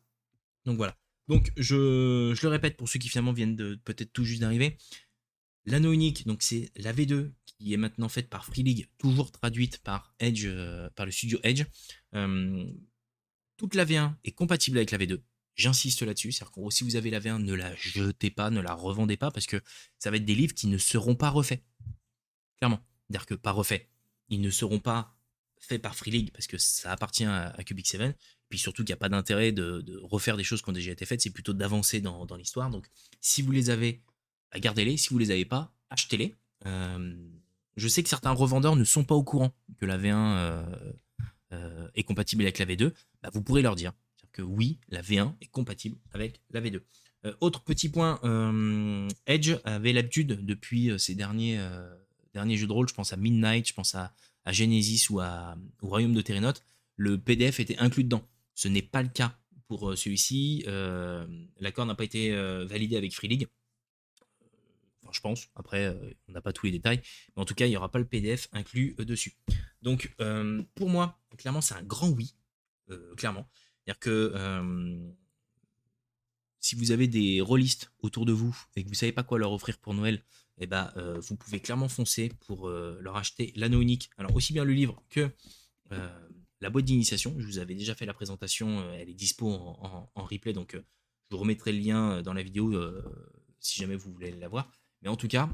donc 0.64 0.76
voilà. 0.76 0.96
Donc 1.28 1.52
je, 1.56 2.32
je, 2.34 2.42
le 2.42 2.48
répète 2.48 2.76
pour 2.76 2.88
ceux 2.88 2.98
qui 2.98 3.08
finalement 3.08 3.32
viennent 3.32 3.56
de 3.56 3.74
peut-être 3.84 4.12
tout 4.12 4.24
juste 4.24 4.40
d'arriver. 4.40 4.76
L'anneau 5.64 5.92
unique, 5.92 6.26
donc 6.26 6.42
c'est 6.42 6.70
la 6.76 6.92
V2 6.92 7.32
qui 7.44 7.74
est 7.74 7.76
maintenant 7.76 8.08
faite 8.08 8.28
par 8.28 8.44
Free 8.44 8.62
League, 8.62 8.88
toujours 8.98 9.32
traduite 9.32 9.78
par 9.78 10.14
Edge, 10.20 10.46
par 10.94 11.06
le 11.06 11.12
studio 11.12 11.40
Edge 11.42 11.64
toute 13.56 13.74
la 13.74 13.84
V1 13.84 14.14
est 14.24 14.32
compatible 14.32 14.78
avec 14.78 14.90
la 14.90 14.98
V2. 14.98 15.20
J'insiste 15.54 16.02
là-dessus, 16.02 16.32
c'est-à-dire 16.32 16.52
qu'en 16.52 16.60
gros, 16.62 16.70
si 16.70 16.84
vous 16.84 16.96
avez 16.96 17.10
la 17.10 17.20
V1, 17.20 17.42
ne 17.42 17.54
la 17.54 17.74
jetez 17.76 18.30
pas, 18.30 18.50
ne 18.50 18.60
la 18.60 18.74
revendez 18.74 19.16
pas, 19.16 19.30
parce 19.30 19.46
que 19.46 19.60
ça 19.98 20.10
va 20.10 20.16
être 20.16 20.24
des 20.24 20.34
livres 20.34 20.54
qui 20.54 20.66
ne 20.66 20.78
seront 20.78 21.14
pas 21.14 21.30
refaits. 21.30 21.62
Clairement. 22.58 22.80
C'est-à-dire 23.08 23.26
que 23.26 23.34
pas 23.34 23.52
refaits. 23.52 23.88
Ils 24.28 24.40
ne 24.40 24.50
seront 24.50 24.80
pas 24.80 25.15
faits 25.58 25.82
par 25.82 25.94
Free 25.94 26.10
League, 26.10 26.30
parce 26.32 26.46
que 26.46 26.58
ça 26.58 26.92
appartient 26.92 27.24
à, 27.24 27.52
Cubic 27.64 27.86
7. 27.86 28.16
Puis 28.48 28.58
surtout 28.58 28.84
qu'il 28.84 28.92
n'y 28.92 28.98
a 28.98 28.98
pas 28.98 29.08
d'intérêt 29.08 29.52
de, 29.52 29.98
refaire 30.02 30.36
des 30.36 30.44
choses 30.44 30.62
qui 30.62 30.68
ont 30.68 30.72
déjà 30.72 30.92
été 30.92 31.04
faites, 31.04 31.20
c'est 31.20 31.30
plutôt 31.30 31.52
d'avancer 31.52 32.00
dans, 32.00 32.26
l'histoire. 32.36 32.70
Donc 32.70 32.86
si 33.20 33.42
vous 33.42 33.52
les 33.52 33.70
avez, 33.70 34.02
bah, 34.52 34.60
gardez-les. 34.60 34.96
Si 34.96 35.10
vous 35.10 35.18
les 35.18 35.30
avez 35.30 35.44
pas, 35.44 35.74
achetez-les. 35.90 36.34
Euh, 36.66 37.16
je 37.76 37.88
sais 37.88 38.02
que 38.02 38.08
certains 38.08 38.30
revendeurs 38.30 38.76
ne 38.76 38.84
sont 38.84 39.04
pas 39.04 39.14
au 39.14 39.24
courant 39.24 39.54
que 39.78 39.86
la 39.86 39.98
V1 39.98 40.64
euh, 41.52 41.88
est 41.94 42.02
compatible 42.02 42.42
avec 42.42 42.58
la 42.58 42.66
V2, 42.66 42.92
bah, 43.22 43.30
vous 43.32 43.40
pourrez 43.40 43.62
leur 43.62 43.76
dire 43.76 43.92
que 44.32 44.42
oui, 44.42 44.80
la 44.88 45.00
V1 45.00 45.34
est 45.40 45.46
compatible 45.46 45.96
avec 46.12 46.40
la 46.50 46.60
V2. 46.60 46.80
Euh, 47.24 47.34
autre 47.40 47.62
petit 47.62 47.88
point, 47.88 48.18
euh, 48.24 49.08
Edge 49.26 49.52
avait 49.62 49.92
l'habitude 49.92 50.44
depuis 50.44 50.90
ces 50.98 51.14
derniers, 51.14 51.64
derniers 52.34 52.56
jeux 52.56 52.66
de 52.66 52.72
rôle, 52.72 52.88
je 52.88 52.94
pense 52.94 53.12
à 53.12 53.16
Midnight, 53.16 53.68
je 53.68 53.74
pense 53.74 53.94
à, 53.94 54.12
Genesis 54.52 55.10
ou 55.10 55.20
à, 55.20 55.56
au 55.82 55.88
Royaume 55.88 56.14
de 56.14 56.20
Terrenote, 56.20 56.62
le 56.96 57.18
PDF 57.18 57.60
était 57.60 57.78
inclus 57.78 58.04
dedans. 58.04 58.26
Ce 58.54 58.68
n'est 58.68 58.82
pas 58.82 59.02
le 59.02 59.08
cas 59.08 59.38
pour 59.68 59.96
celui-ci. 59.96 60.64
L'accord 61.60 61.86
n'a 61.86 61.94
pas 61.94 62.04
été 62.04 62.30
validé 62.64 62.96
avec 62.96 63.14
Free 63.14 63.28
League 63.28 63.48
je 65.12 65.20
pense. 65.20 65.48
Après, 65.54 65.96
on 66.28 66.32
n'a 66.32 66.40
pas 66.40 66.52
tous 66.52 66.66
les 66.66 66.72
détails. 66.72 67.00
Mais 67.36 67.42
en 67.42 67.44
tout 67.44 67.54
cas, 67.54 67.66
il 67.66 67.70
n'y 67.70 67.76
aura 67.76 67.90
pas 67.90 67.98
le 67.98 68.04
PDF 68.04 68.48
inclus 68.52 68.94
dessus. 68.98 69.34
Donc, 69.82 70.14
euh, 70.20 70.62
pour 70.74 70.88
moi, 70.88 71.18
clairement, 71.38 71.60
c'est 71.60 71.74
un 71.74 71.82
grand 71.82 72.08
oui. 72.08 72.34
Euh, 72.90 73.14
clairement. 73.16 73.48
C'est-à-dire 73.84 73.98
que 73.98 74.32
euh, 74.34 75.12
si 76.60 76.74
vous 76.74 76.90
avez 76.92 77.08
des 77.08 77.40
rôlistes 77.40 77.92
autour 78.00 78.26
de 78.26 78.32
vous 78.32 78.56
et 78.74 78.82
que 78.82 78.88
vous 78.88 78.92
ne 78.92 78.96
savez 78.96 79.12
pas 79.12 79.22
quoi 79.22 79.38
leur 79.38 79.52
offrir 79.52 79.78
pour 79.78 79.94
Noël, 79.94 80.22
eh 80.58 80.66
ben, 80.66 80.92
vous 81.18 81.36
pouvez 81.36 81.60
clairement 81.60 81.88
foncer 81.88 82.32
pour 82.46 82.68
leur 82.68 83.16
acheter 83.16 83.52
l'anneau 83.56 83.80
unique. 83.80 84.10
Alors, 84.16 84.34
aussi 84.34 84.52
bien 84.52 84.64
le 84.64 84.72
livre 84.72 85.02
que 85.10 85.30
la 86.60 86.70
boîte 86.70 86.86
d'initiation. 86.86 87.34
Je 87.38 87.46
vous 87.46 87.58
avais 87.58 87.74
déjà 87.74 87.94
fait 87.94 88.06
la 88.06 88.14
présentation, 88.14 88.90
elle 88.94 89.10
est 89.10 89.14
dispo 89.14 89.50
en, 89.50 90.10
replay, 90.24 90.52
donc 90.52 90.72
je 90.74 90.80
vous 91.30 91.38
remettrai 91.38 91.72
le 91.72 91.78
lien 91.78 92.22
dans 92.22 92.32
la 92.32 92.42
vidéo 92.42 92.72
si 93.60 93.78
jamais 93.78 93.96
vous 93.96 94.12
voulez 94.12 94.32
la 94.32 94.48
voir. 94.48 94.70
Mais 95.02 95.08
en 95.08 95.16
tout 95.16 95.28
cas, 95.28 95.50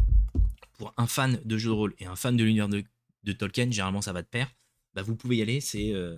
pour 0.79 0.95
un 0.97 1.07
fan 1.07 1.41
de 1.45 1.59
jeux 1.59 1.71
de 1.71 1.75
rôle 1.75 1.95
et 1.99 2.07
un 2.07 2.17
fan 2.17 2.37
de 2.37 2.45
l'univers 2.45 2.69
de, 2.69 3.33
Tolkien, 3.33 3.71
généralement 3.71 4.03
ça 4.03 4.13
va 4.13 4.23
de 4.23 4.27
pair, 4.27 4.53
bah, 4.95 5.03
vous 5.03 5.17
pouvez 5.17 5.37
y 5.37 5.43
aller. 5.43 5.61
C'est 5.61 5.93
euh, 5.93 6.17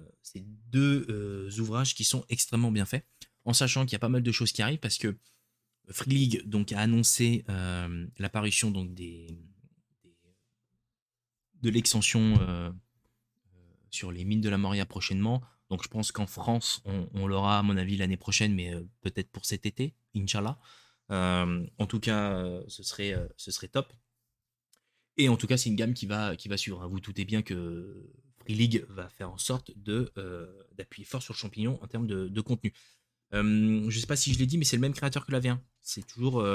deux 0.70 1.06
euh, 1.08 1.50
ouvrages 1.60 1.94
qui 1.94 2.04
sont 2.04 2.24
extrêmement 2.28 2.72
bien 2.72 2.84
faits, 2.84 3.06
en 3.44 3.52
sachant 3.52 3.84
qu'il 3.84 3.92
y 3.92 3.96
a 3.96 4.00
pas 4.00 4.08
mal 4.08 4.22
de 4.22 4.32
choses 4.32 4.52
qui 4.52 4.62
arrivent 4.62 4.78
parce 4.78 4.98
que 4.98 5.16
Free 5.88 6.10
League 6.10 6.42
donc, 6.46 6.72
a 6.72 6.80
annoncé 6.80 7.44
euh, 7.48 8.06
l'apparition 8.18 8.70
de 8.70 8.80
l'extension 11.62 12.34
sur 13.90 14.10
les 14.10 14.24
mines 14.24 14.40
de 14.40 14.48
la 14.48 14.58
Moria 14.58 14.86
prochainement. 14.86 15.42
Donc 15.70 15.82
je 15.82 15.88
pense 15.88 16.12
qu'en 16.12 16.26
France, 16.26 16.82
on, 17.14 17.26
l'aura 17.26 17.58
à 17.58 17.62
mon 17.62 17.76
avis 17.76 17.96
l'année 17.96 18.16
prochaine, 18.16 18.54
mais 18.54 18.72
peut-être 19.00 19.30
pour 19.30 19.44
cet 19.44 19.66
été, 19.66 19.94
Inch'Allah. 20.14 20.58
en 21.10 21.86
tout 21.88 22.00
cas, 22.00 22.60
ce, 22.68 22.82
serait, 22.82 23.14
ce 23.36 23.50
serait 23.50 23.68
top. 23.68 23.92
Et 25.16 25.28
en 25.28 25.36
tout 25.36 25.46
cas, 25.46 25.56
c'est 25.56 25.68
une 25.68 25.76
gamme 25.76 25.94
qui 25.94 26.06
va, 26.06 26.36
qui 26.36 26.48
va 26.48 26.56
suivre. 26.56 26.82
Hein. 26.82 26.88
Vous 26.88 27.00
doutez 27.00 27.24
bien 27.24 27.42
que 27.42 28.10
Free 28.44 28.54
League 28.54 28.84
va 28.88 29.08
faire 29.08 29.30
en 29.30 29.38
sorte 29.38 29.70
de, 29.76 30.12
d'appuyer 30.76 31.04
fort 31.04 31.22
sur 31.22 31.34
le 31.34 31.38
champignon 31.38 31.78
en 31.82 31.86
termes 31.86 32.06
de, 32.06 32.40
contenu. 32.40 32.72
Je 33.42 33.86
ne 33.86 34.00
sais 34.00 34.06
pas 34.06 34.16
si 34.16 34.32
je 34.32 34.38
l'ai 34.38 34.46
dit, 34.46 34.58
mais 34.58 34.64
c'est 34.64 34.76
le 34.76 34.82
même 34.82 34.94
créateur 34.94 35.26
que 35.26 35.32
la 35.32 35.40
V1. 35.40 35.58
C'est 35.82 36.06
toujours 36.06 36.46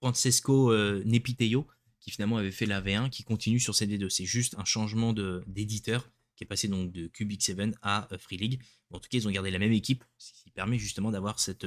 Francesco 0.00 0.74
Nepiteo 1.04 1.66
qui 2.02 2.10
finalement 2.10 2.36
avait 2.36 2.50
fait 2.50 2.66
la 2.66 2.82
V1 2.82 3.10
qui 3.10 3.22
continue 3.22 3.60
sur 3.60 3.74
CD2. 3.74 4.08
C'est 4.08 4.24
juste 4.24 4.56
un 4.58 4.64
changement 4.64 5.12
d'éditeur 5.46 6.10
qui 6.36 6.44
est 6.44 6.46
passé 6.46 6.66
donc 6.66 6.90
de 6.90 7.06
Cubic 7.06 7.42
7 7.42 7.76
à 7.80 8.08
Free 8.18 8.36
League. 8.36 8.60
en 8.90 8.98
tout 8.98 9.08
cas, 9.08 9.18
ils 9.18 9.28
ont 9.28 9.30
gardé 9.30 9.50
la 9.50 9.58
même 9.58 9.72
équipe, 9.72 10.04
ce 10.18 10.32
qui 10.32 10.50
permet 10.50 10.78
justement 10.78 11.12
d'avoir 11.12 11.38
cette, 11.38 11.66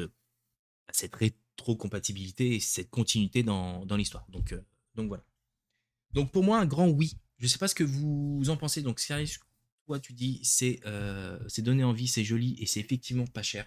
cette 0.91 1.15
rétro-compatibilité 1.15 2.55
et 2.55 2.59
cette 2.59 2.89
continuité 2.89 3.43
dans, 3.43 3.85
l'histoire. 3.95 4.27
Donc, 4.29 4.53
voilà. 4.95 5.23
Donc 6.11 6.31
pour 6.31 6.43
moi, 6.43 6.59
un 6.59 6.65
grand 6.65 6.87
oui. 6.87 7.17
Je 7.37 7.45
ne 7.45 7.49
sais 7.49 7.57
pas 7.57 7.67
ce 7.67 7.75
que 7.75 7.83
vous 7.83 8.49
en 8.49 8.57
pensez. 8.57 8.81
Donc 8.81 8.99
sérieux, 8.99 9.27
toi 9.85 9.99
tu 9.99 10.13
dis 10.13 10.39
c'est 10.43 10.79
euh, 10.85 11.39
donné 11.59 11.83
envie, 11.83 12.07
c'est 12.07 12.23
joli 12.23 12.55
et 12.59 12.65
c'est 12.65 12.79
effectivement 12.79 13.27
pas 13.27 13.43
cher. 13.43 13.65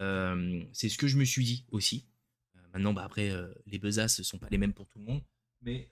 Euh, 0.00 0.62
c'est 0.72 0.88
ce 0.88 0.98
que 0.98 1.06
je 1.06 1.16
me 1.16 1.24
suis 1.24 1.44
dit 1.44 1.64
aussi. 1.70 2.06
Euh, 2.56 2.60
maintenant, 2.74 2.92
bah, 2.92 3.04
après, 3.04 3.32
les 3.66 3.78
besaces 3.78 4.18
ne 4.18 4.24
sont 4.24 4.38
pas 4.38 4.48
les 4.50 4.58
mêmes 4.58 4.74
pour 4.74 4.86
tout 4.88 4.98
le 4.98 5.04
monde. 5.04 5.22
Mais 5.62 5.88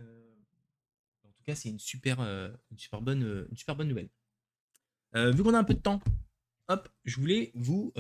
en 1.25 1.31
tout 1.33 1.43
cas, 1.45 1.55
c'est 1.55 1.71
une 1.71 1.79
super, 1.79 2.21
une, 2.21 3.01
bonne, 3.01 3.47
une 3.51 3.57
super 3.57 3.77
bonne 3.77 3.89
nouvelle. 3.89 4.11
vu 5.15 5.43
qu'on 5.43 5.55
a 5.55 5.59
un 5.59 5.65
peu 5.65 5.75
de 5.75 5.81
temps, 5.81 6.03
hop, 6.69 6.89
je 7.05 7.17
voulais 7.17 7.51
vous 7.55 7.93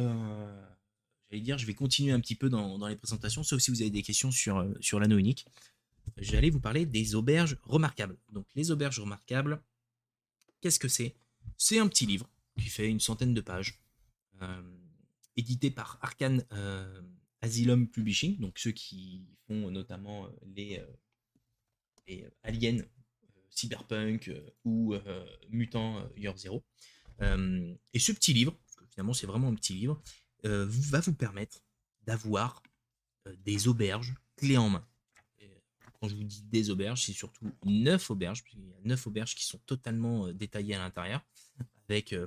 j'allais 1.31 1.43
dire, 1.43 1.59
je 1.59 1.67
vais 1.67 1.75
continuer 1.75 2.13
un 2.13 2.21
petit 2.21 2.37
peu 2.37 2.51
dans, 2.51 2.79
dans, 2.79 2.87
les 2.87 2.97
présentations, 2.97 3.43
sauf 3.43 3.61
si 3.61 3.71
vous 3.71 3.81
avez 3.81 3.91
des 3.91 4.03
questions 4.03 4.31
sur, 4.31 4.67
sur 4.81 5.01
l'anneau 5.01 5.19
unique 5.19 5.47
j'allais 6.19 6.51
vous 6.51 6.61
parler 6.61 6.87
des 6.87 7.15
auberges 7.15 7.57
remarquables. 7.63 8.17
Donc 8.33 8.47
les 8.55 8.71
auberges 8.71 9.01
remarquables, 9.01 9.63
qu'est-ce 10.61 10.79
que 10.79 10.89
c'est? 10.89 11.17
C'est 11.57 11.79
un 11.79 11.89
petit 11.89 12.07
livre 12.07 12.29
qui 12.59 12.69
fait 12.69 12.89
une 12.89 13.01
centaine 13.01 13.35
de 13.35 13.41
pages, 13.41 13.81
euh, 14.43 14.63
édité 15.37 15.71
par 15.71 15.99
Arcane 16.03 16.45
euh, 16.53 17.03
Asylum 17.41 17.89
Publishing, 17.89 18.39
donc 18.39 18.59
ceux 18.59 18.73
qui 18.73 19.27
font 19.47 19.71
notamment 19.71 20.27
euh, 20.27 20.31
les, 22.07 22.25
Aliens, 22.43 22.83
Cyberpunk 23.51 24.31
ou 24.65 24.95
Mutant 25.49 26.07
Year 26.17 26.37
Zero. 26.37 26.63
et 27.21 27.99
ce 27.99 28.13
petit 28.13 28.35
livre, 28.35 28.59
finalement 28.91 29.15
c'est 29.15 29.27
vraiment 29.27 29.49
un 29.49 29.55
petit 29.55 29.73
livre, 29.73 30.03
va 30.43 31.01
vous 31.01 31.15
permettre 31.15 31.63
d'avoir 32.03 32.63
des 33.39 33.67
auberges 33.69 34.15
clés 34.37 34.59
en 34.59 34.69
main 34.69 34.87
quand 36.05 36.11
je 36.11 36.17
vous 36.17 36.25
dis 36.25 36.43
des 36.43 36.69
auberges, 36.69 37.03
c'est 37.07 37.15
surtout 37.15 37.51
neuf 37.65 38.11
auberges, 38.11 38.43
puisqu'il 38.43 38.69
y 38.69 38.73
a 38.75 38.77
neuf 38.85 39.07
auberges 39.07 39.35
qui 39.35 39.47
sont 39.47 39.59
totalement 39.65 40.27
euh, 40.27 40.35
détaillées 40.35 40.75
à 40.75 40.79
l'intérieur, 40.79 41.25
avec 41.89 42.13
euh, 42.13 42.27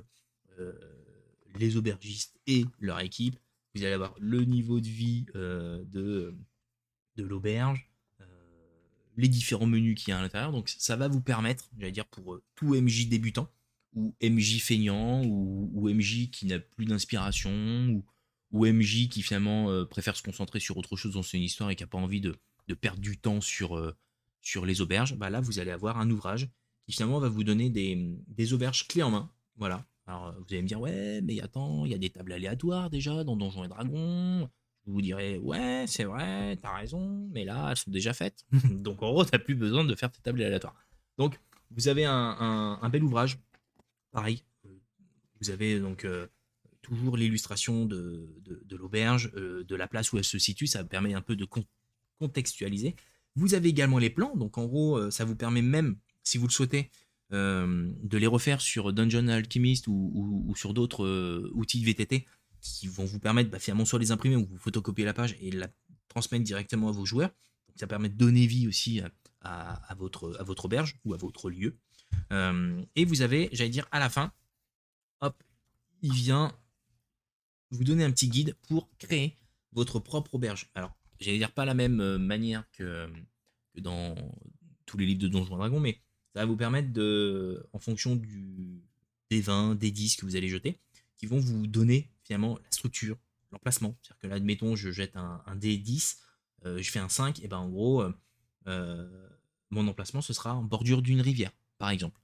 euh, 0.58 0.72
les 1.54 1.76
aubergistes 1.76 2.40
et 2.48 2.64
leur 2.80 2.98
équipe. 2.98 3.38
Vous 3.74 3.84
allez 3.84 3.92
avoir 3.92 4.16
le 4.18 4.44
niveau 4.44 4.80
de 4.80 4.88
vie 4.88 5.26
de, 5.34 6.34
de 7.14 7.22
l'auberge, 7.22 7.88
les 9.16 9.28
différents 9.28 9.66
menus 9.66 9.94
qu'il 9.94 10.10
y 10.10 10.12
a 10.12 10.18
à 10.18 10.22
l'intérieur. 10.22 10.50
Donc 10.50 10.68
ça 10.68 10.96
va 10.96 11.06
vous 11.06 11.20
permettre, 11.20 11.68
j'allais 11.78 11.92
dire, 11.92 12.06
pour 12.06 12.40
tout 12.56 12.74
MJ 12.74 13.08
débutant, 13.08 13.48
ou 13.94 14.14
MJ 14.22 14.60
feignant, 14.60 15.22
ou, 15.24 15.88
MJ 15.88 16.30
qui 16.30 16.46
n'a 16.46 16.58
plus 16.58 16.86
d'inspiration, 16.86 18.02
ou, 18.50 18.66
MJ 18.66 19.08
qui 19.08 19.22
finalement 19.22 19.84
préfère 19.86 20.16
se 20.16 20.22
concentrer 20.22 20.58
sur 20.58 20.76
autre 20.76 20.96
chose 20.96 21.12
dans 21.12 21.22
son 21.22 21.36
histoire 21.36 21.70
et 21.70 21.76
qui 21.76 21.84
n'a 21.84 21.88
pas 21.88 21.98
envie 21.98 22.20
de, 22.20 22.34
de 22.68 22.74
perdre 22.74 23.00
du 23.00 23.18
temps 23.18 23.40
sur, 23.40 23.76
euh, 23.76 23.96
sur 24.40 24.64
les 24.64 24.80
auberges, 24.80 25.16
bah 25.16 25.30
là, 25.30 25.40
vous 25.40 25.58
allez 25.58 25.70
avoir 25.70 25.98
un 25.98 26.10
ouvrage 26.10 26.48
qui 26.86 26.92
finalement 26.92 27.18
va 27.18 27.28
vous 27.28 27.44
donner 27.44 27.70
des, 27.70 28.52
auberges 28.52 28.86
clés 28.86 29.02
en 29.02 29.10
main. 29.10 29.30
Voilà. 29.56 29.84
Alors, 30.06 30.34
vous 30.38 30.46
allez 30.50 30.62
me 30.62 30.68
dire, 30.68 30.80
ouais, 30.80 31.20
mais 31.22 31.40
attends, 31.40 31.84
il 31.84 31.90
y 31.90 31.94
a 31.94 31.98
des 31.98 32.10
tables 32.10 32.32
aléatoires 32.32 32.88
déjà 32.88 33.24
dans 33.24 33.36
Donjons 33.36 33.64
et 33.64 33.68
Dragons. 33.68 34.48
Je 34.86 34.92
vous 34.92 35.02
dirais, 35.02 35.36
ouais, 35.38 35.84
c'est 35.86 36.04
vrai, 36.04 36.56
t'as 36.56 36.74
raison, 36.74 37.28
mais 37.30 37.44
là, 37.44 37.70
elles 37.70 37.76
sont 37.76 37.90
déjà 37.90 38.14
faites. 38.14 38.46
donc, 38.70 39.02
en 39.02 39.12
gros, 39.12 39.24
t'as 39.24 39.38
plus 39.38 39.54
besoin 39.54 39.84
de 39.84 39.94
faire 39.94 40.10
tes 40.10 40.20
tables 40.22 40.42
aléatoires. 40.42 40.76
Donc, 41.18 41.38
vous 41.70 41.88
avez 41.88 42.06
un, 42.06 42.88
bel 42.90 43.02
ouvrage. 43.02 43.38
Pareil, 44.12 44.42
vous 45.40 45.50
avez 45.50 45.78
donc 45.78 46.06
euh, 46.06 46.26
toujours 46.80 47.18
l'illustration 47.18 47.84
de, 47.84 48.34
l'auberge, 48.70 49.30
euh, 49.36 49.62
de 49.64 49.76
la 49.76 49.86
place 49.88 50.12
où 50.12 50.18
elle 50.18 50.24
se 50.24 50.38
situe. 50.38 50.66
Ça 50.66 50.82
permet 50.84 51.12
un 51.12 51.20
peu 51.20 51.36
de, 51.36 51.46
contextualiser. 52.18 52.96
Vous 53.36 53.54
avez 53.54 53.68
également 53.68 53.98
les 53.98 54.10
plans, 54.10 54.34
donc 54.36 54.58
en 54.58 54.66
gros, 54.66 54.96
euh, 54.96 55.10
ça 55.10 55.24
vous 55.24 55.36
permet 55.36 55.62
même, 55.62 55.96
si 56.24 56.38
vous 56.38 56.46
le 56.46 56.52
souhaitez, 56.52 56.90
euh, 57.32 57.92
de 58.02 58.18
les 58.18 58.26
refaire 58.26 58.60
sur 58.60 58.92
Dungeon 58.92 59.28
Alchemist 59.28 59.86
ou, 59.86 60.52
sur 60.56 60.74
d'autres 60.74 61.04
euh, 61.04 61.50
outils 61.54 61.80
de 61.80 61.86
VTT 61.86 62.26
qui 62.60 62.88
vont 62.88 63.04
vous 63.04 63.20
permettre 63.20 63.50
bah, 63.50 63.58
finalement 63.58 63.84
soit 63.84 63.98
les 63.98 64.10
imprimer 64.10 64.34
ou 64.34 64.46
vous 64.46 64.58
photocopier 64.58 65.04
la 65.04 65.14
page 65.14 65.36
et 65.40 65.50
la 65.50 65.68
transmettre 66.08 66.44
directement 66.44 66.88
à 66.88 66.92
vos 66.92 67.04
joueurs. 67.04 67.30
ça 67.76 67.86
permet 67.86 68.08
de 68.08 68.16
donner 68.16 68.46
vie 68.46 68.66
aussi 68.66 69.00
à, 69.42 69.94
votre, 69.96 70.36
à 70.40 70.42
votre 70.42 70.64
auberge 70.64 70.96
ou 71.04 71.14
à 71.14 71.16
votre 71.16 71.50
lieu. 71.50 71.76
et 72.32 73.04
vous 73.04 73.22
avez, 73.22 73.50
j'allais 73.52 73.70
dire, 73.70 73.86
à 73.92 74.00
la 74.00 74.08
fin, 74.08 74.32
hop, 75.20 75.40
il 76.02 76.12
vient 76.12 76.52
vous 77.70 77.84
donner 77.84 78.04
un 78.04 78.10
petit 78.10 78.28
guide 78.28 78.56
pour 78.68 78.88
créer 78.98 79.36
votre 79.72 80.00
propre 80.00 80.34
auberge. 80.34 80.70
Alors, 80.74 80.97
j'allais 81.20 81.38
dire 81.38 81.52
pas 81.52 81.64
la 81.64 81.74
même 81.74 82.00
euh, 82.00 82.18
manière 82.18 82.64
que, 82.72 83.08
dans 83.76 84.14
tous 84.86 84.98
les 84.98 85.06
livres 85.06 85.20
de 85.20 85.28
Donjons 85.28 85.54
et 85.54 85.58
Dragons, 85.58 85.80
mais 85.80 86.00
ça 86.34 86.40
va 86.40 86.46
vous 86.46 86.56
permettre 86.56 86.92
de, 86.92 87.66
en 87.72 87.78
fonction 87.78 88.16
du, 88.16 88.82
des 89.30 89.40
20, 89.40 89.74
des 89.74 89.90
10 89.90 90.16
que 90.16 90.26
vous 90.26 90.36
allez 90.36 90.48
jeter, 90.48 90.78
qui 91.16 91.26
vont 91.26 91.38
vous 91.38 91.66
donner 91.66 92.10
finalement 92.22 92.58
la 92.58 92.70
structure, 92.70 93.16
l'emplacement. 93.52 93.96
C'est-à-dire 94.02 94.18
que 94.20 94.26
là, 94.28 94.34
admettons, 94.36 94.76
je 94.76 94.90
jette 94.90 95.16
un, 95.16 95.42
un 95.46 95.56
D10, 95.56 96.18
euh, 96.64 96.80
je 96.80 96.90
fais 96.90 96.98
un 96.98 97.08
5, 97.08 97.42
et 97.42 97.48
ben 97.48 97.58
en 97.58 97.68
gros, 97.68 98.04
euh, 98.66 99.28
mon 99.70 99.86
emplacement, 99.88 100.20
ce 100.20 100.32
sera 100.32 100.54
en 100.54 100.62
bordure 100.62 101.02
d'une 101.02 101.20
rivière, 101.20 101.52
par 101.78 101.90
exemple. 101.90 102.20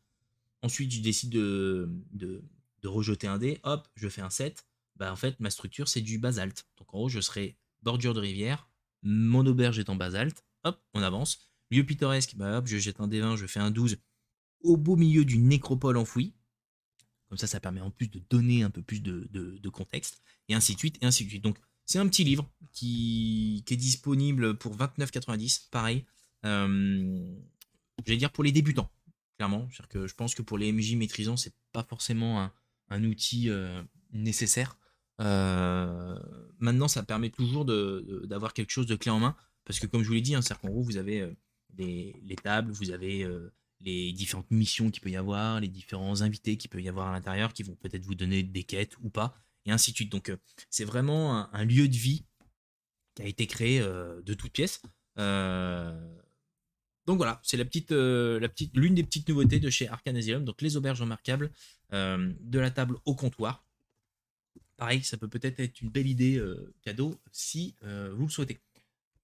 Ensuite, 0.63 0.93
je 0.93 1.01
décide 1.01 1.31
de, 1.31 1.91
de, 2.13 2.43
de, 2.83 2.89
rejeter 2.89 3.27
un 3.27 3.39
dé, 3.39 3.61
hop, 3.65 3.87
je 3.97 4.09
fais 4.09 4.23
un 4.23 4.31
7, 4.31 4.67
bah 4.97 5.13
en 5.13 5.17
fait, 5.17 5.39
ma 5.41 5.51
structure, 5.51 5.89
c'est 5.89 6.01
du 6.01 6.19
basalte. 6.19 6.67
Donc 6.79 6.95
en 6.95 6.99
gros, 6.99 7.09
je 7.09 7.21
serai 7.21 7.59
bordure 7.83 8.15
de 8.15 8.21
rivière, 8.21 8.69
mon 9.05 9.47
auberge 9.47 9.79
est 9.79 9.91
en 9.91 9.97
basalte, 9.97 10.45
hop, 10.65 10.83
on 10.95 11.03
avance. 11.03 11.51
Lieu 11.71 11.85
pittoresque, 11.85 12.35
bah 12.37 12.59
hop, 12.59 12.67
je 12.67 12.79
jette 12.79 13.01
un 13.01 13.09
D20, 13.09 13.37
je 13.37 13.47
fais 13.47 13.61
un 13.61 13.71
12 13.71 13.99
au 14.63 14.77
beau 14.77 14.97
milieu 14.97 15.25
d'une 15.25 15.47
nécropole 15.47 15.97
enfouie. 15.97 16.35
Comme 17.29 17.39
ça, 17.39 17.47
ça 17.47 17.61
permet 17.61 17.81
en 17.81 17.91
plus 17.91 18.09
de 18.09 18.21
donner 18.31 18.63
un 18.63 18.71
peu 18.71 18.83
plus 18.83 19.03
de, 19.03 19.69
contexte, 19.69 20.23
et 20.49 20.55
ainsi 20.55 20.75
de 20.75 20.79
suite, 20.79 20.99
et 21.03 21.07
ainsi 21.07 21.25
de 21.25 21.31
suite. 21.31 21.45
Donc, 21.45 21.59
c'est 21.85 21.99
un 21.99 22.09
petit 22.09 22.25
livre 22.25 22.51
qui, 22.73 23.65
est 23.69 23.77
disponible 23.77 24.57
pour 24.57 24.77
29,90, 24.77 25.69
pareil. 25.71 26.05
Euh, 26.45 27.37
J'allais 28.05 28.19
dire 28.19 28.31
pour 28.31 28.45
les 28.45 28.53
débutants, 28.53 28.91
clairement. 29.37 29.69
Que 29.89 30.07
je 30.07 30.15
pense 30.15 30.35
que 30.35 30.43
pour 30.43 30.59
les 30.59 30.73
MJ 30.73 30.95
maîtrisants, 30.97 31.37
c'est 31.37 31.55
pas 31.73 31.85
forcément 31.85 32.51
un, 32.89 33.05
outil 33.05 33.51
euh, 33.51 33.83
nécessaire. 34.13 34.79
Euh, 35.21 36.19
maintenant, 36.59 36.89
ça 36.89 37.03
permet 37.03 37.31
toujours 37.31 37.65
d'avoir 37.65 38.53
quelque 38.53 38.71
chose 38.71 38.87
de 38.87 38.97
clé 38.97 39.11
en 39.11 39.21
main, 39.21 39.37
parce 39.65 39.79
que 39.79 39.87
comme 39.87 40.03
je 40.03 40.09
vous 40.09 40.15
l'ai 40.15 40.21
dit, 40.21 40.35
hein, 40.35 40.41
en 40.63 40.69
gros, 40.69 40.83
vous 40.83 40.97
avez 40.97 41.21
euh, 41.21 41.33
les 41.79 42.37
tables, 42.43 42.73
vous 42.73 42.91
avez 42.91 43.23
euh, 43.23 43.53
les 43.81 44.13
différentes 44.13 44.51
missions 44.51 44.91
qu'il 44.91 45.03
peut 45.03 45.11
y 45.11 45.17
avoir, 45.17 45.61
les 45.61 45.69
différents 45.69 46.23
invités 46.23 46.57
qu'il 46.57 46.71
peut 46.71 46.83
y 46.83 46.89
avoir 46.89 47.09
à 47.09 47.13
l'intérieur, 47.13 47.53
qui 47.53 47.63
vont 47.63 47.77
peut-être 47.77 48.05
vous 48.05 48.15
donner 48.15 48.43
des 48.43 48.65
quêtes 48.65 48.97
ou 49.03 49.11
pas, 49.11 49.37
et 49.67 49.73
ainsi 49.73 49.93
de 49.93 49.97
suite. 49.97 50.13
Donc, 50.13 50.33
c'est 50.71 50.85
vraiment 50.85 51.53
un, 51.53 51.65
lieu 51.65 51.89
de 51.89 51.97
vie 51.97 52.25
qui 53.15 53.23
a 53.23 53.27
été 53.27 53.47
créé 53.47 53.81
de 53.81 54.35
toutes 54.35 54.53
pièces. 54.53 54.83
donc 57.07 57.17
voilà, 57.17 57.41
c'est 57.43 57.57
la 57.57 57.65
petite, 57.65 57.89
petite, 57.89 58.77
l'une 58.77 58.95
des 58.95 59.05
petites 59.05 59.29
nouveautés 59.29 59.61
de 59.61 59.71
chez 59.71 59.89
Arcane. 59.89 60.45
Donc 60.45 60.61
les 60.61 60.77
auberges 60.77 61.01
remarquables, 61.01 61.51
de 61.93 62.59
la 62.59 62.71
table 62.71 62.99
au 63.05 63.15
comptoir, 63.15 63.65
pareil, 64.77 65.03
ça 65.03 65.17
peut 65.17 65.29
peut-être 65.29 65.61
être 65.61 65.81
une 65.81 65.91
belle 65.91 66.07
idée 66.07 66.37
euh, 66.37 66.75
cadeau 66.83 67.21
si 67.33 67.75
euh, 67.83 68.13
vous 68.15 68.27
le 68.27 68.31
souhaitez. 68.31 68.61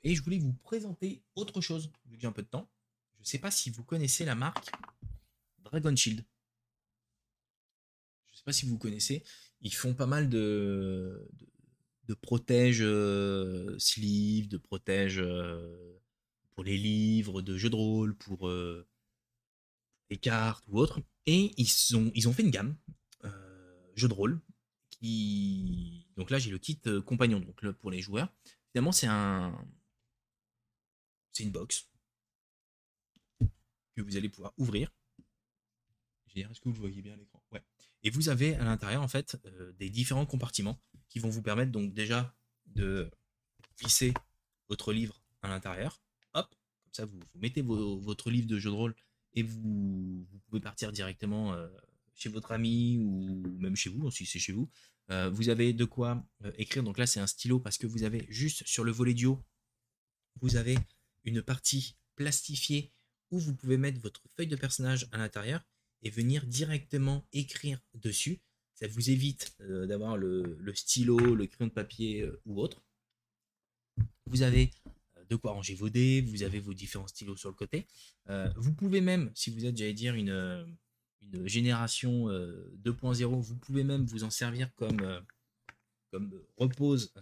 Et 0.03 0.15
je 0.15 0.23
voulais 0.23 0.39
vous 0.39 0.53
présenter 0.53 1.23
autre 1.35 1.61
chose, 1.61 1.91
vu 2.07 2.17
que 2.17 2.23
j'ai 2.23 2.27
un 2.27 2.33
peu 2.33 2.43
de 2.43 2.49
temps. 2.49 2.71
Je 3.17 3.21
ne 3.21 3.27
sais 3.27 3.39
pas 3.39 3.51
si 3.51 3.71
vous 3.71 3.85
connaissez 3.85 4.25
la 4.25 4.35
marque 4.35 4.71
Dragon 5.63 5.95
Shield. 5.95 6.25
Je 8.27 8.33
ne 8.33 8.37
sais 8.37 8.45
pas 8.45 8.53
si 8.53 8.67
vous 8.67 8.79
connaissez. 8.79 9.23
Ils 9.61 9.75
font 9.75 9.93
pas 9.93 10.07
mal 10.07 10.31
de, 10.31 11.29
de, 12.05 12.15
protèges 12.15 12.81
euh, 12.81 13.79
sleeves, 13.79 14.49
de 14.49 14.57
protèges 14.57 15.23
pour 16.53 16.65
les 16.65 16.79
livres, 16.79 17.43
de 17.43 17.59
jeux 17.59 17.69
de 17.69 17.77
rôle, 17.77 18.17
pour 18.17 18.51
des 20.09 20.17
cartes 20.17 20.65
ou 20.69 20.79
autre. 20.79 21.03
Et 21.27 21.53
ils 21.59 21.97
ont, 21.97 22.11
ils 22.15 22.27
ont 22.27 22.33
fait 22.33 22.43
une 22.43 22.51
gamme 22.51 22.75
jeu 23.97 24.09
de 24.09 24.15
rôle 24.15 24.41
Donc 25.03 26.31
là, 26.31 26.39
j'ai 26.39 26.51
le 26.51 26.59
kit 26.59 26.81
compagnon 27.07 27.41
donc 27.41 27.73
pour 27.73 27.91
les 27.91 28.01
joueurs. 28.01 28.29
Finalement, 28.73 28.93
c'est 28.93 29.07
un. 29.07 29.55
Une 31.39 31.53
box 31.53 31.89
que 33.97 34.03
vous 34.03 34.17
allez 34.17 34.29
pouvoir 34.29 34.53
ouvrir. 34.59 34.93
Est-ce 36.37 36.61
que 36.61 36.69
vous 36.69 36.75
le 36.75 36.81
voyez 36.81 37.03
bien 37.03 37.17
l'écran? 37.17 37.43
Ouais. 37.51 37.63
Et 38.03 38.11
vous 38.11 38.29
avez 38.29 38.55
à 38.57 38.65
l'intérieur, 38.65 39.03
en 39.03 39.09
fait, 39.09 39.39
des 39.79 39.91
différents 39.91 40.27
compartiments 40.27 40.79
qui 41.09 41.19
vont 41.19 41.29
vous 41.29 41.43
permettre 41.43 41.73
donc 41.73 41.93
déjà 41.93 42.35
de 42.67 43.11
glisser 43.79 44.15
votre 44.69 44.93
livre 44.93 45.23
à 45.43 45.49
l'intérieur. 45.49 46.01
Hop, 46.35 46.55
comme 46.85 46.93
ça, 46.93 47.07
vous, 47.07 47.21
mettez 47.35 47.63
votre 47.63 48.31
livre 48.31 48.47
de 48.47 48.59
jeu 48.59 48.71
de 48.71 48.75
rôle 48.75 48.95
et 49.35 49.43
vous, 49.43 50.27
pouvez 50.47 50.61
partir 50.61 50.93
directement 50.93 51.53
euh, 51.55 51.69
chez 52.15 52.29
votre 52.29 52.53
ami 52.53 52.99
ou 52.99 53.43
même 53.59 53.77
chez 53.77 53.91
vous, 53.91 54.11
si 54.11 54.27
c'est 54.27 54.39
chez 54.39 54.53
vous. 54.53 54.71
Euh, 55.11 55.31
vous 55.31 55.49
avez 55.49 55.73
de 55.73 55.85
quoi 55.85 56.25
euh, 56.45 56.53
écrire. 56.57 56.83
Donc 56.83 56.99
là, 56.99 57.07
c'est 57.07 57.21
un 57.21 57.27
stylo 57.27 57.59
parce 57.59 57.79
que 57.79 57.87
vous 57.87 58.05
avez 58.05 58.27
juste 58.29 58.67
sur 58.67 58.85
le 58.85 58.93
volet 58.93 59.15
duo, 59.15 59.43
vous 60.41 60.57
avez 60.57 60.77
une 61.25 61.43
partie 61.43 61.97
plastifiée 62.17 62.93
où 63.31 63.39
vous 63.39 63.55
pouvez 63.55 63.77
mettre 63.77 64.01
votre 64.01 64.23
feuille 64.37 64.47
de 64.47 64.57
personnage 64.57 65.09
à 65.13 65.19
l'intérieur 65.19 65.63
et 66.03 66.11
venir 66.11 66.47
directement 66.47 67.27
écrire 67.33 67.81
dessus. 67.95 68.41
Ça 68.75 68.87
vous 68.89 69.11
évite 69.11 69.55
d'avoir 69.61 70.17
le, 70.17 70.59
stylo, 70.75 71.19
le 71.19 71.47
crayon 71.47 71.69
de 71.69 71.73
papier 71.73 72.27
ou 72.47 72.61
autre. 72.61 72.83
Vous 74.27 74.43
avez 74.43 74.71
de 75.31 75.37
quoi 75.37 75.53
ranger 75.53 75.75
vos 75.75 75.89
dés, 75.89 76.21
vous 76.21 76.43
avez 76.43 76.59
vos 76.59 76.75
différents 76.75 77.07
stylos 77.07 77.37
sur 77.37 77.49
le 77.49 77.55
côté. 77.55 77.87
Euh, 78.29 78.53
vous 78.57 78.75
pouvez 78.75 79.01
même, 79.01 79.31
si 79.35 79.51
vous 79.51 79.65
êtes, 79.65 79.77
j'allais 79.77 79.95
dire, 79.95 80.15
une, 80.15 80.77
une 81.23 81.47
génération 81.47 82.29
2.0, 82.29 83.23
euh, 83.23 83.27
vous 83.27 83.57
pouvez 83.57 83.85
même 83.85 84.05
vous 84.05 84.25
en 84.25 84.31
servir 84.31 84.75
comme, 84.77 85.01
euh, 85.01 85.21
repose 86.57 87.13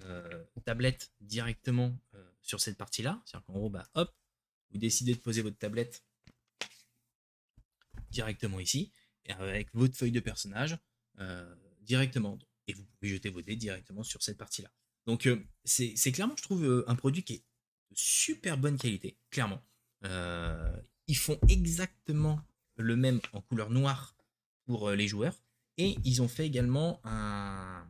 tablette 0.64 1.12
directement 1.20 1.98
sur 2.40 2.60
cette 2.60 2.78
partie-là. 2.78 3.22
C'est-à-dire 3.24 3.46
qu'en 3.46 3.52
gros, 3.54 3.70
bah, 3.70 3.86
hop, 3.94 4.14
vous 4.70 4.78
décidez 4.78 5.14
de 5.14 5.20
poser 5.20 5.42
votre 5.42 5.58
tablette 5.58 6.04
directement 8.10 8.60
ici, 8.60 8.92
avec 9.28 9.68
votre 9.74 9.94
feuille 9.94 10.12
de 10.12 10.20
personnage 10.20 10.78
directement. 11.82 12.38
Et 12.66 12.72
vous 12.72 12.84
pouvez 12.84 13.10
jeter 13.12 13.28
vos 13.28 13.42
dés 13.42 13.56
directement 13.56 14.02
sur 14.02 14.22
cette 14.22 14.38
partie-là. 14.38 14.70
Donc 15.06 15.28
c'est 15.64 16.12
clairement, 16.12 16.36
je 16.36 16.42
trouve, 16.42 16.84
un 16.86 16.94
produit 16.94 17.22
qui 17.22 17.34
est 17.34 17.44
super 17.94 18.56
bonne 18.56 18.78
qualité, 18.78 19.18
clairement. 19.30 19.62
Euh, 20.04 20.76
ils 21.06 21.16
font 21.16 21.38
exactement 21.48 22.40
le 22.78 22.96
même 22.96 23.20
en 23.32 23.40
couleur 23.40 23.70
noire 23.70 24.14
pour 24.64 24.88
euh, 24.88 24.96
les 24.96 25.08
joueurs. 25.08 25.34
Et 25.76 25.96
ils 26.04 26.22
ont 26.22 26.28
fait 26.28 26.46
également 26.46 27.00
un, 27.04 27.84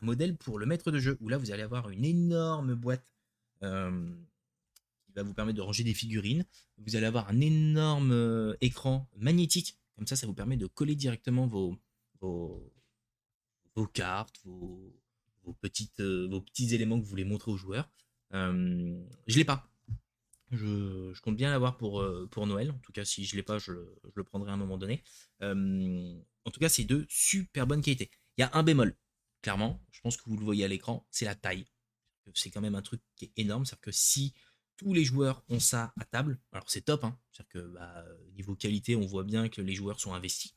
modèle 0.00 0.36
pour 0.36 0.58
le 0.58 0.66
maître 0.66 0.90
de 0.90 0.98
jeu, 0.98 1.16
où 1.20 1.28
là 1.28 1.38
vous 1.38 1.50
allez 1.50 1.62
avoir 1.62 1.88
une 1.90 2.04
énorme 2.04 2.74
boîte 2.74 3.12
euh, 3.62 4.10
qui 5.06 5.12
va 5.12 5.22
vous 5.22 5.34
permettre 5.34 5.56
de 5.56 5.62
ranger 5.62 5.84
des 5.84 5.94
figurines. 5.94 6.44
Vous 6.78 6.96
allez 6.96 7.06
avoir 7.06 7.28
un 7.28 7.40
énorme 7.40 8.56
écran 8.60 9.08
magnétique, 9.16 9.78
comme 9.96 10.06
ça 10.06 10.16
ça 10.16 10.26
vous 10.26 10.34
permet 10.34 10.56
de 10.56 10.66
coller 10.66 10.94
directement 10.94 11.46
vos, 11.46 11.78
cartes, 13.92 14.40
vos, 14.44 14.94
vos, 15.44 15.52
petites, 15.54 16.00
vos 16.00 16.40
petits 16.40 16.74
éléments 16.74 16.98
que 16.98 17.04
vous 17.04 17.10
voulez 17.10 17.24
montrer 17.24 17.50
aux 17.50 17.56
joueurs. 17.56 17.88
Euh, 18.34 19.00
je 19.26 19.38
l'ai 19.38 19.44
pas. 19.44 19.68
Je, 20.56 21.20
compte 21.20 21.36
bien 21.36 21.50
l'avoir 21.50 21.76
pour, 21.76 22.00
euh, 22.00 22.28
pour 22.30 22.46
Noël. 22.46 22.70
En 22.70 22.78
tout 22.78 22.92
cas, 22.92 23.04
si 23.04 23.24
je 23.24 23.36
l'ai 23.36 23.42
pas, 23.42 23.58
je, 23.58 23.72
le 24.14 24.24
prendrai 24.24 24.50
à 24.50 24.54
un 24.54 24.58
moment 24.58 24.78
donné. 24.78 25.02
Euh, 25.42 26.14
en 26.44 26.50
tout 26.50 26.60
cas, 26.60 26.68
c'est 26.68 26.84
de 26.84 27.06
super 27.08 27.66
bonne 27.66 27.82
qualité. 27.82 28.10
Il 28.36 28.42
y 28.42 28.44
a 28.44 28.50
un 28.54 28.62
bémol, 28.62 28.96
clairement. 29.42 29.82
Je 29.90 30.00
pense 30.00 30.16
que 30.16 30.28
vous 30.28 30.36
le 30.36 30.44
voyez 30.44 30.64
à 30.64 30.68
l'écran, 30.68 31.06
c'est 31.10 31.24
la 31.24 31.34
taille. 31.34 31.66
C'est 32.34 32.50
quand 32.50 32.60
même 32.60 32.74
un 32.74 32.82
truc 32.82 33.02
qui 33.16 33.26
est 33.26 33.32
énorme. 33.36 33.64
C'est-à-dire 33.64 33.82
que 33.82 33.92
si 33.92 34.34
tous 34.76 34.94
les 34.94 35.04
joueurs 35.04 35.44
ont 35.48 35.60
ça 35.60 35.92
à 36.00 36.04
table, 36.04 36.40
alors 36.52 36.68
c'est 36.70 36.82
top. 36.82 37.04
Hein. 37.04 37.18
C'est-à-dire 37.30 37.52
que 37.52 37.74
bah, 37.74 38.04
niveau 38.34 38.54
qualité, 38.54 38.96
on 38.96 39.06
voit 39.06 39.24
bien 39.24 39.48
que 39.48 39.60
les 39.60 39.74
joueurs 39.74 40.00
sont 40.00 40.14
investis. 40.14 40.54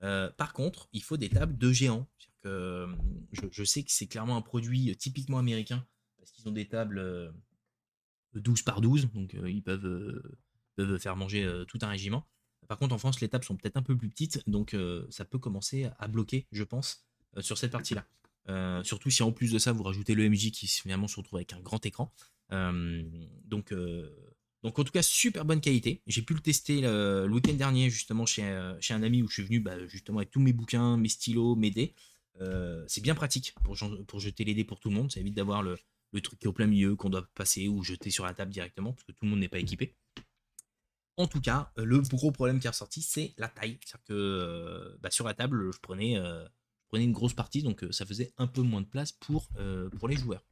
par 0.00 0.52
contre, 0.52 0.88
il 0.92 1.02
faut 1.02 1.16
des 1.16 1.28
tables 1.28 1.56
de 1.56 1.72
géants. 1.72 2.06
Que, 2.40 2.86
je, 3.32 3.64
sais 3.64 3.82
que 3.82 3.90
c'est 3.90 4.06
clairement 4.06 4.36
un 4.36 4.42
produit 4.42 4.96
typiquement 4.96 5.40
américain 5.40 5.84
ils 6.38 6.48
ont 6.48 6.52
des 6.52 6.68
tables 6.68 7.32
12 8.38 8.60
euh, 8.60 8.64
par 8.64 8.80
12, 8.80 9.10
donc 9.12 9.34
euh, 9.34 9.50
ils 9.50 9.62
peuvent, 9.62 9.86
euh, 9.86 10.38
peuvent 10.76 10.98
faire 10.98 11.16
manger 11.16 11.48
tout 11.68 11.78
un 11.82 11.88
régiment. 11.88 12.26
Par 12.66 12.78
contre, 12.78 12.94
en 12.94 12.98
France, 12.98 13.20
les 13.20 13.28
tables 13.28 13.44
sont 13.44 13.56
peut-être 13.56 13.76
un 13.76 13.82
peu 13.82 13.96
plus 13.96 14.08
petites, 14.08 14.42
donc 14.46 14.76
ça 15.08 15.24
peut 15.24 15.38
commencer 15.38 15.88
à 15.98 16.06
bloquer, 16.06 16.46
je 16.52 16.62
pense, 16.64 17.06
sur 17.40 17.56
cette 17.56 17.72
partie-là. 17.72 18.04
surtout 18.84 19.10
si 19.10 19.22
en 19.22 19.32
plus 19.32 19.50
de 19.52 19.58
ça, 19.58 19.72
vous 19.72 19.82
rajoutez 19.82 20.14
le 20.14 20.28
MJ 20.28 20.50
qui 20.50 20.66
finalement 20.66 21.08
se 21.08 21.16
retrouve 21.16 21.38
avec 21.38 21.54
un 21.54 21.60
grand 21.60 21.84
écran. 21.86 22.12
donc, 22.50 23.72
en 24.62 24.70
tout 24.84 24.92
cas, 24.92 25.02
super 25.02 25.46
bonne 25.46 25.62
qualité. 25.62 26.02
J'ai 26.06 26.20
pu 26.20 26.34
le 26.34 26.40
tester 26.40 26.82
le, 26.82 27.26
week-end 27.32 27.54
dernier 27.54 27.88
justement 27.88 28.26
chez, 28.26 28.42
un 28.44 29.02
ami 29.02 29.22
où 29.22 29.28
je 29.28 29.34
suis 29.34 29.44
venu 29.44 29.60
bah, 29.60 29.86
justement 29.86 30.18
avec 30.18 30.30
tous 30.30 30.40
mes 30.40 30.52
bouquins, 30.52 30.98
mes 30.98 31.08
stylos, 31.08 31.56
mes 31.56 31.70
dés. 31.70 31.94
c'est 32.86 33.00
bien 33.00 33.14
pratique 33.14 33.54
pour 33.64 33.74
jeter 34.20 34.44
les 34.44 34.54
dés 34.54 34.64
pour 34.64 34.78
tout 34.78 34.90
le 34.90 34.94
monde. 34.94 35.10
Ça 35.10 35.20
évite 35.20 35.34
d'avoir 35.34 35.62
le, 35.62 35.78
le 36.12 36.20
truc 36.20 36.38
qui 36.38 36.46
est 36.46 36.48
au 36.48 36.52
plein 36.52 36.66
milieu, 36.66 36.96
qu'on 36.96 37.10
doit 37.10 37.26
passer 37.34 37.68
ou 37.68 37.82
jeter 37.82 38.10
sur 38.10 38.24
la 38.24 38.34
table 38.34 38.50
directement, 38.50 38.92
parce 38.92 39.04
que 39.04 39.12
tout 39.12 39.24
le 39.24 39.30
monde 39.30 39.40
n'est 39.40 39.48
pas 39.48 39.58
équipé. 39.58 39.96
En 41.18 41.26
tout 41.26 41.40
cas, 41.40 41.72
euh, 41.78 41.84
le 41.84 41.98
gros 42.00 42.30
problème 42.30 42.60
qui 42.60 42.68
est 42.68 42.70
ressorti, 42.70 43.02
c'est 43.02 43.34
la 43.38 43.48
taille. 43.48 43.78
C'est-à-dire 43.84 44.04
que 44.04 44.12
euh, 44.12 44.96
bah, 45.00 45.10
sur 45.10 45.26
la 45.26 45.34
table, 45.34 45.72
je 45.72 45.80
prenais, 45.80 46.16
euh, 46.16 46.46
une 46.94 47.12
grosse 47.12 47.34
partie, 47.34 47.62
donc 47.62 47.84
ça 47.90 48.06
faisait 48.06 48.32
un 48.38 48.46
peu 48.46 48.62
moins 48.62 48.80
de 48.80 48.86
place 48.86 49.12
pour, 49.12 49.48
les 50.08 50.16
joueurs. 50.16 50.46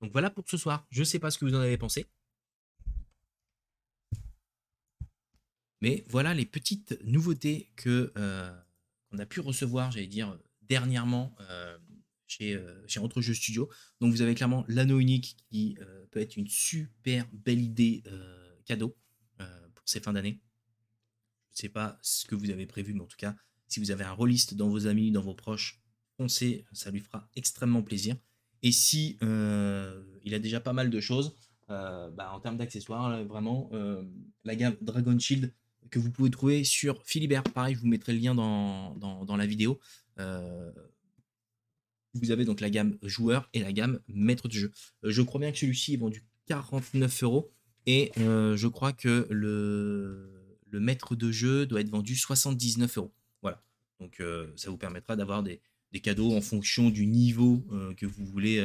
Donc 0.00 0.12
voilà 0.12 0.30
pour 0.30 0.48
ce 0.48 0.56
soir. 0.56 0.86
Je 0.90 1.00
ne 1.00 1.04
sais 1.04 1.18
pas 1.18 1.30
ce 1.30 1.38
que 1.38 1.46
vous 1.46 1.54
en 1.54 1.60
avez 1.60 1.78
pensé. 1.78 2.06
Mais 5.80 6.04
voilà 6.08 6.34
les 6.34 6.46
petites 6.46 7.02
nouveautés 7.02 7.72
qu'on 7.82 9.18
a 9.18 9.26
pu 9.26 9.40
recevoir, 9.40 9.90
j'allais 9.90 10.06
dire, 10.06 10.38
dernièrement 10.62 11.34
chez, 12.28 12.54
euh, 12.54 12.86
chez 12.86 13.00
Entre 13.00 13.20
Jeux 13.20 13.34
Studio. 13.34 13.68
Donc 14.00 14.12
vous 14.12 14.22
avez 14.22 14.34
clairement 14.34 14.64
l'anneau 14.68 15.00
unique 15.00 15.36
qui 15.50 15.76
euh, 15.80 16.04
peut 16.10 16.20
être 16.20 16.36
une 16.36 16.46
super 16.46 17.26
belle 17.32 17.60
idée 17.60 18.04
euh, 18.06 18.54
cadeau 18.64 18.96
pour 19.74 19.88
ces 19.88 20.00
fins 20.00 20.12
d'année. 20.12 20.40
Je 21.52 21.58
ne 21.58 21.60
sais 21.62 21.68
pas 21.68 21.98
ce 22.02 22.26
que 22.26 22.34
vous 22.34 22.50
avez 22.50 22.66
prévu, 22.66 22.92
mais 22.92 23.00
en 23.00 23.06
tout 23.06 23.16
cas, 23.16 23.34
si 23.66 23.80
vous 23.80 23.90
avez 23.90 24.04
un 24.04 24.12
rôliste 24.12 24.54
dans 24.54 24.68
vos 24.68 24.86
amis, 24.86 25.10
dans 25.10 25.22
vos 25.22 25.34
proches, 25.34 25.80
foncez, 26.16 26.66
ça 26.72 26.90
lui 26.90 27.00
fera 27.00 27.28
extrêmement 27.34 27.82
plaisir. 27.82 28.16
Et 28.62 28.72
si 28.72 29.16
il 29.22 30.34
a 30.34 30.38
déjà 30.38 30.60
pas 30.60 30.72
mal 30.72 30.90
de 30.90 31.00
choses, 31.00 31.34
bah, 31.68 32.30
en 32.32 32.40
termes 32.40 32.56
d'accessoires, 32.58 33.24
vraiment, 33.24 33.70
la 34.44 34.56
gamme 34.56 34.76
Dragon 34.82 35.18
Shield 35.18 35.54
que 35.90 35.98
vous 35.98 36.10
pouvez 36.10 36.30
trouver 36.30 36.64
sur 36.64 37.02
Philibert, 37.04 37.44
pareil, 37.44 37.74
je 37.74 37.80
vous 37.80 37.86
mettrai 37.86 38.12
le 38.12 38.18
lien 38.18 38.34
dans 38.34 39.36
la 39.36 39.46
vidéo 39.46 39.80
vous 42.14 42.30
avez 42.30 42.44
donc 42.44 42.60
la 42.60 42.70
gamme 42.70 42.96
joueur 43.02 43.48
et 43.52 43.60
la 43.60 43.72
gamme 43.72 44.00
maître 44.08 44.48
du 44.48 44.58
jeu. 44.58 44.72
Euh, 45.04 45.10
je 45.10 45.22
crois 45.22 45.40
bien 45.40 45.52
que 45.52 45.58
celui-ci 45.58 45.94
est 45.94 45.98
vendu 45.98 46.24
49 46.46 47.22
euros 47.22 47.50
et 47.86 48.12
euh, 48.18 48.56
je 48.56 48.66
crois 48.68 48.92
que 48.92 49.26
le, 49.30 50.56
le 50.66 50.80
maître 50.80 51.16
de 51.16 51.30
jeu 51.30 51.66
doit 51.66 51.80
être 51.80 51.90
vendu 51.90 52.16
79 52.16 52.98
euros. 52.98 53.14
Voilà. 53.42 53.62
Donc 54.00 54.20
euh, 54.20 54.52
ça 54.56 54.70
vous 54.70 54.78
permettra 54.78 55.16
d'avoir 55.16 55.42
des, 55.42 55.60
cadeaux 56.02 56.36
en 56.36 56.40
fonction 56.40 56.90
du 56.90 57.06
niveau 57.06 57.66
que, 57.96 58.06
vous 58.06 58.24
voulez, 58.24 58.58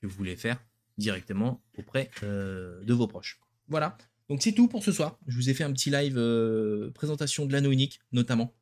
que 0.00 0.06
vous 0.06 0.14
voulez 0.14 0.36
faire 0.36 0.62
directement 0.96 1.60
auprès 1.76 2.08
de 2.22 2.92
vos 2.92 3.08
proches. 3.08 3.40
Voilà. 3.66 3.98
Donc 4.28 4.42
c'est 4.42 4.52
tout 4.52 4.68
pour 4.68 4.84
ce 4.84 4.92
soir. 4.92 5.18
Je 5.26 5.34
vous 5.34 5.50
ai 5.50 5.54
fait 5.54 5.64
un 5.64 5.72
petit 5.72 5.90
live 5.90 6.14
présentation 6.94 7.46
de 7.46 7.52
l'anneau 7.52 7.72
unique 7.72 7.98
notamment. 8.12 8.54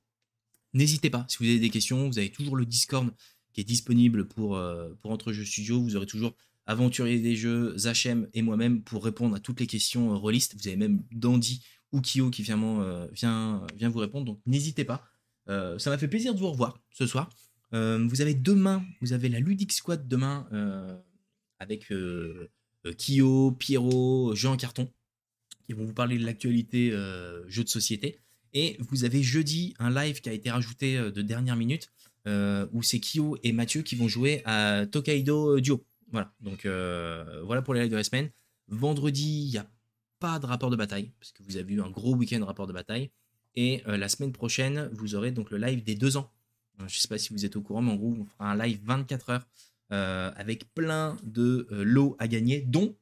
N'hésitez 0.72 1.11
pas, 1.11 1.27
si 1.29 1.39
vous 1.39 1.45
avez 1.45 1.59
des 1.59 1.68
questions, 1.68 2.09
vous 2.09 2.18
avez 2.18 2.31
toujours 2.31 2.57
le 2.57 2.64
Discord 2.64 3.11
qui 3.57 3.62
est 3.62 3.64
disponible 3.64 4.28
pour, 4.28 4.59
euh, 4.59 4.92
pour 5.00 5.11
Entre 5.11 5.32
Jeux 5.32 5.46
Studio. 5.46 5.80
Vous 5.80 5.96
aurez 5.96 6.07
toujours 6.07 6.36
Aventurier 6.66 7.20
des 7.20 7.36
Jeux, 7.36 7.74
Zachem 7.78 8.28
et 8.34 8.42
moi-même 8.42 8.82
pour 8.82 9.02
répondre 9.02 9.34
à 9.34 9.40
toutes 9.40 9.61
les 9.61 9.66
questions 9.66 10.12
euh, 10.12 10.16
relistes. 10.16 10.54
Vous 10.61 10.68
avez 10.68 10.76
même 10.76 11.02
Dandy 11.11 11.64
ou 11.90 12.02
Kyo 12.02 12.28
qui 12.28 12.42
vient, 12.42 12.62
euh, 12.62 13.09
vient, 13.12 13.66
vient 13.74 13.88
vous 13.88 14.00
répondre. 14.00 14.26
Donc 14.26 14.40
n'hésitez 14.44 14.84
pas. 14.84 15.02
ça 15.46 15.88
m'a 15.88 15.96
fait 15.96 16.09
plaisir 16.09 16.34
de 16.34 16.38
vous 16.38 16.50
revoir 16.50 16.78
ce 16.90 17.07
soir. 17.07 17.30
vous 17.72 18.20
avez 18.20 18.34
demain, 18.34 18.84
vous 19.00 19.14
avez 19.14 19.30
la 19.30 19.40
Ludic 19.40 19.72
Squad 19.72 20.07
demain 20.07 20.46
avec 21.59 21.90
Kyo, 22.98 23.52
Pierrot, 23.52 24.34
Jean 24.34 24.57
Carton 24.59 24.92
qui 25.64 25.72
vont 25.72 25.84
vous 25.84 25.94
parler 25.94 26.18
de 26.18 26.26
l'actualité 26.26 26.90
jeux 27.46 27.64
de 27.64 27.68
société. 27.68 28.18
Et 28.52 28.76
vous 28.80 29.04
avez 29.04 29.22
jeudi 29.22 29.74
un 29.78 29.90
live 29.90 30.20
qui 30.20 30.28
a 30.28 30.32
été 30.32 30.50
rajouté 30.50 30.98
de 30.98 31.22
dernière 31.22 31.57
minute 31.57 31.90
euh, 32.05 32.05
où 32.27 32.83
c'est 32.83 33.01
Kyo 33.01 33.37
et 33.43 33.53
Mathieu 33.53 33.83
qui 33.83 33.95
vont 33.95 34.09
jouer 34.09 34.43
à 34.45 34.87
Tokaido 34.87 35.61
Duo. 35.61 35.85
Voilà, 36.11 36.33
donc 36.41 36.66
euh, 36.66 37.43
voilà 37.45 37.62
pour 37.62 37.74
les 37.74 37.83
lives 37.83 37.91
de 37.91 37.97
la 37.97 38.05
semaine. 38.05 38.31
Vendredi, 38.68 39.45
il 39.47 39.51
n'y 39.51 39.59
a 39.59 39.66
pas 40.18 40.39
de 40.39 40.47
rapport 40.47 40.70
de 40.70 40.77
bataille, 40.77 41.12
parce 41.18 41.33
que 41.33 41.43
vous 41.43 41.57
avez 41.57 41.74
eu 41.74 41.81
un 41.81 41.91
gros 41.91 42.14
week-end 42.14 42.45
rapport 42.45 42.66
de 42.66 42.72
bataille. 42.72 43.11
Et 43.55 43.83
la 43.87 44.09
semaine 44.11 44.33
prochaine, 44.33 44.91
vous 44.93 45.14
aurez 45.14 45.31
donc 45.31 45.51
le 45.51 45.57
live 45.57 45.83
des 45.83 45.95
deux 45.95 46.18
ans. 46.18 46.31
je 46.79 46.85
ne 46.85 46.89
sais 46.89 47.09
pas 47.09 47.16
si 47.16 47.33
vous 47.33 47.47
êtes 47.47 47.57
au 47.57 47.62
courant, 47.62 47.81
mais 47.81 47.93
en 47.93 47.97
gros, 47.97 48.14
on 48.20 48.27
fera 48.27 48.53
un 48.53 48.57
live 48.57 48.79
24 48.85 49.31
heures 49.31 49.47
avec 50.37 50.74
plein 50.74 51.16
de 51.22 51.66
lots 51.70 52.16
à 52.18 52.29
gagner, 52.29 52.61
dont, 52.61 52.95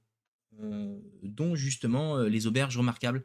dont 1.22 1.56
justement 1.56 2.18
les 2.18 2.46
auberges 2.46 2.76
remarquables 2.76 3.24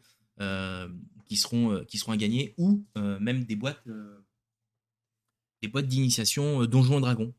qui, 1.26 1.36
seront, 1.36 1.86
qui 1.86 2.00
seront 2.00 2.14
à 2.14 2.18
gagner, 2.18 2.56
ou 2.58 2.84
même 2.96 3.44
des 3.44 3.56
boîtes 3.56 3.84
des 5.62 5.68
boîtes 5.68 5.88
d'initiation 5.88 6.66
Donjons 6.66 7.00
et 7.00 7.02
Dragons. 7.02 7.34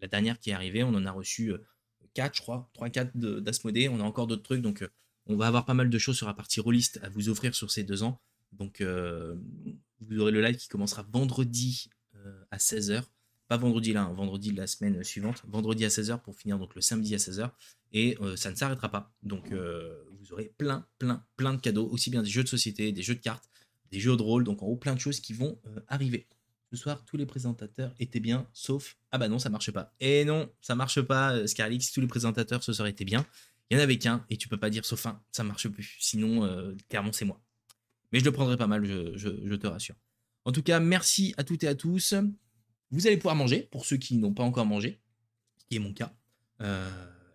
la 0.00 0.08
dernière 0.08 0.38
qui 0.38 0.50
est 0.50 0.54
arrivée, 0.54 0.82
on 0.82 0.94
en 0.94 1.06
a 1.06 1.10
reçu 1.10 1.52
4, 2.14 2.36
je 2.36 2.42
crois, 2.42 2.70
3-4 2.78 3.40
d'Asmodée. 3.40 3.88
On 3.88 4.00
a 4.00 4.04
encore 4.04 4.26
d'autres 4.26 4.42
trucs, 4.42 4.62
donc 4.62 4.88
on 5.26 5.36
va 5.36 5.46
avoir 5.48 5.64
pas 5.64 5.74
mal 5.74 5.90
de 5.90 5.98
choses 5.98 6.16
sur 6.16 6.26
la 6.26 6.34
partie 6.34 6.60
rôliste 6.60 7.00
à 7.02 7.08
vous 7.08 7.28
offrir 7.28 7.54
sur 7.54 7.70
ces 7.70 7.82
deux 7.82 8.02
ans. 8.02 8.20
Donc 8.52 8.80
vous 8.80 10.18
aurez 10.20 10.32
le 10.32 10.40
live 10.40 10.56
qui 10.56 10.68
commencera 10.68 11.02
vendredi 11.10 11.90
à 12.50 12.58
16h. 12.58 13.02
Pas 13.48 13.56
vendredi 13.56 13.92
là, 13.92 14.02
hein, 14.02 14.12
vendredi 14.12 14.50
de 14.50 14.56
la 14.56 14.66
semaine 14.66 15.04
suivante. 15.04 15.42
Vendredi 15.46 15.84
à 15.84 15.88
16h 15.88 16.20
pour 16.20 16.34
finir 16.34 16.58
donc 16.58 16.74
le 16.74 16.80
samedi 16.80 17.14
à 17.14 17.18
16h. 17.18 17.50
Et 17.92 18.16
ça 18.36 18.50
ne 18.50 18.56
s'arrêtera 18.56 18.88
pas. 18.88 19.12
Donc 19.22 19.52
vous 19.52 20.32
aurez 20.32 20.52
plein, 20.56 20.86
plein, 20.98 21.24
plein 21.36 21.54
de 21.54 21.60
cadeaux. 21.60 21.88
Aussi 21.88 22.10
bien 22.10 22.22
des 22.22 22.30
jeux 22.30 22.44
de 22.44 22.48
société, 22.48 22.92
des 22.92 23.02
jeux 23.02 23.14
de 23.14 23.20
cartes, 23.20 23.48
des 23.90 24.00
jeux 24.00 24.16
de 24.16 24.22
rôle. 24.22 24.44
Donc 24.44 24.62
en 24.62 24.66
haut, 24.66 24.76
plein 24.76 24.94
de 24.94 25.00
choses 25.00 25.20
qui 25.20 25.32
vont 25.32 25.58
arriver. 25.88 26.26
Ce 26.70 26.76
soir, 26.76 27.04
tous 27.04 27.16
les 27.16 27.26
présentateurs 27.26 27.94
étaient 28.00 28.20
bien, 28.20 28.48
sauf. 28.52 28.96
Ah 29.12 29.18
bah 29.18 29.28
non, 29.28 29.38
ça 29.38 29.50
marche 29.50 29.70
pas. 29.70 29.94
Et 30.00 30.24
non, 30.24 30.50
ça 30.60 30.74
marche 30.74 31.00
pas, 31.00 31.36
euh, 31.36 31.46
Scarlix. 31.46 31.92
Tous 31.92 32.00
les 32.00 32.08
présentateurs 32.08 32.62
ce 32.62 32.72
soir 32.72 32.88
étaient 32.88 33.04
bien. 33.04 33.24
Il 33.70 33.76
y 33.76 33.80
en 33.80 33.82
avait 33.82 33.98
qu'un, 33.98 34.24
et 34.30 34.36
tu 34.36 34.48
peux 34.48 34.56
pas 34.56 34.70
dire 34.70 34.84
sauf 34.84 35.06
un, 35.06 35.22
ça 35.30 35.44
marche 35.44 35.68
plus. 35.68 35.96
Sinon, 36.00 36.44
euh, 36.44 36.74
clairement, 36.88 37.12
c'est 37.12 37.24
moi. 37.24 37.40
Mais 38.12 38.20
je 38.20 38.24
le 38.24 38.32
prendrai 38.32 38.56
pas 38.56 38.66
mal, 38.66 38.84
je, 38.84 39.54
te 39.54 39.66
rassure. 39.66 39.96
En 40.44 40.52
tout 40.52 40.62
cas, 40.62 40.80
merci 40.80 41.34
à 41.36 41.44
toutes 41.44 41.64
et 41.64 41.68
à 41.68 41.74
tous. 41.74 42.14
Vous 42.90 43.06
allez 43.06 43.16
pouvoir 43.16 43.34
manger, 43.34 43.62
pour 43.62 43.84
ceux 43.84 43.96
qui 43.96 44.16
n'ont 44.16 44.34
pas 44.34 44.44
encore 44.44 44.66
mangé, 44.66 45.00
ce 45.58 45.64
qui 45.66 45.76
est 45.76 45.80
mon 45.80 45.92
cas. 45.92 46.14
Euh, 46.60 46.88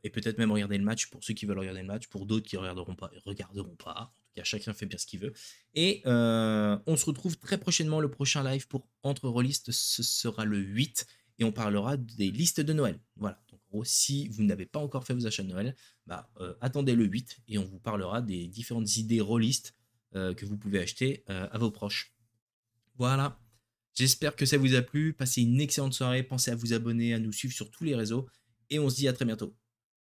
et 0.04 0.10
peut-être 0.10 0.38
même 0.38 0.52
regarder 0.52 0.78
le 0.78 0.84
match 0.84 1.08
pour 1.08 1.24
ceux 1.24 1.34
qui 1.34 1.46
veulent 1.46 1.60
regarder 1.60 1.82
le 1.82 1.88
match, 1.88 2.08
pour 2.08 2.26
d'autres 2.26 2.48
qui 2.48 2.58
regarderont 2.58 2.96
pas, 2.96 3.12
regarderont 3.26 3.76
pas 3.76 4.14
chacun 4.44 4.74
fait 4.74 4.86
bien 4.86 4.98
ce 4.98 5.06
qu'il 5.06 5.20
veut. 5.20 5.34
Et 5.74 6.02
euh, 6.06 6.78
on 6.88 6.96
se 6.96 7.06
retrouve 7.06 7.38
très 7.38 7.58
prochainement. 7.58 8.00
Le 8.00 8.10
prochain 8.10 8.44
live 8.44 8.68
pour 8.68 8.88
Entre 9.04 9.28
Rollistes, 9.28 9.72
ce 9.72 10.04
sera 10.04 10.46
le 10.46 10.58
8 10.58 11.06
et 11.40 11.44
on 11.44 11.52
parlera 11.52 11.98
des 11.98 12.32
listes 12.32 12.62
de 12.62 12.74
Noël. 12.74 13.00
Voilà. 13.16 13.42
Donc, 13.50 13.60
en 13.68 13.78
gros, 13.78 13.84
si 13.84 14.28
vous 14.30 14.44
n'avez 14.44 14.66
pas 14.66 14.80
encore 14.80 15.06
fait 15.06 15.14
vos 15.14 15.26
achats 15.26 15.44
de 15.44 15.50
Noël, 15.50 15.76
bah, 16.06 16.32
euh, 16.40 16.54
attendez 16.62 16.96
le 16.96 17.06
8 17.06 17.42
et 17.48 17.58
on 17.58 17.66
vous 17.66 17.80
parlera 17.80 18.22
des 18.22 18.48
différentes 18.48 18.96
idées 18.98 19.22
rollistes 19.22 19.76
euh, 20.16 20.34
que 20.34 20.46
vous 20.46 20.58
pouvez 20.58 20.80
acheter 20.80 21.24
à 21.28 21.58
vos 21.58 21.72
proches. 21.72 22.14
Voilà. 22.96 23.40
J'espère 23.94 24.36
que 24.36 24.46
ça 24.46 24.58
vous 24.58 24.76
a 24.76 24.82
plu. 24.82 25.14
Passez 25.14 25.42
une 25.42 25.60
excellente 25.60 25.94
soirée. 25.94 26.24
Pensez 26.24 26.52
à 26.52 26.56
vous 26.56 26.74
abonner, 26.74 27.14
à 27.14 27.20
nous 27.20 27.32
suivre 27.32 27.54
sur 27.54 27.70
tous 27.72 27.84
les 27.84 27.96
réseaux. 27.96 28.28
Et 28.70 28.80
on 28.80 28.90
se 28.90 28.96
dit 28.96 29.08
à 29.08 29.14
très 29.14 29.26
bientôt. 29.26 29.56